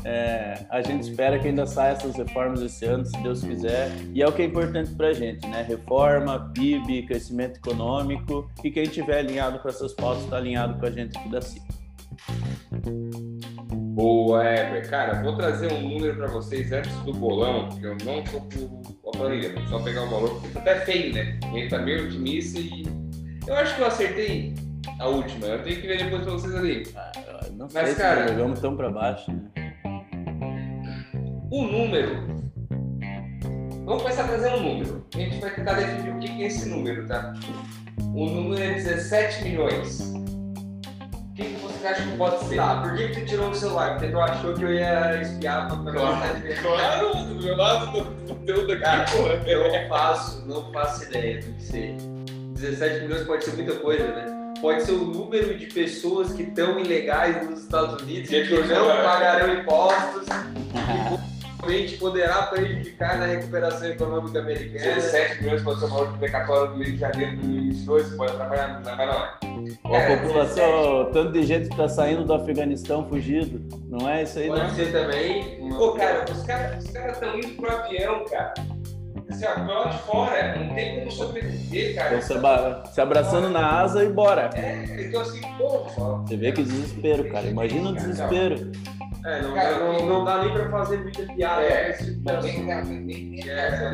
é, 0.04 0.66
a 0.68 0.82
gente 0.82 1.08
espera 1.08 1.38
que 1.38 1.46
ainda 1.46 1.64
saia 1.64 1.92
essas 1.92 2.16
reformas 2.16 2.60
esse 2.60 2.84
ano, 2.84 3.06
se 3.06 3.16
Deus 3.22 3.42
quiser. 3.42 3.90
E 4.12 4.20
é 4.20 4.26
o 4.26 4.32
que 4.32 4.42
é 4.42 4.44
importante 4.44 4.90
para 4.94 5.08
a 5.08 5.12
gente, 5.12 5.46
né? 5.46 5.62
Reforma, 5.62 6.50
PIB, 6.52 7.06
crescimento 7.06 7.58
econômico. 7.58 8.50
E 8.62 8.70
quem 8.70 8.82
estiver 8.82 9.20
alinhado 9.20 9.60
com 9.60 9.68
essas 9.68 9.92
pautas 9.94 10.24
está 10.24 10.36
alinhado 10.36 10.78
com 10.78 10.86
a 10.86 10.90
gente 10.90 11.16
aqui 11.16 11.28
da 11.28 11.40
CIP. 11.40 11.64
Boa, 13.94 14.44
Eber. 14.44 14.90
Cara, 14.90 15.22
vou 15.22 15.36
trazer 15.36 15.72
um 15.72 15.80
número 15.80 16.16
para 16.16 16.26
vocês 16.26 16.72
antes 16.72 16.92
do 17.04 17.12
bolão, 17.12 17.68
que 17.68 17.84
eu 17.84 17.96
não 18.04 18.24
tô 18.24 18.40
com 18.40 19.08
a 19.08 19.12
planilha, 19.12 19.54
só 19.68 19.78
pegar 19.78 20.02
o 20.02 20.10
valor, 20.10 20.30
porque 20.40 20.48
tá 20.48 20.58
até 20.58 20.80
feio, 20.80 21.14
né? 21.14 21.38
Ele 21.54 21.68
tá 21.68 21.78
meio 21.78 22.06
otimista 22.06 22.58
e. 22.58 22.84
Eu 23.46 23.54
acho 23.54 23.76
que 23.76 23.82
eu 23.82 23.86
acertei 23.86 24.52
a 24.98 25.06
última. 25.06 25.46
Eu 25.46 25.62
tenho 25.62 25.80
que 25.80 25.86
ver 25.86 25.98
depois 25.98 26.22
para 26.24 26.32
vocês 26.32 26.54
ali. 26.56 26.82
Ah, 26.96 27.12
não 27.52 27.70
sei 27.70 27.82
Mas, 27.82 27.90
se 27.90 27.96
cara, 27.96 28.26
jogamos 28.26 28.58
tão 28.58 28.76
para 28.76 28.90
baixo, 28.90 29.30
né? 29.30 29.44
o 31.52 31.62
número. 31.62 32.26
Vamos 33.84 34.02
começar 34.02 34.26
trazendo 34.26 34.56
um 34.56 34.72
número. 34.72 35.06
A 35.14 35.18
gente 35.18 35.38
vai 35.38 35.54
tentar 35.54 35.74
definir 35.74 36.14
o 36.14 36.18
que 36.18 36.42
é 36.42 36.46
esse 36.46 36.68
número, 36.68 37.06
tá? 37.06 37.32
O 38.12 38.26
número 38.26 38.60
é 38.60 38.74
17 38.74 39.44
milhões. 39.44 40.13
Que, 41.84 41.88
você 41.88 41.88
acha 41.88 42.02
que 42.02 42.16
pode 42.16 42.44
ser? 42.44 42.56
Tá, 42.56 42.76
por 42.80 42.96
que, 42.96 43.08
que 43.08 43.20
tu 43.20 43.26
tirou 43.26 43.50
o 43.50 43.54
celular? 43.54 43.90
Porque 43.92 44.08
tu 44.08 44.20
achou 44.20 44.54
que 44.54 44.62
eu 44.62 44.72
ia 44.72 45.20
espiar 45.20 45.68
pra 45.68 45.92
claro, 45.92 46.22
claro, 46.62 47.14
do 47.26 47.42
meu 47.42 47.56
lado 47.56 48.02
do 48.02 48.34
conteúdo 48.34 48.72
aqui, 48.72 48.82
Cara, 48.82 49.04
porra. 49.04 49.42
Eu 49.46 49.68
não 49.70 49.88
faço, 49.88 50.46
não 50.46 50.72
faço 50.72 51.04
ideia 51.04 51.40
do 51.40 51.52
que 51.52 51.62
seja. 51.62 51.96
17 52.54 53.00
milhões 53.00 53.26
pode 53.26 53.44
ser 53.44 53.52
muita 53.52 53.74
coisa, 53.74 54.06
né? 54.06 54.54
Pode 54.60 54.82
ser 54.82 54.92
o 54.92 55.04
número 55.04 55.58
de 55.58 55.66
pessoas 55.66 56.32
que 56.32 56.44
estão 56.44 56.78
ilegais 56.78 57.48
nos 57.48 57.60
Estados 57.60 58.02
Unidos 58.02 58.30
e 58.32 58.44
que 58.44 58.54
não 58.54 58.86
pagarão 59.02 59.54
impostos. 59.54 60.26
poderá 61.98 62.42
prejudicar 62.42 63.18
na 63.18 63.26
recuperação 63.26 63.88
econômica 63.88 64.38
americana. 64.40 64.94
17 64.94 65.42
milhões 65.42 65.62
ser 65.62 65.84
o 65.84 65.88
maior 65.88 66.18
precatório 66.18 66.72
do 66.72 66.82
Rio 66.82 66.92
de 66.92 66.98
Janeiro 66.98 67.30
de 67.32 67.46
2022, 67.46 68.14
pode 68.14 68.32
atrapalhar, 68.32 68.74
não 68.74 68.96
vai 68.96 69.06
não. 69.06 69.94
a 69.96 70.18
população, 70.18 71.10
tanto 71.12 71.32
de 71.32 71.42
gente 71.42 71.66
que 71.66 71.74
está 71.74 71.88
saindo 71.88 72.24
do 72.24 72.34
Afeganistão 72.34 73.08
fugido, 73.08 73.60
não 73.88 74.08
é 74.08 74.22
isso 74.22 74.38
aí, 74.38 74.48
Pode 74.48 74.62
não? 74.62 74.70
ser 74.70 74.92
também. 74.92 75.68
Pô, 75.70 75.92
cara, 75.92 76.24
os 76.30 76.42
caras 76.42 76.84
estão 76.84 77.38
indo 77.38 77.56
pro 77.56 77.70
avião, 77.70 78.24
cara. 78.26 78.54
Assim, 79.30 79.46
ó, 79.46 79.72
lá 79.72 79.88
de 79.88 79.98
fora, 80.02 80.56
não 80.56 80.74
tem 80.74 80.98
como 80.98 81.10
sobreviver, 81.10 81.94
cara. 81.94 82.16
Então, 82.16 82.92
se 82.92 83.00
abraçando 83.00 83.48
na 83.48 83.80
asa 83.80 84.04
e 84.04 84.08
bora. 84.08 84.50
É, 84.54 84.84
então 85.00 85.22
assim, 85.22 85.40
pô. 85.58 85.84
Você 86.20 86.36
vê 86.36 86.52
que 86.52 86.62
desespero, 86.62 87.30
cara. 87.30 87.46
Imagina 87.46 87.90
o 87.90 87.94
desespero. 87.94 88.70
É, 89.24 89.40
não, 89.40 89.54
Cara, 89.54 89.78
não, 89.78 90.06
não, 90.06 90.24
dá 90.24 90.44
nem 90.44 90.52
pra 90.52 90.70
fazer 90.70 90.98
muita 90.98 91.22
piada. 91.22 91.62
É, 91.62 91.92
tipo 91.92 92.28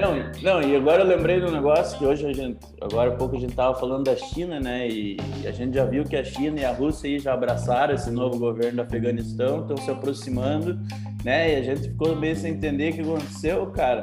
não, 0.00 0.32
não, 0.42 0.62
e 0.62 0.74
agora 0.74 1.02
eu 1.02 1.06
lembrei 1.06 1.38
de 1.38 1.46
um 1.46 1.52
negócio 1.52 1.96
que 1.96 2.04
hoje 2.04 2.26
a 2.26 2.32
gente, 2.32 2.58
agora 2.80 3.12
há 3.12 3.16
pouco 3.16 3.36
a 3.36 3.38
gente 3.38 3.54
tava 3.54 3.78
falando 3.78 4.04
da 4.04 4.16
China, 4.16 4.58
né? 4.58 4.88
E, 4.88 5.16
e 5.40 5.46
a 5.46 5.52
gente 5.52 5.74
já 5.74 5.84
viu 5.84 6.02
que 6.02 6.16
a 6.16 6.24
China 6.24 6.58
e 6.58 6.64
a 6.64 6.72
Rússia 6.72 7.08
aí 7.08 7.20
já 7.20 7.32
abraçaram 7.32 7.94
esse 7.94 8.10
novo 8.10 8.40
governo 8.40 8.78
do 8.78 8.82
Afeganistão, 8.82 9.60
estão 9.60 9.76
se 9.76 9.88
aproximando, 9.88 10.76
né? 11.24 11.52
E 11.52 11.56
a 11.56 11.62
gente 11.62 11.90
ficou 11.90 12.16
meio 12.16 12.34
sem 12.34 12.54
entender 12.54 12.90
o 12.90 12.94
que 12.94 13.00
aconteceu, 13.02 13.66
cara. 13.68 14.02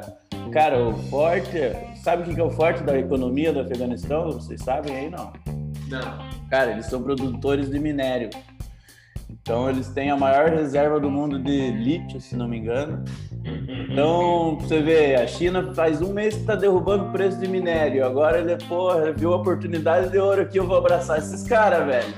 Cara, 0.50 0.82
o 0.82 0.94
forte, 1.10 1.58
sabe 2.02 2.22
o 2.22 2.34
que 2.34 2.40
é 2.40 2.44
o 2.44 2.50
forte 2.50 2.82
da 2.82 2.98
economia 2.98 3.52
do 3.52 3.60
Afeganistão? 3.60 4.32
Vocês 4.32 4.62
sabem 4.62 4.96
aí, 4.96 5.10
não? 5.10 5.30
Não. 5.88 6.28
Cara, 6.48 6.70
eles 6.72 6.86
são 6.86 7.02
produtores 7.02 7.68
de 7.68 7.78
minério. 7.78 8.30
Então 9.30 9.68
eles 9.68 9.88
têm 9.88 10.10
a 10.10 10.16
maior 10.16 10.50
reserva 10.50 10.98
do 10.98 11.10
mundo 11.10 11.38
de 11.38 11.70
lítio, 11.70 12.20
se 12.20 12.36
não 12.36 12.48
me 12.48 12.58
engano. 12.58 13.04
Então, 13.90 14.58
você 14.60 14.82
vê, 14.82 15.14
a 15.14 15.26
China 15.26 15.72
faz 15.74 16.02
um 16.02 16.12
mês 16.12 16.34
que 16.34 16.40
está 16.40 16.54
derrubando 16.54 17.04
o 17.04 17.12
preço 17.12 17.38
de 17.38 17.48
minério. 17.48 18.04
Agora 18.04 18.38
ele, 18.38 18.56
porra, 18.66 19.12
viu 19.12 19.32
a 19.32 19.36
oportunidade 19.36 20.10
de 20.10 20.18
ouro 20.18 20.42
aqui, 20.42 20.58
eu 20.58 20.66
vou 20.66 20.76
abraçar 20.76 21.18
esses 21.18 21.44
caras, 21.44 21.86
velho. 21.86 22.14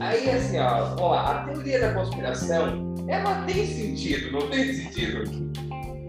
Aí, 0.00 0.30
assim, 0.30 0.58
ó, 0.58 0.94
ó, 1.00 1.14
a 1.14 1.44
teoria 1.44 1.80
da 1.80 1.94
conspiração, 1.94 2.94
ela 3.08 3.42
tem 3.44 3.66
sentido, 3.66 4.32
não 4.32 4.48
tem 4.50 4.72
sentido? 4.72 5.52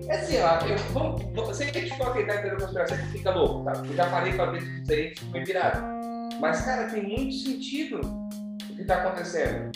É 0.07 0.17
assim, 0.17 0.37
ó, 0.41 0.59
eu, 0.67 0.77
vamos, 0.93 1.57
se 1.57 1.63
a 1.63 1.65
gente 1.67 1.97
for 1.97 2.07
acreditar 2.07 2.35
na 2.35 2.41
teoria 2.41 2.57
da 2.57 2.65
conspiração, 2.65 2.97
a 2.97 3.11
fica 3.11 3.31
louco, 3.31 3.63
tá? 3.63 3.73
Eu 3.85 3.95
já 3.95 4.05
falei 4.09 4.33
para 4.33 4.51
ver 4.51 4.81
diferente, 4.81 5.25
foi 5.31 5.43
virado. 5.43 5.83
Mas, 6.39 6.61
cara, 6.61 6.87
tem 6.89 7.03
muito 7.03 7.33
sentido 7.33 8.01
que 8.75 8.81
está 8.81 8.95
acontecendo. 8.95 9.71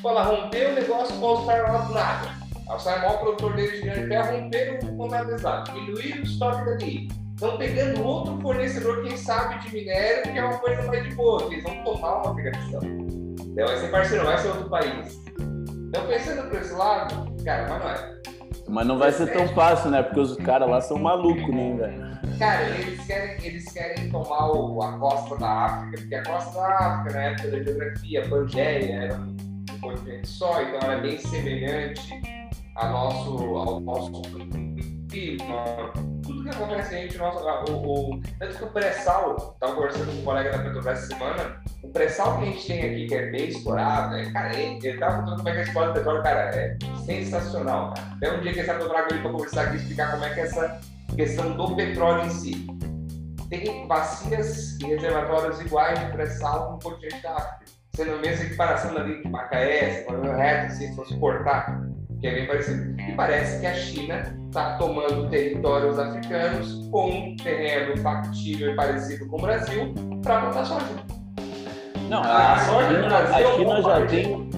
Pô, 0.00 0.10
ela 0.10 0.24
rompeu 0.24 0.70
o 0.70 0.74
negócio 0.74 1.14
com 1.16 1.26
o 1.26 1.28
All-Star 1.28 1.72
lá 1.72 1.78
do 1.82 1.94
nada. 1.94 2.28
A 2.68 2.72
All-Star 2.72 2.94
é 2.94 2.98
o 2.98 3.02
maior 3.02 3.18
produtor 3.18 3.54
deles 3.54 3.72
de 3.72 3.80
grande 3.82 4.08
ferro, 4.08 4.38
romperam 4.38 4.74
o 4.74 4.96
contrato 4.96 5.26
deles 5.26 5.42
lá, 5.42 5.60
diminuíram 5.60 6.18
o 6.18 6.22
estoque 6.22 6.64
dali. 6.64 7.08
Estão 7.34 7.58
pegando 7.58 8.04
outro 8.04 8.40
fornecedor, 8.40 9.02
quem 9.02 9.16
sabe, 9.16 9.58
de 9.60 9.74
minério, 9.74 10.22
que 10.22 10.38
é 10.38 10.44
uma 10.44 10.58
coisa 10.58 10.82
mais 10.82 11.02
de 11.02 11.14
boa, 11.14 11.42
eles 11.44 11.62
vão 11.64 11.82
tomar 11.82 12.18
uma 12.18 12.30
obrigação. 12.30 12.80
Então 12.82 13.66
vai 13.66 13.76
ser 13.76 13.90
parceiro, 13.90 14.24
vai 14.24 14.38
ser 14.38 14.48
outro 14.48 14.70
país. 14.70 15.20
Então, 15.88 16.06
pensando 16.06 16.48
por 16.48 16.60
esse 16.60 16.72
lado, 16.72 17.44
cara, 17.44 17.68
mas 17.68 17.82
não 17.82 17.90
é. 17.90 18.22
Mas 18.68 18.86
não 18.86 18.98
vai 18.98 19.12
ser 19.12 19.32
tão 19.32 19.48
fácil, 19.48 19.90
né? 19.90 20.02
Porque 20.02 20.20
os 20.20 20.36
caras 20.36 20.68
lá 20.68 20.80
são 20.80 20.98
malucos, 20.98 21.54
né, 21.54 21.76
velho? 21.76 22.38
Cara, 22.38 22.68
eles 22.70 23.04
querem, 23.06 23.44
eles 23.44 23.72
querem 23.72 24.10
tomar 24.10 24.50
o, 24.50 24.82
a 24.82 24.98
costa 24.98 25.36
da 25.36 25.48
África, 25.48 25.98
porque 25.98 26.14
a 26.14 26.22
costa 26.22 26.60
da 26.60 26.78
África, 26.78 27.18
na 27.18 27.24
época 27.24 27.50
da 27.50 27.62
geografia, 27.62 28.28
Pangeia 28.28 28.94
era 28.94 29.14
um 29.16 29.80
continente 29.80 30.28
só, 30.28 30.62
então 30.62 30.90
era 30.90 31.00
bem 31.00 31.18
semelhante 31.18 32.20
ao 32.76 32.90
nosso, 32.90 33.56
ao 33.56 33.80
nosso 33.80 34.22
clima. 35.10 35.92
Tudo 36.42 36.56
que 36.56 36.62
acontece 36.62 36.94
aí, 36.96 37.16
nosso, 37.16 37.72
o, 37.72 38.14
o, 38.14 38.20
tanto 38.36 38.56
que 38.56 38.64
o 38.64 38.70
pré-sal, 38.70 39.52
estava 39.54 39.74
conversando 39.74 40.06
com 40.06 40.18
um 40.18 40.24
colega 40.24 40.50
da 40.50 40.58
Petrobras 40.58 40.98
essa 40.98 41.06
semana, 41.06 41.62
o 41.84 41.88
pré-sal 41.88 42.38
que 42.38 42.42
a 42.42 42.46
gente 42.46 42.66
tem 42.66 42.80
aqui, 42.80 43.06
que 43.06 43.14
é 43.14 43.30
bem 43.30 43.48
explorado, 43.48 44.16
né? 44.16 44.28
cara, 44.32 44.58
ele, 44.58 44.84
ele 44.84 44.98
tava 44.98 45.20
contando 45.20 45.36
como 45.36 45.48
é 45.48 45.52
que 45.52 45.58
é 45.58 45.60
a 45.60 45.64
explora 45.64 45.88
do 45.88 45.94
petróleo, 45.94 46.22
cara, 46.24 46.40
é 46.56 46.78
sensacional, 47.06 47.94
cara. 47.94 48.08
Até 48.16 48.32
um 48.32 48.40
dia 48.40 48.52
que 48.54 48.58
eu 48.58 48.88
trago 48.88 49.12
ele 49.12 49.20
para 49.20 49.30
conversar 49.30 49.62
aqui, 49.62 49.76
explicar 49.76 50.10
como 50.10 50.24
é 50.24 50.34
que 50.34 50.40
é 50.40 50.42
essa 50.42 50.80
questão 51.14 51.52
do 51.52 51.76
petróleo 51.76 52.26
em 52.26 52.30
si. 52.30 52.66
Tem 53.48 53.86
bacias 53.86 54.80
e 54.80 54.86
reservatórios 54.86 55.60
iguais 55.60 56.00
de 56.00 56.06
pré-sal 56.06 56.72
no 56.72 56.78
continente 56.80 57.22
da 57.22 57.36
África. 57.36 57.72
Sendo 57.94 58.14
a 58.14 58.18
mesma 58.18 58.46
equiparação 58.46 58.96
ali 58.96 59.22
de 59.22 59.28
Macaé, 59.28 60.06
reto, 60.36 60.72
se 60.72 60.96
fosse 60.96 61.16
cortar, 61.18 61.91
que 62.22 62.28
é 62.28 62.34
bem 62.36 62.46
parecido. 62.46 63.00
E 63.00 63.12
parece 63.16 63.60
que 63.60 63.66
a 63.66 63.74
China 63.74 64.38
está 64.46 64.76
tomando 64.78 65.28
territórios 65.28 65.98
africanos 65.98 66.88
com 66.90 67.10
um 67.10 67.36
terreno 67.36 67.96
factível 67.98 68.72
e 68.72 68.76
parecido 68.76 69.26
com 69.26 69.36
o 69.36 69.40
Brasil 69.40 69.92
para 70.22 70.40
plantar 70.40 70.64
soja. 70.64 70.86
Não, 72.08 72.22
a, 72.22 72.52
a 72.52 72.58
China, 72.58 73.18
a 73.18 73.56
China 73.56 73.82
já 73.82 74.06
tem 74.06 74.52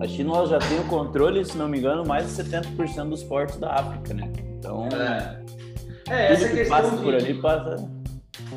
a 0.00 0.06
China 0.06 0.46
já 0.46 0.58
tem 0.60 0.78
o 0.78 0.84
controle, 0.84 1.44
se 1.44 1.58
não 1.58 1.66
me 1.66 1.78
engano, 1.78 2.06
mais 2.06 2.24
de 2.24 2.44
70% 2.44 3.08
dos 3.08 3.24
portos 3.24 3.56
da 3.56 3.74
África, 3.74 4.14
né? 4.14 4.30
Então, 4.56 4.88
é, 4.92 5.42
é 6.08 6.32
essa 6.32 6.48
que 6.48 6.54
questão 6.54 6.76
passa 6.80 6.96
de, 6.96 7.02
por 7.02 7.14
ali 7.16 7.34
passa. 7.34 7.90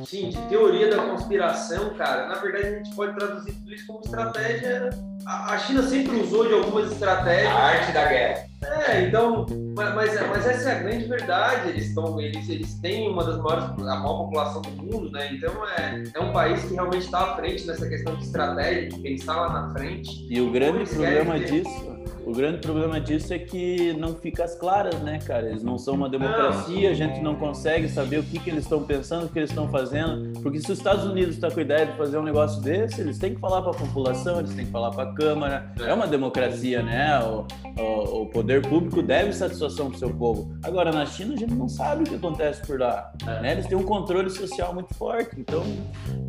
Sim, 0.06 0.30
de 0.30 0.38
teoria 0.50 0.96
da 0.96 1.04
conspiração, 1.04 1.96
cara. 1.96 2.28
Na 2.28 2.36
verdade, 2.36 2.68
a 2.68 2.78
gente 2.78 2.96
pode 2.96 3.16
traduzir 3.16 3.54
tudo 3.54 3.74
isso 3.74 3.88
como 3.88 4.02
estratégia. 4.02 4.92
A 5.32 5.58
China 5.60 5.84
sempre 5.84 6.18
usou 6.18 6.46
de 6.46 6.54
algumas 6.54 6.92
estratégias. 6.92 7.48
A 7.48 7.56
arte 7.56 7.92
da 7.94 8.06
guerra. 8.06 8.52
É, 8.64 9.02
então, 9.02 9.46
mas, 9.76 9.96
mas 9.96 10.46
essa 10.46 10.70
é 10.70 10.76
a 10.76 10.80
grande 10.80 11.06
verdade. 11.06 11.70
Eles, 11.70 11.88
estão, 11.88 12.20
eles, 12.20 12.50
eles 12.50 12.74
têm 12.76 13.10
uma 13.10 13.24
das 13.24 13.38
maiores, 13.38 13.64
a 13.64 13.96
maior 13.96 14.26
população 14.26 14.62
do 14.62 14.84
mundo, 14.84 15.12
né? 15.12 15.34
Então 15.34 15.52
é, 15.78 16.04
é 16.14 16.20
um 16.20 16.32
país 16.32 16.64
que 16.66 16.74
realmente 16.74 17.06
está 17.06 17.32
à 17.32 17.36
frente 17.38 17.66
nessa 17.66 17.88
questão 17.88 18.16
de 18.16 18.26
estratégia, 18.26 18.90
de 18.90 19.00
pensar 19.00 19.36
lá 19.36 19.50
na 19.50 19.74
frente. 19.74 20.28
E 20.30 20.40
o 20.42 20.52
grande 20.52 20.86
problema 20.90 21.40
disso 21.40 21.91
o 22.26 22.34
grande 22.34 22.60
problema 22.60 23.00
disso 23.00 23.34
é 23.34 23.40
que 23.40 23.94
não 23.94 24.16
fica 24.16 24.44
as 24.44 24.56
claras, 24.56 25.00
né, 25.02 25.20
cara? 25.20 25.50
Eles 25.50 25.64
não 25.64 25.78
são 25.78 25.96
uma 25.96 26.10
democracia, 26.10 26.90
a 26.90 26.94
gente 26.94 27.20
não 27.22 27.36
consegue 27.36 27.90
saber 27.90 28.20
o 28.20 28.24
que, 28.24 28.40
que 28.40 28.50
eles 28.50 28.64
estão 28.64 28.84
pensando, 28.84 29.26
o 29.26 29.30
que 29.30 29.40
eles 29.40 29.50
estão 29.50 29.68
fazendo. 29.70 30.40
Porque 30.42 30.60
se 30.60 30.72
os 30.72 30.78
Estados 30.78 31.06
Unidos 31.06 31.36
está 31.36 31.50
com 31.50 31.60
a 31.60 31.64
ideia 31.64 31.86
de 31.86 31.98
fazer 31.98 32.18
um 32.18 32.24
negócio 32.24 32.62
desse, 32.62 33.02
eles 33.02 33.18
têm 33.18 33.36
que 33.36 33.40
falar 33.40 33.62
para 33.62 33.72
a 33.72 33.76
população, 33.76 34.40
eles 34.40 34.54
têm 34.54 34.66
que 34.66 34.72
falar 34.72 34.92
para 34.92 35.10
a 35.10 35.14
Câmara. 35.14 35.72
É 35.80 35.94
uma 35.94 36.08
democracia, 36.08 36.82
né? 36.82 37.20
O, 37.24 37.46
o, 37.78 38.22
o 38.22 38.26
poder 38.28 38.62
público 38.68 39.02
deve 39.02 39.34
satisfação 39.34 39.88
para 39.88 39.96
o 39.96 40.00
seu 40.00 40.10
povo. 40.10 40.54
Agora, 40.64 40.92
na 40.92 41.06
China, 41.06 41.34
a 41.34 41.38
gente 41.38 41.54
não 41.54 41.68
sabe 41.68 42.04
o 42.04 42.06
que 42.06 42.16
acontece 42.16 42.66
por 42.66 42.80
lá. 42.80 43.12
Né? 43.26 43.54
Eles 43.54 43.66
têm 43.66 43.78
um 43.78 43.84
controle 43.84 44.30
social 44.30 44.74
muito 44.74 44.94
forte. 44.94 45.40
Então, 45.40 45.64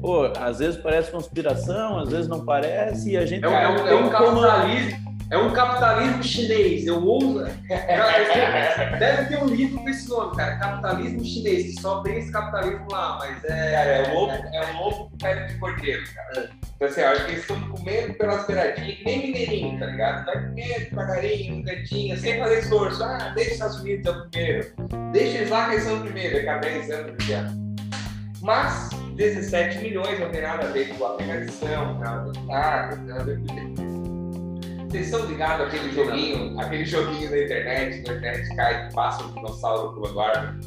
pô, 0.01 0.25
às 0.39 0.59
vezes 0.59 0.81
parece 0.81 1.11
conspiração, 1.11 1.99
às 1.99 2.09
vezes 2.09 2.29
não 2.29 2.45
parece, 2.45 3.11
e 3.11 3.17
a 3.17 3.27
gente 3.27 3.45
é, 3.45 3.49
não 3.49 3.57
é 3.57 3.69
um, 3.69 3.87
é 3.87 3.95
um 3.95 4.09
capitalismo. 4.11 5.12
É 5.33 5.39
um 5.39 5.51
capitalismo 5.51 6.23
chinês. 6.23 6.87
Eu 6.87 7.03
ouso. 7.03 7.43
Deve 8.99 9.29
ter 9.29 9.43
um 9.43 9.47
livro 9.47 9.81
com 9.81 9.89
esse 9.89 10.07
nome, 10.07 10.37
cara. 10.37 10.57
Capitalismo 10.57 11.25
chinês, 11.25 11.75
que 11.75 11.81
só 11.81 12.03
tem 12.03 12.19
esse 12.19 12.31
capitalismo 12.31 12.87
lá, 12.91 13.17
mas 13.19 13.43
é. 13.45 13.73
Cara, 13.73 13.91
é 13.91 14.11
um 14.11 14.15
lobo, 14.15 14.33
é 14.33 14.67
um 14.67 14.79
lobo 14.79 15.11
pé 15.19 15.47
de 15.47 15.55
cordeiro, 15.55 16.03
cara. 16.15 16.51
Então, 16.77 16.87
assim, 16.87 17.01
eu 17.01 17.09
acho 17.09 17.25
que 17.25 17.31
eles 17.31 17.41
estão 17.41 17.61
comendo 17.71 18.13
pelas 18.13 18.47
beiradinhas, 18.47 18.99
que 18.99 19.05
nem 19.07 19.23
mineirinho, 19.23 19.79
tá 19.79 19.87
ligado? 19.87 20.27
Vai 20.27 20.35
comendo 20.35 20.81
devagarinho, 20.91 21.55
um 21.55 21.65
cantinho, 21.65 22.19
sem 22.19 22.39
fazer 22.39 22.59
esforço. 22.59 23.03
Ah, 23.03 23.33
deixa 23.35 23.49
os 23.49 23.55
Estados 23.55 23.81
Unidos 23.81 24.07
é 24.07 24.11
o 24.11 24.29
primeiro. 24.29 24.73
Deixa 25.13 25.39
eles 25.39 25.51
lá 25.51 25.65
que 25.65 25.73
eles 25.73 25.85
são 25.85 25.97
o 25.97 26.03
primeiro, 26.03 26.35
daqui 26.35 26.49
a 26.49 26.59
10 26.59 26.91
anos 26.91 27.25
já. 27.25 27.51
Mas 28.43 28.91
17 29.15 29.79
milhões 29.79 30.21
não 30.21 30.29
tem 30.29 30.43
nada 30.43 30.67
a 30.67 30.71
ver 30.73 30.89
com 30.89 31.07
a 31.07 31.15
pegação, 31.15 31.99
nada, 31.99 32.93
a 33.15 33.23
ver 33.23 33.41
com. 33.47 33.92
Vocês 34.93 35.07
estão 35.07 35.25
ligados 35.25 35.69
àquele 35.69 35.91
joguinho, 35.91 36.61
aquele 36.61 36.85
joguinho 36.85 37.31
da 37.31 37.43
internet, 37.43 38.07
na 38.07 38.13
internet 38.13 38.55
cai 38.55 38.89
e 38.89 38.93
passa 38.93 39.25
um 39.25 39.33
dinossauro 39.33 39.95
pulando 39.95 40.21
árvore? 40.21 40.61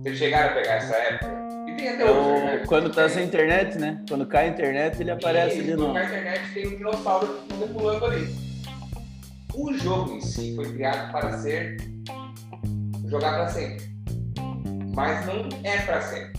Vocês 0.00 0.16
chegaram 0.16 0.50
a 0.50 0.54
pegar 0.54 0.74
essa 0.74 0.94
época? 0.94 1.44
E 1.66 1.72
tem 1.74 1.88
até 1.88 2.08
hoje, 2.08 2.44
né? 2.44 2.62
Quando 2.68 2.90
tá 2.90 3.08
sem 3.08 3.24
internet, 3.24 3.78
né? 3.78 4.00
Quando 4.08 4.24
cai 4.26 4.44
a 4.44 4.48
internet, 4.50 5.00
ele 5.00 5.10
aparece 5.10 5.58
e, 5.58 5.64
de 5.64 5.74
novo. 5.74 5.92
Quando 5.92 5.94
cai 5.94 6.04
a 6.04 6.06
internet, 6.06 6.54
tem 6.54 6.66
um 6.68 6.76
dinossauro 6.76 7.26
pulando 7.72 8.06
ali. 8.06 8.32
O 9.52 9.74
jogo 9.74 10.12
em 10.12 10.20
si 10.20 10.54
foi 10.54 10.72
criado 10.72 11.10
para 11.10 11.36
ser 11.38 11.76
jogar 13.08 13.34
para 13.34 13.48
sempre. 13.48 13.86
Mas 14.94 15.26
não 15.26 15.48
é 15.64 15.78
para 15.78 16.00
sempre 16.00 16.33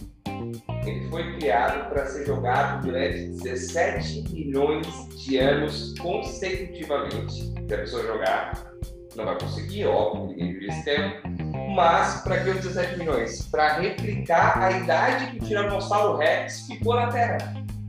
ele 0.89 1.09
foi 1.09 1.35
criado 1.37 1.89
para 1.89 2.05
ser 2.05 2.25
jogado 2.25 2.85
durante 2.85 3.17
17 3.43 4.33
milhões 4.33 4.87
de 5.17 5.37
anos 5.37 5.93
consecutivamente. 5.99 7.33
Se 7.33 7.73
a 7.73 7.77
pessoa 7.77 8.03
jogar, 8.03 8.71
não 9.15 9.25
vai 9.25 9.37
conseguir, 9.39 9.85
óbvio, 9.85 10.27
ninguém 10.27 10.53
vive 10.53 10.67
esse 10.67 10.85
tempo. 10.85 11.27
Mas, 11.73 12.21
para 12.21 12.43
que 12.43 12.49
os 12.49 12.57
17 12.57 12.99
milhões? 12.99 13.41
Para 13.47 13.79
replicar 13.79 14.61
a 14.61 14.71
idade 14.71 15.31
que 15.31 15.37
o 15.37 15.47
Tiranossauro 15.47 16.17
Rex 16.17 16.67
ficou 16.67 16.95
na 16.95 17.07
Terra. 17.07 17.37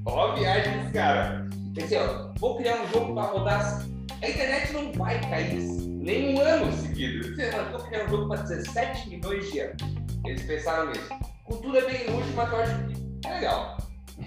Ó 0.06 0.32
a 0.32 0.34
viagem 0.34 0.78
desse 0.78 0.92
cara. 0.92 1.48
Assim, 1.82 1.96
ó, 1.96 2.32
vou 2.38 2.56
criar 2.56 2.80
um 2.82 2.88
jogo 2.88 3.14
para 3.14 3.24
rodar. 3.24 3.86
A 4.22 4.28
internet 4.28 4.72
não 4.72 4.92
vai 4.92 5.20
cair 5.28 5.60
nem 5.60 6.34
um 6.34 6.40
ano 6.40 6.72
seguido. 6.72 7.36
Vou 7.70 7.80
criar 7.80 8.04
um 8.04 8.08
jogo 8.08 8.28
para 8.28 8.42
17 8.42 9.10
milhões 9.10 9.52
de 9.52 9.60
anos. 9.60 9.82
Eles 10.24 10.42
pensaram 10.44 10.88
nisso. 10.88 11.35
Cultura 11.46 11.78
é 11.78 11.84
bem 11.86 12.08
inútil, 12.08 12.32
mas 12.34 12.52
eu 12.52 12.60
acho 12.60 12.86
que 12.86 13.28
é 13.28 13.34
legal. 13.34 13.76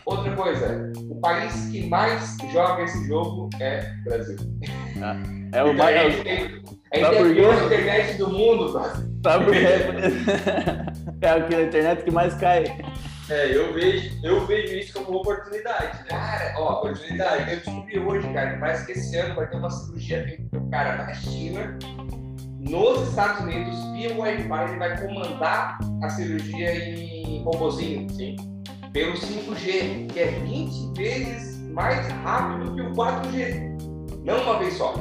Outra 0.06 0.36
coisa, 0.36 0.94
o 1.10 1.20
país 1.20 1.70
que 1.70 1.88
mais 1.88 2.38
joga 2.54 2.84
esse 2.84 3.08
jogo 3.08 3.50
é 3.60 3.94
o 4.00 4.04
Brasil. 4.04 4.38
Ah, 5.02 5.18
é 5.52 5.64
o 5.64 5.74
mais. 5.74 5.98
A 5.98 6.10
gente 6.10 6.24
tem, 6.24 6.34
a, 6.36 7.14
gente 7.14 7.36
tem 7.36 7.46
a 7.46 7.66
internet 7.66 8.18
do 8.18 8.30
mundo, 8.30 8.70
Sabe 9.24 9.46
por 9.46 9.54
quê? 9.54 9.66
É 11.22 11.30
aquela 11.30 11.64
internet 11.64 12.04
que 12.04 12.12
mais 12.12 12.34
cai. 12.36 12.64
É, 13.30 13.56
eu 13.56 13.74
vejo, 13.74 14.10
eu 14.24 14.46
vejo 14.46 14.74
isso 14.74 14.94
como 14.94 15.10
uma 15.10 15.20
oportunidade, 15.20 16.00
né? 16.00 16.06
Cara, 16.08 16.54
ó, 16.58 16.80
oportunidade. 16.80 17.52
Eu 17.52 17.58
descobri 17.58 18.00
hoje, 18.00 18.34
cara, 18.34 18.58
parece 18.58 18.86
que 18.86 18.94
esse 18.94 19.18
ano 19.18 19.36
vai 19.36 19.48
ter 19.50 19.58
uma 19.58 19.70
cirurgia 19.70 20.24
feita 20.24 20.44
pelo 20.50 20.70
cara 20.70 20.96
na 20.96 21.14
China 21.14 21.78
nos 22.60 23.08
Estados 23.08 23.42
Unidos, 23.42 23.74
via 23.94 24.18
Wi-Fi, 24.18 24.70
ele 24.70 24.80
vai 24.80 25.02
comandar 25.02 25.80
a 26.04 26.10
cirurgia 26.10 26.76
em 26.76 27.42
robozinho, 27.44 28.10
sim, 28.10 28.36
pelo 28.92 29.14
5G, 29.14 30.12
que 30.12 30.20
é 30.20 30.26
20 30.44 30.98
vezes 30.98 31.58
mais 31.72 32.06
rápido 32.08 32.76
que 32.76 32.82
o 32.82 32.92
4G. 32.92 33.80
Não 34.26 34.44
uma 34.44 34.60
vez 34.60 34.74
só. 34.74 34.94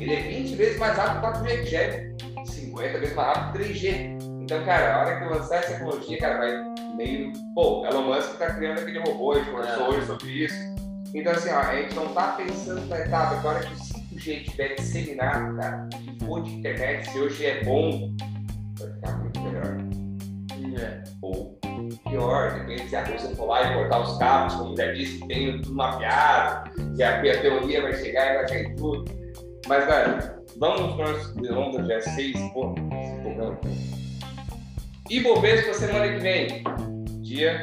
Ele 0.00 0.14
é 0.14 0.22
20 0.22 0.56
vezes 0.56 0.78
mais 0.78 0.96
rápido 0.96 1.20
que 1.20 1.26
o 1.26 1.44
4G, 1.44 1.68
que 1.68 1.76
é 1.76 2.16
50 2.44 2.98
vezes 2.98 3.14
mais 3.14 3.28
rápido 3.28 3.52
que 3.52 3.58
o 3.58 3.74
3G. 3.74 4.18
Então, 4.42 4.64
cara, 4.64 4.94
a 4.94 5.00
hora 5.00 5.20
que 5.20 5.24
lançar 5.26 5.56
essa 5.56 5.74
tecnologia, 5.74 6.18
cara, 6.18 6.38
vai 6.38 6.96
meio. 6.96 7.32
Pô, 7.54 7.86
Elon 7.86 8.02
Musk 8.02 8.38
tá 8.38 8.54
criando 8.54 8.80
aquele 8.80 8.98
robô, 9.00 9.32
a 9.32 9.38
gente 9.38 9.50
conversou 9.50 9.88
hoje 9.88 10.06
sobre 10.06 10.30
isso. 10.30 10.74
Então, 11.14 11.32
assim, 11.32 11.50
ó, 11.50 11.58
a 11.58 11.76
gente 11.76 11.94
não 11.94 12.08
tá 12.08 12.32
pensando 12.32 12.84
na 12.86 12.98
etapa, 12.98 13.36
agora 13.36 13.60
que 13.60 13.72
o 13.72 13.76
5G 13.76 14.44
tiver 14.44 14.74
disseminado, 14.74 15.56
cara, 15.56 15.88
for 16.28 16.42
de 16.42 16.50
internet, 16.52 17.10
se 17.10 17.18
hoje 17.18 17.46
é 17.46 17.64
bom, 17.64 18.14
vai 18.78 18.92
ficar 18.92 19.18
muito 19.18 19.40
melhor. 19.40 19.78
É. 20.80 21.02
Ou 21.22 21.58
pior, 22.08 22.52
depende 22.52 22.88
se 22.88 22.96
a 22.96 23.04
Rússia 23.04 23.34
for 23.34 23.46
lá 23.46 23.62
e 23.62 23.74
cortar 23.74 24.00
os 24.02 24.18
cabos, 24.18 24.54
como 24.54 24.76
já 24.76 24.92
disse, 24.92 25.26
tem 25.26 25.60
tudo 25.60 25.74
mapeado, 25.74 26.70
que 26.94 27.02
a, 27.02 27.18
a 27.18 27.40
teoria 27.40 27.82
vai 27.82 27.94
chegar 27.94 28.32
e 28.32 28.36
vai 28.36 28.46
cair 28.46 28.76
tudo. 28.76 29.04
Mas, 29.66 29.84
cara, 29.86 30.42
vamos 30.58 30.94
para 30.96 31.12
de 31.40 31.48
Londres, 31.48 31.86
dia 31.86 32.00
6, 32.00 32.36
pô, 32.52 32.74
E 35.10 35.20
Bovespa 35.20 35.74
semana 35.74 36.12
que 36.12 36.18
vem, 36.18 36.62
dia 37.22 37.62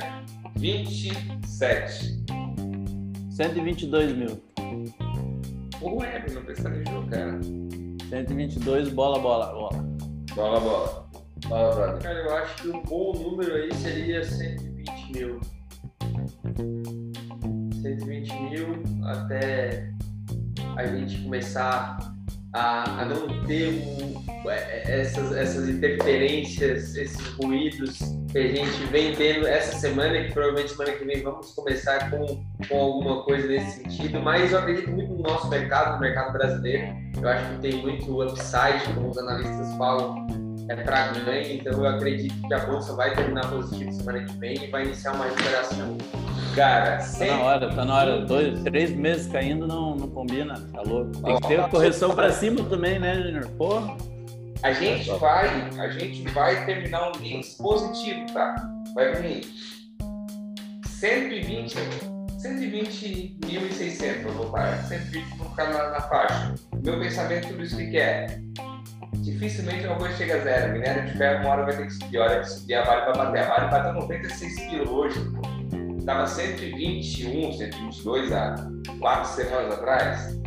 27. 0.58 2.26
122 3.30 4.14
mil. 4.14 4.44
Pô, 5.80 6.04
é, 6.04 6.26
não 6.34 6.44
pestanejou, 6.44 7.06
cara. 7.08 7.40
122, 8.10 8.90
bola, 8.90 9.20
bola, 9.20 9.48
bola. 9.48 9.84
Bola, 10.36 10.60
bola. 10.60 11.10
Bola, 11.48 11.76
brother. 11.76 12.02
Cara, 12.02 12.20
eu 12.20 12.36
acho 12.36 12.56
que 12.56 12.70
um 12.70 12.82
bom 12.84 13.14
número 13.14 13.54
aí 13.56 13.74
seria 13.76 14.24
120 14.24 15.12
mil. 15.12 15.40
120 17.82 18.34
mil 18.50 18.84
até 19.06 19.92
a 20.76 20.86
gente 20.86 21.22
começar 21.22 21.98
a, 22.54 23.02
a 23.02 23.06
não 23.06 23.28
ter 23.46 23.70
um, 23.70 24.50
é, 24.50 24.56
é, 24.56 25.02
essas, 25.02 25.32
essas 25.34 25.70
interferências, 25.70 26.96
esses 26.96 27.28
ruídos 27.34 28.00
que 28.36 28.40
a 28.40 28.48
gente 28.50 28.84
vem 28.92 29.16
tendo 29.16 29.48
essa 29.48 29.78
semana, 29.78 30.22
que 30.22 30.34
provavelmente 30.34 30.72
semana 30.72 30.92
que 30.92 31.06
vem 31.06 31.24
vamos 31.24 31.54
começar 31.54 32.12
com, 32.12 32.44
com 32.68 32.78
alguma 32.78 33.24
coisa 33.24 33.48
nesse 33.48 33.82
sentido, 33.82 34.20
mas 34.20 34.52
eu 34.52 34.60
acredito 34.60 34.92
muito 34.92 35.14
no 35.14 35.24
nosso 35.24 35.48
mercado, 35.48 35.94
no 35.94 36.02
mercado 36.02 36.34
brasileiro. 36.34 36.94
Eu 37.22 37.30
acho 37.30 37.50
que 37.52 37.60
tem 37.62 37.82
muito 37.82 38.22
upside, 38.22 38.94
como 38.94 39.10
os 39.10 39.18
analistas 39.18 39.74
falam, 39.78 40.28
é 40.68 40.76
para 40.76 41.14
ganho, 41.14 41.54
então 41.54 41.82
eu 41.82 41.88
acredito 41.88 42.36
que 42.46 42.54
a 42.54 42.60
bolsa 42.66 42.94
vai 42.94 43.16
terminar 43.16 43.50
positivo 43.50 43.94
semana 43.94 44.26
que 44.26 44.34
vem 44.34 44.66
e 44.66 44.68
vai 44.68 44.84
iniciar 44.84 45.14
uma 45.14 45.26
recuperação. 45.26 45.98
Cara, 46.56 46.98
tá 46.98 47.26
na 47.26 47.42
hora, 47.42 47.74
tá 47.74 47.86
na 47.86 47.96
hora. 47.96 48.26
Dois, 48.26 48.62
três 48.64 48.92
meses 48.92 49.32
caindo 49.32 49.66
não, 49.66 49.96
não 49.96 50.10
combina, 50.10 50.56
tá 50.74 50.82
louco. 50.82 51.22
Tem 51.22 51.40
que 51.40 51.48
ter 51.48 51.70
correção 51.70 52.14
para 52.14 52.30
cima 52.34 52.64
também, 52.64 53.00
né, 53.00 53.16
Junior? 53.16 53.48
Porra. 53.52 53.96
A 54.64 54.72
gente 54.72 55.10
vai, 55.12 55.48
a 55.80 55.90
gente 55.90 56.24
vai 56.32 56.66
terminar 56.66 57.12
um 57.12 57.20
mês 57.20 57.56
positivo, 57.56 58.26
tá? 58.34 58.56
Vai 58.94 59.14
vir 59.16 59.46
120, 60.88 61.76
120.600, 62.40 64.24
vou 64.24 64.34
voltar. 64.34 64.84
120 64.86 65.38
vou 65.38 65.50
ficar 65.50 65.70
na, 65.72 65.90
na 65.92 66.02
faixa. 66.02 66.56
Meu 66.84 67.00
pensamento 67.00 67.48
tudo 67.50 67.64
isso 67.64 67.78
que 67.78 67.98
é 67.98 68.26
dificilmente 69.26 69.86
uma 69.88 69.98
coisa 69.98 70.16
chega 70.16 70.36
a 70.36 70.40
zero. 70.40 70.74
Minério 70.74 71.06
de 71.06 71.18
ferro 71.18 71.42
uma 71.42 71.50
hora 71.50 71.66
vai 71.66 71.78
ter 71.78 71.88
que 71.88 71.94
subir, 71.94 72.18
hora 72.20 72.40
que 72.40 72.50
subir 72.50 72.76
a 72.76 72.84
Vale 72.84 73.02
vai 73.02 73.18
bater. 73.18 73.44
A 73.44 73.48
Vale 73.48 73.72
bateu 73.72 73.94
96 73.94 74.56
quilos 74.70 74.90
hoje. 74.90 75.20
Estava 76.00 76.28
121, 76.28 77.54
122 77.54 78.32
há 78.32 78.56
quatro 79.00 79.32
semanas 79.32 79.74
atrás. 79.74 80.45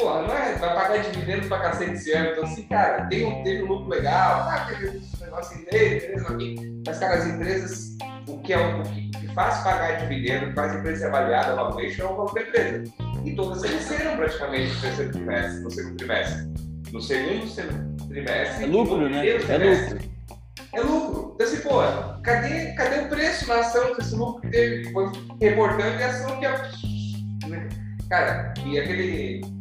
Porra, 0.00 0.22
não 0.22 0.34
é? 0.34 0.54
Vai 0.54 0.74
pagar 0.74 0.98
dividendos 0.98 1.46
pra 1.46 1.60
cacete 1.60 1.92
esse 1.92 2.12
ano. 2.12 2.30
Então, 2.30 2.44
assim, 2.44 2.62
cara, 2.62 3.06
tem 3.06 3.26
um, 3.26 3.42
teve 3.42 3.62
um 3.64 3.66
lucro 3.66 3.88
legal, 3.90 4.46
tá, 4.46 4.66
teve 4.66 4.88
um 4.88 5.24
negócio 5.24 5.58
em 5.58 5.62
empresa 5.62 6.32
aqui. 6.32 6.82
Mas, 6.86 6.98
cara, 6.98 7.14
as 7.16 7.26
empresas, 7.26 7.96
o 8.26 8.38
que, 8.38 8.52
é, 8.54 8.58
o 8.58 8.82
que, 8.82 9.10
o 9.14 9.20
que 9.20 9.34
faz 9.34 9.62
pagar 9.62 9.98
dividendo, 9.98 10.54
faz 10.54 10.72
a 10.72 10.78
empresa 10.78 10.98
ser 11.00 11.06
avaliada, 11.08 11.54
valuation, 11.54 12.02
é 12.02 12.04
o 12.06 12.16
valor 12.16 12.34
da 12.34 12.40
empresa. 12.40 12.84
E 13.26 13.36
todas 13.36 13.60
cresceram 13.60 14.16
praticamente 14.16 14.74
no 14.74 14.80
terceiro 14.80 15.12
trimestre, 15.12 15.60
no 15.60 15.70
segundo 15.70 15.96
trimestre. 15.96 16.52
No 16.92 17.00
segundo 17.02 18.08
trimestre. 18.08 18.64
É 18.64 18.66
lucro, 18.66 19.08
né? 19.08 19.28
É 19.28 19.34
lucro. 19.34 20.10
É 20.72 20.80
lucro. 20.80 21.32
Então, 21.34 21.46
assim, 21.46 21.60
pô, 21.60 22.22
cadê, 22.22 22.72
cadê 22.72 23.00
o 23.00 23.08
preço 23.10 23.46
na 23.48 23.56
ação 23.56 23.94
desse 23.96 24.14
lucro 24.14 24.40
que 24.40 24.48
teve? 24.48 24.90
Foi 24.92 25.10
reportando 25.40 25.98
e 25.98 26.02
a 26.02 26.08
ação 26.08 26.38
que 26.38 26.46
é. 26.46 27.68
Cara, 28.08 28.54
e 28.64 28.78
aquele 28.78 29.59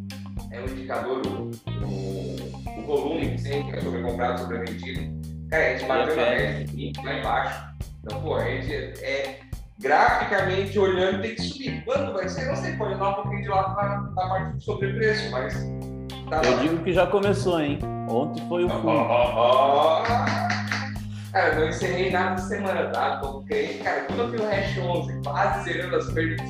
é 0.52 0.62
um 0.62 0.66
indicador, 0.66 1.22
o, 1.26 1.52
o, 1.86 2.80
o 2.80 2.86
volume 2.86 3.36
que 3.36 3.44
tem, 3.44 3.66
que 3.66 3.76
é 3.76 3.82
sobrecomprado, 3.82 4.42
sobrevendido. 4.42 5.20
Cara, 5.50 5.66
a 5.66 5.72
gente 5.72 5.88
bateu 5.88 6.16
na 6.16 6.22
média 6.22 6.66
de 6.66 6.76
20 6.76 7.06
lá 7.06 7.14
embaixo. 7.18 7.64
Então, 8.04 8.22
pô, 8.22 8.36
a 8.36 8.44
gente 8.44 8.74
é 8.74 9.40
graficamente 9.80 10.78
olhando 10.78 11.22
tem 11.22 11.36
que 11.36 11.42
subir. 11.42 11.84
Quando 11.86 12.14
vai 12.14 12.28
ser? 12.28 12.46
Não 12.46 12.56
sei, 12.56 12.76
pode 12.76 13.00
dar 13.00 13.10
um 13.10 13.14
pouquinho 13.16 13.42
de 13.44 13.50
lado 13.50 13.76
na, 13.76 14.02
na 14.12 14.30
parte 14.30 14.54
do 14.54 14.62
sobrepreço, 14.62 15.32
mas 15.32 15.54
Tá 16.30 16.42
eu 16.44 16.60
digo 16.60 16.84
que 16.84 16.94
já 16.94 17.08
começou, 17.08 17.60
hein? 17.60 17.80
Ontem 18.08 18.48
foi 18.48 18.64
o 18.64 18.70
fundo. 18.70 18.88
Oh. 18.88 20.04
Cara, 21.32 21.54
eu 21.56 21.62
não 21.62 21.70
encerrei 21.70 22.12
nada 22.12 22.36
de 22.36 22.42
semana, 22.42 22.90
tá? 22.92 23.18
Porque, 23.18 23.80
cara, 23.84 24.02
quando 24.02 24.20
eu 24.20 24.28
vi 24.30 24.38
o 24.38 24.46
Hash 24.48 24.78
11 24.78 25.22
quase 25.24 25.64
zerando 25.64 25.96
as 25.96 26.12
perdas, 26.14 26.48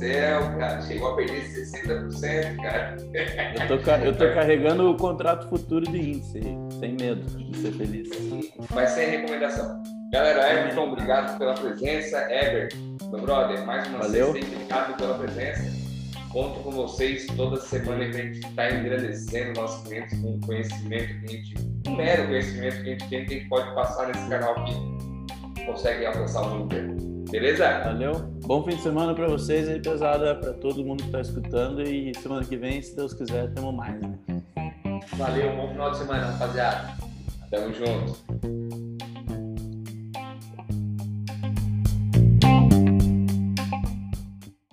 céu, 0.00 0.40
cara, 0.58 0.80
chegou 0.80 1.12
a 1.12 1.16
perder 1.16 1.42
60%, 1.42 2.56
cara. 2.62 2.96
Eu 3.68 3.82
tô, 3.82 3.90
eu 3.90 4.16
tô 4.16 4.34
carregando 4.34 4.90
o 4.90 4.96
contrato 4.96 5.48
futuro 5.48 5.84
de 5.84 5.98
índice, 5.98 6.40
sem 6.80 6.96
medo 6.98 7.22
de 7.22 7.58
ser 7.58 7.72
feliz. 7.72 8.08
Vai 8.70 8.86
ser 8.86 9.04
recomendação. 9.10 9.82
Galera, 10.10 10.52
Everton, 10.52 10.92
obrigado 10.92 11.38
pela 11.38 11.54
presença. 11.54 12.16
Ever, 12.32 12.68
meu 13.10 13.20
brother, 13.20 13.64
mais 13.66 13.86
uma 13.88 13.98
Valeu. 13.98 14.32
vez, 14.32 14.46
obrigado 14.46 14.96
pela 14.96 15.18
presença. 15.18 15.80
Conto 16.32 16.60
com 16.60 16.70
vocês 16.70 17.26
toda 17.36 17.60
semana 17.60 18.08
que 18.08 18.16
a 18.16 18.22
gente 18.22 18.38
está 18.38 18.70
engrandecendo 18.70 19.60
nossos 19.60 19.86
clientes 19.86 20.18
com 20.20 20.36
o 20.36 20.40
conhecimento 20.40 21.20
que 21.20 21.26
a 21.26 21.28
gente, 21.28 21.54
um 21.88 21.96
mero 21.96 22.26
conhecimento 22.26 22.82
que 22.82 22.88
a 22.88 22.92
gente 22.92 23.08
tem, 23.08 23.24
que 23.26 23.34
a 23.34 23.36
gente 23.36 23.48
pode 23.48 23.74
passar 23.74 24.06
nesse 24.06 24.28
canal 24.28 24.54
que 24.64 25.66
consegue 25.66 26.06
alcançar 26.06 26.42
o 26.42 26.50
mundo 26.50 27.09
Beleza? 27.30 27.80
Valeu. 27.84 28.12
Bom 28.44 28.64
fim 28.64 28.76
de 28.76 28.82
semana 28.82 29.14
para 29.14 29.28
vocês 29.28 29.68
aí, 29.68 29.80
pesada, 29.80 30.34
para 30.34 30.52
todo 30.52 30.84
mundo 30.84 31.02
que 31.02 31.08
está 31.08 31.20
escutando. 31.20 31.82
E 31.82 32.12
semana 32.18 32.44
que 32.44 32.56
vem, 32.56 32.82
se 32.82 32.96
Deus 32.96 33.14
quiser, 33.14 33.52
temos 33.54 33.74
mais, 33.74 34.00
né? 34.00 34.18
Valeu, 35.16 35.54
bom 35.56 35.68
final 35.68 35.90
de 35.92 35.98
semana, 35.98 36.26
rapaziada. 36.26 36.94
Tamo 37.50 37.72
junto. 37.72 38.79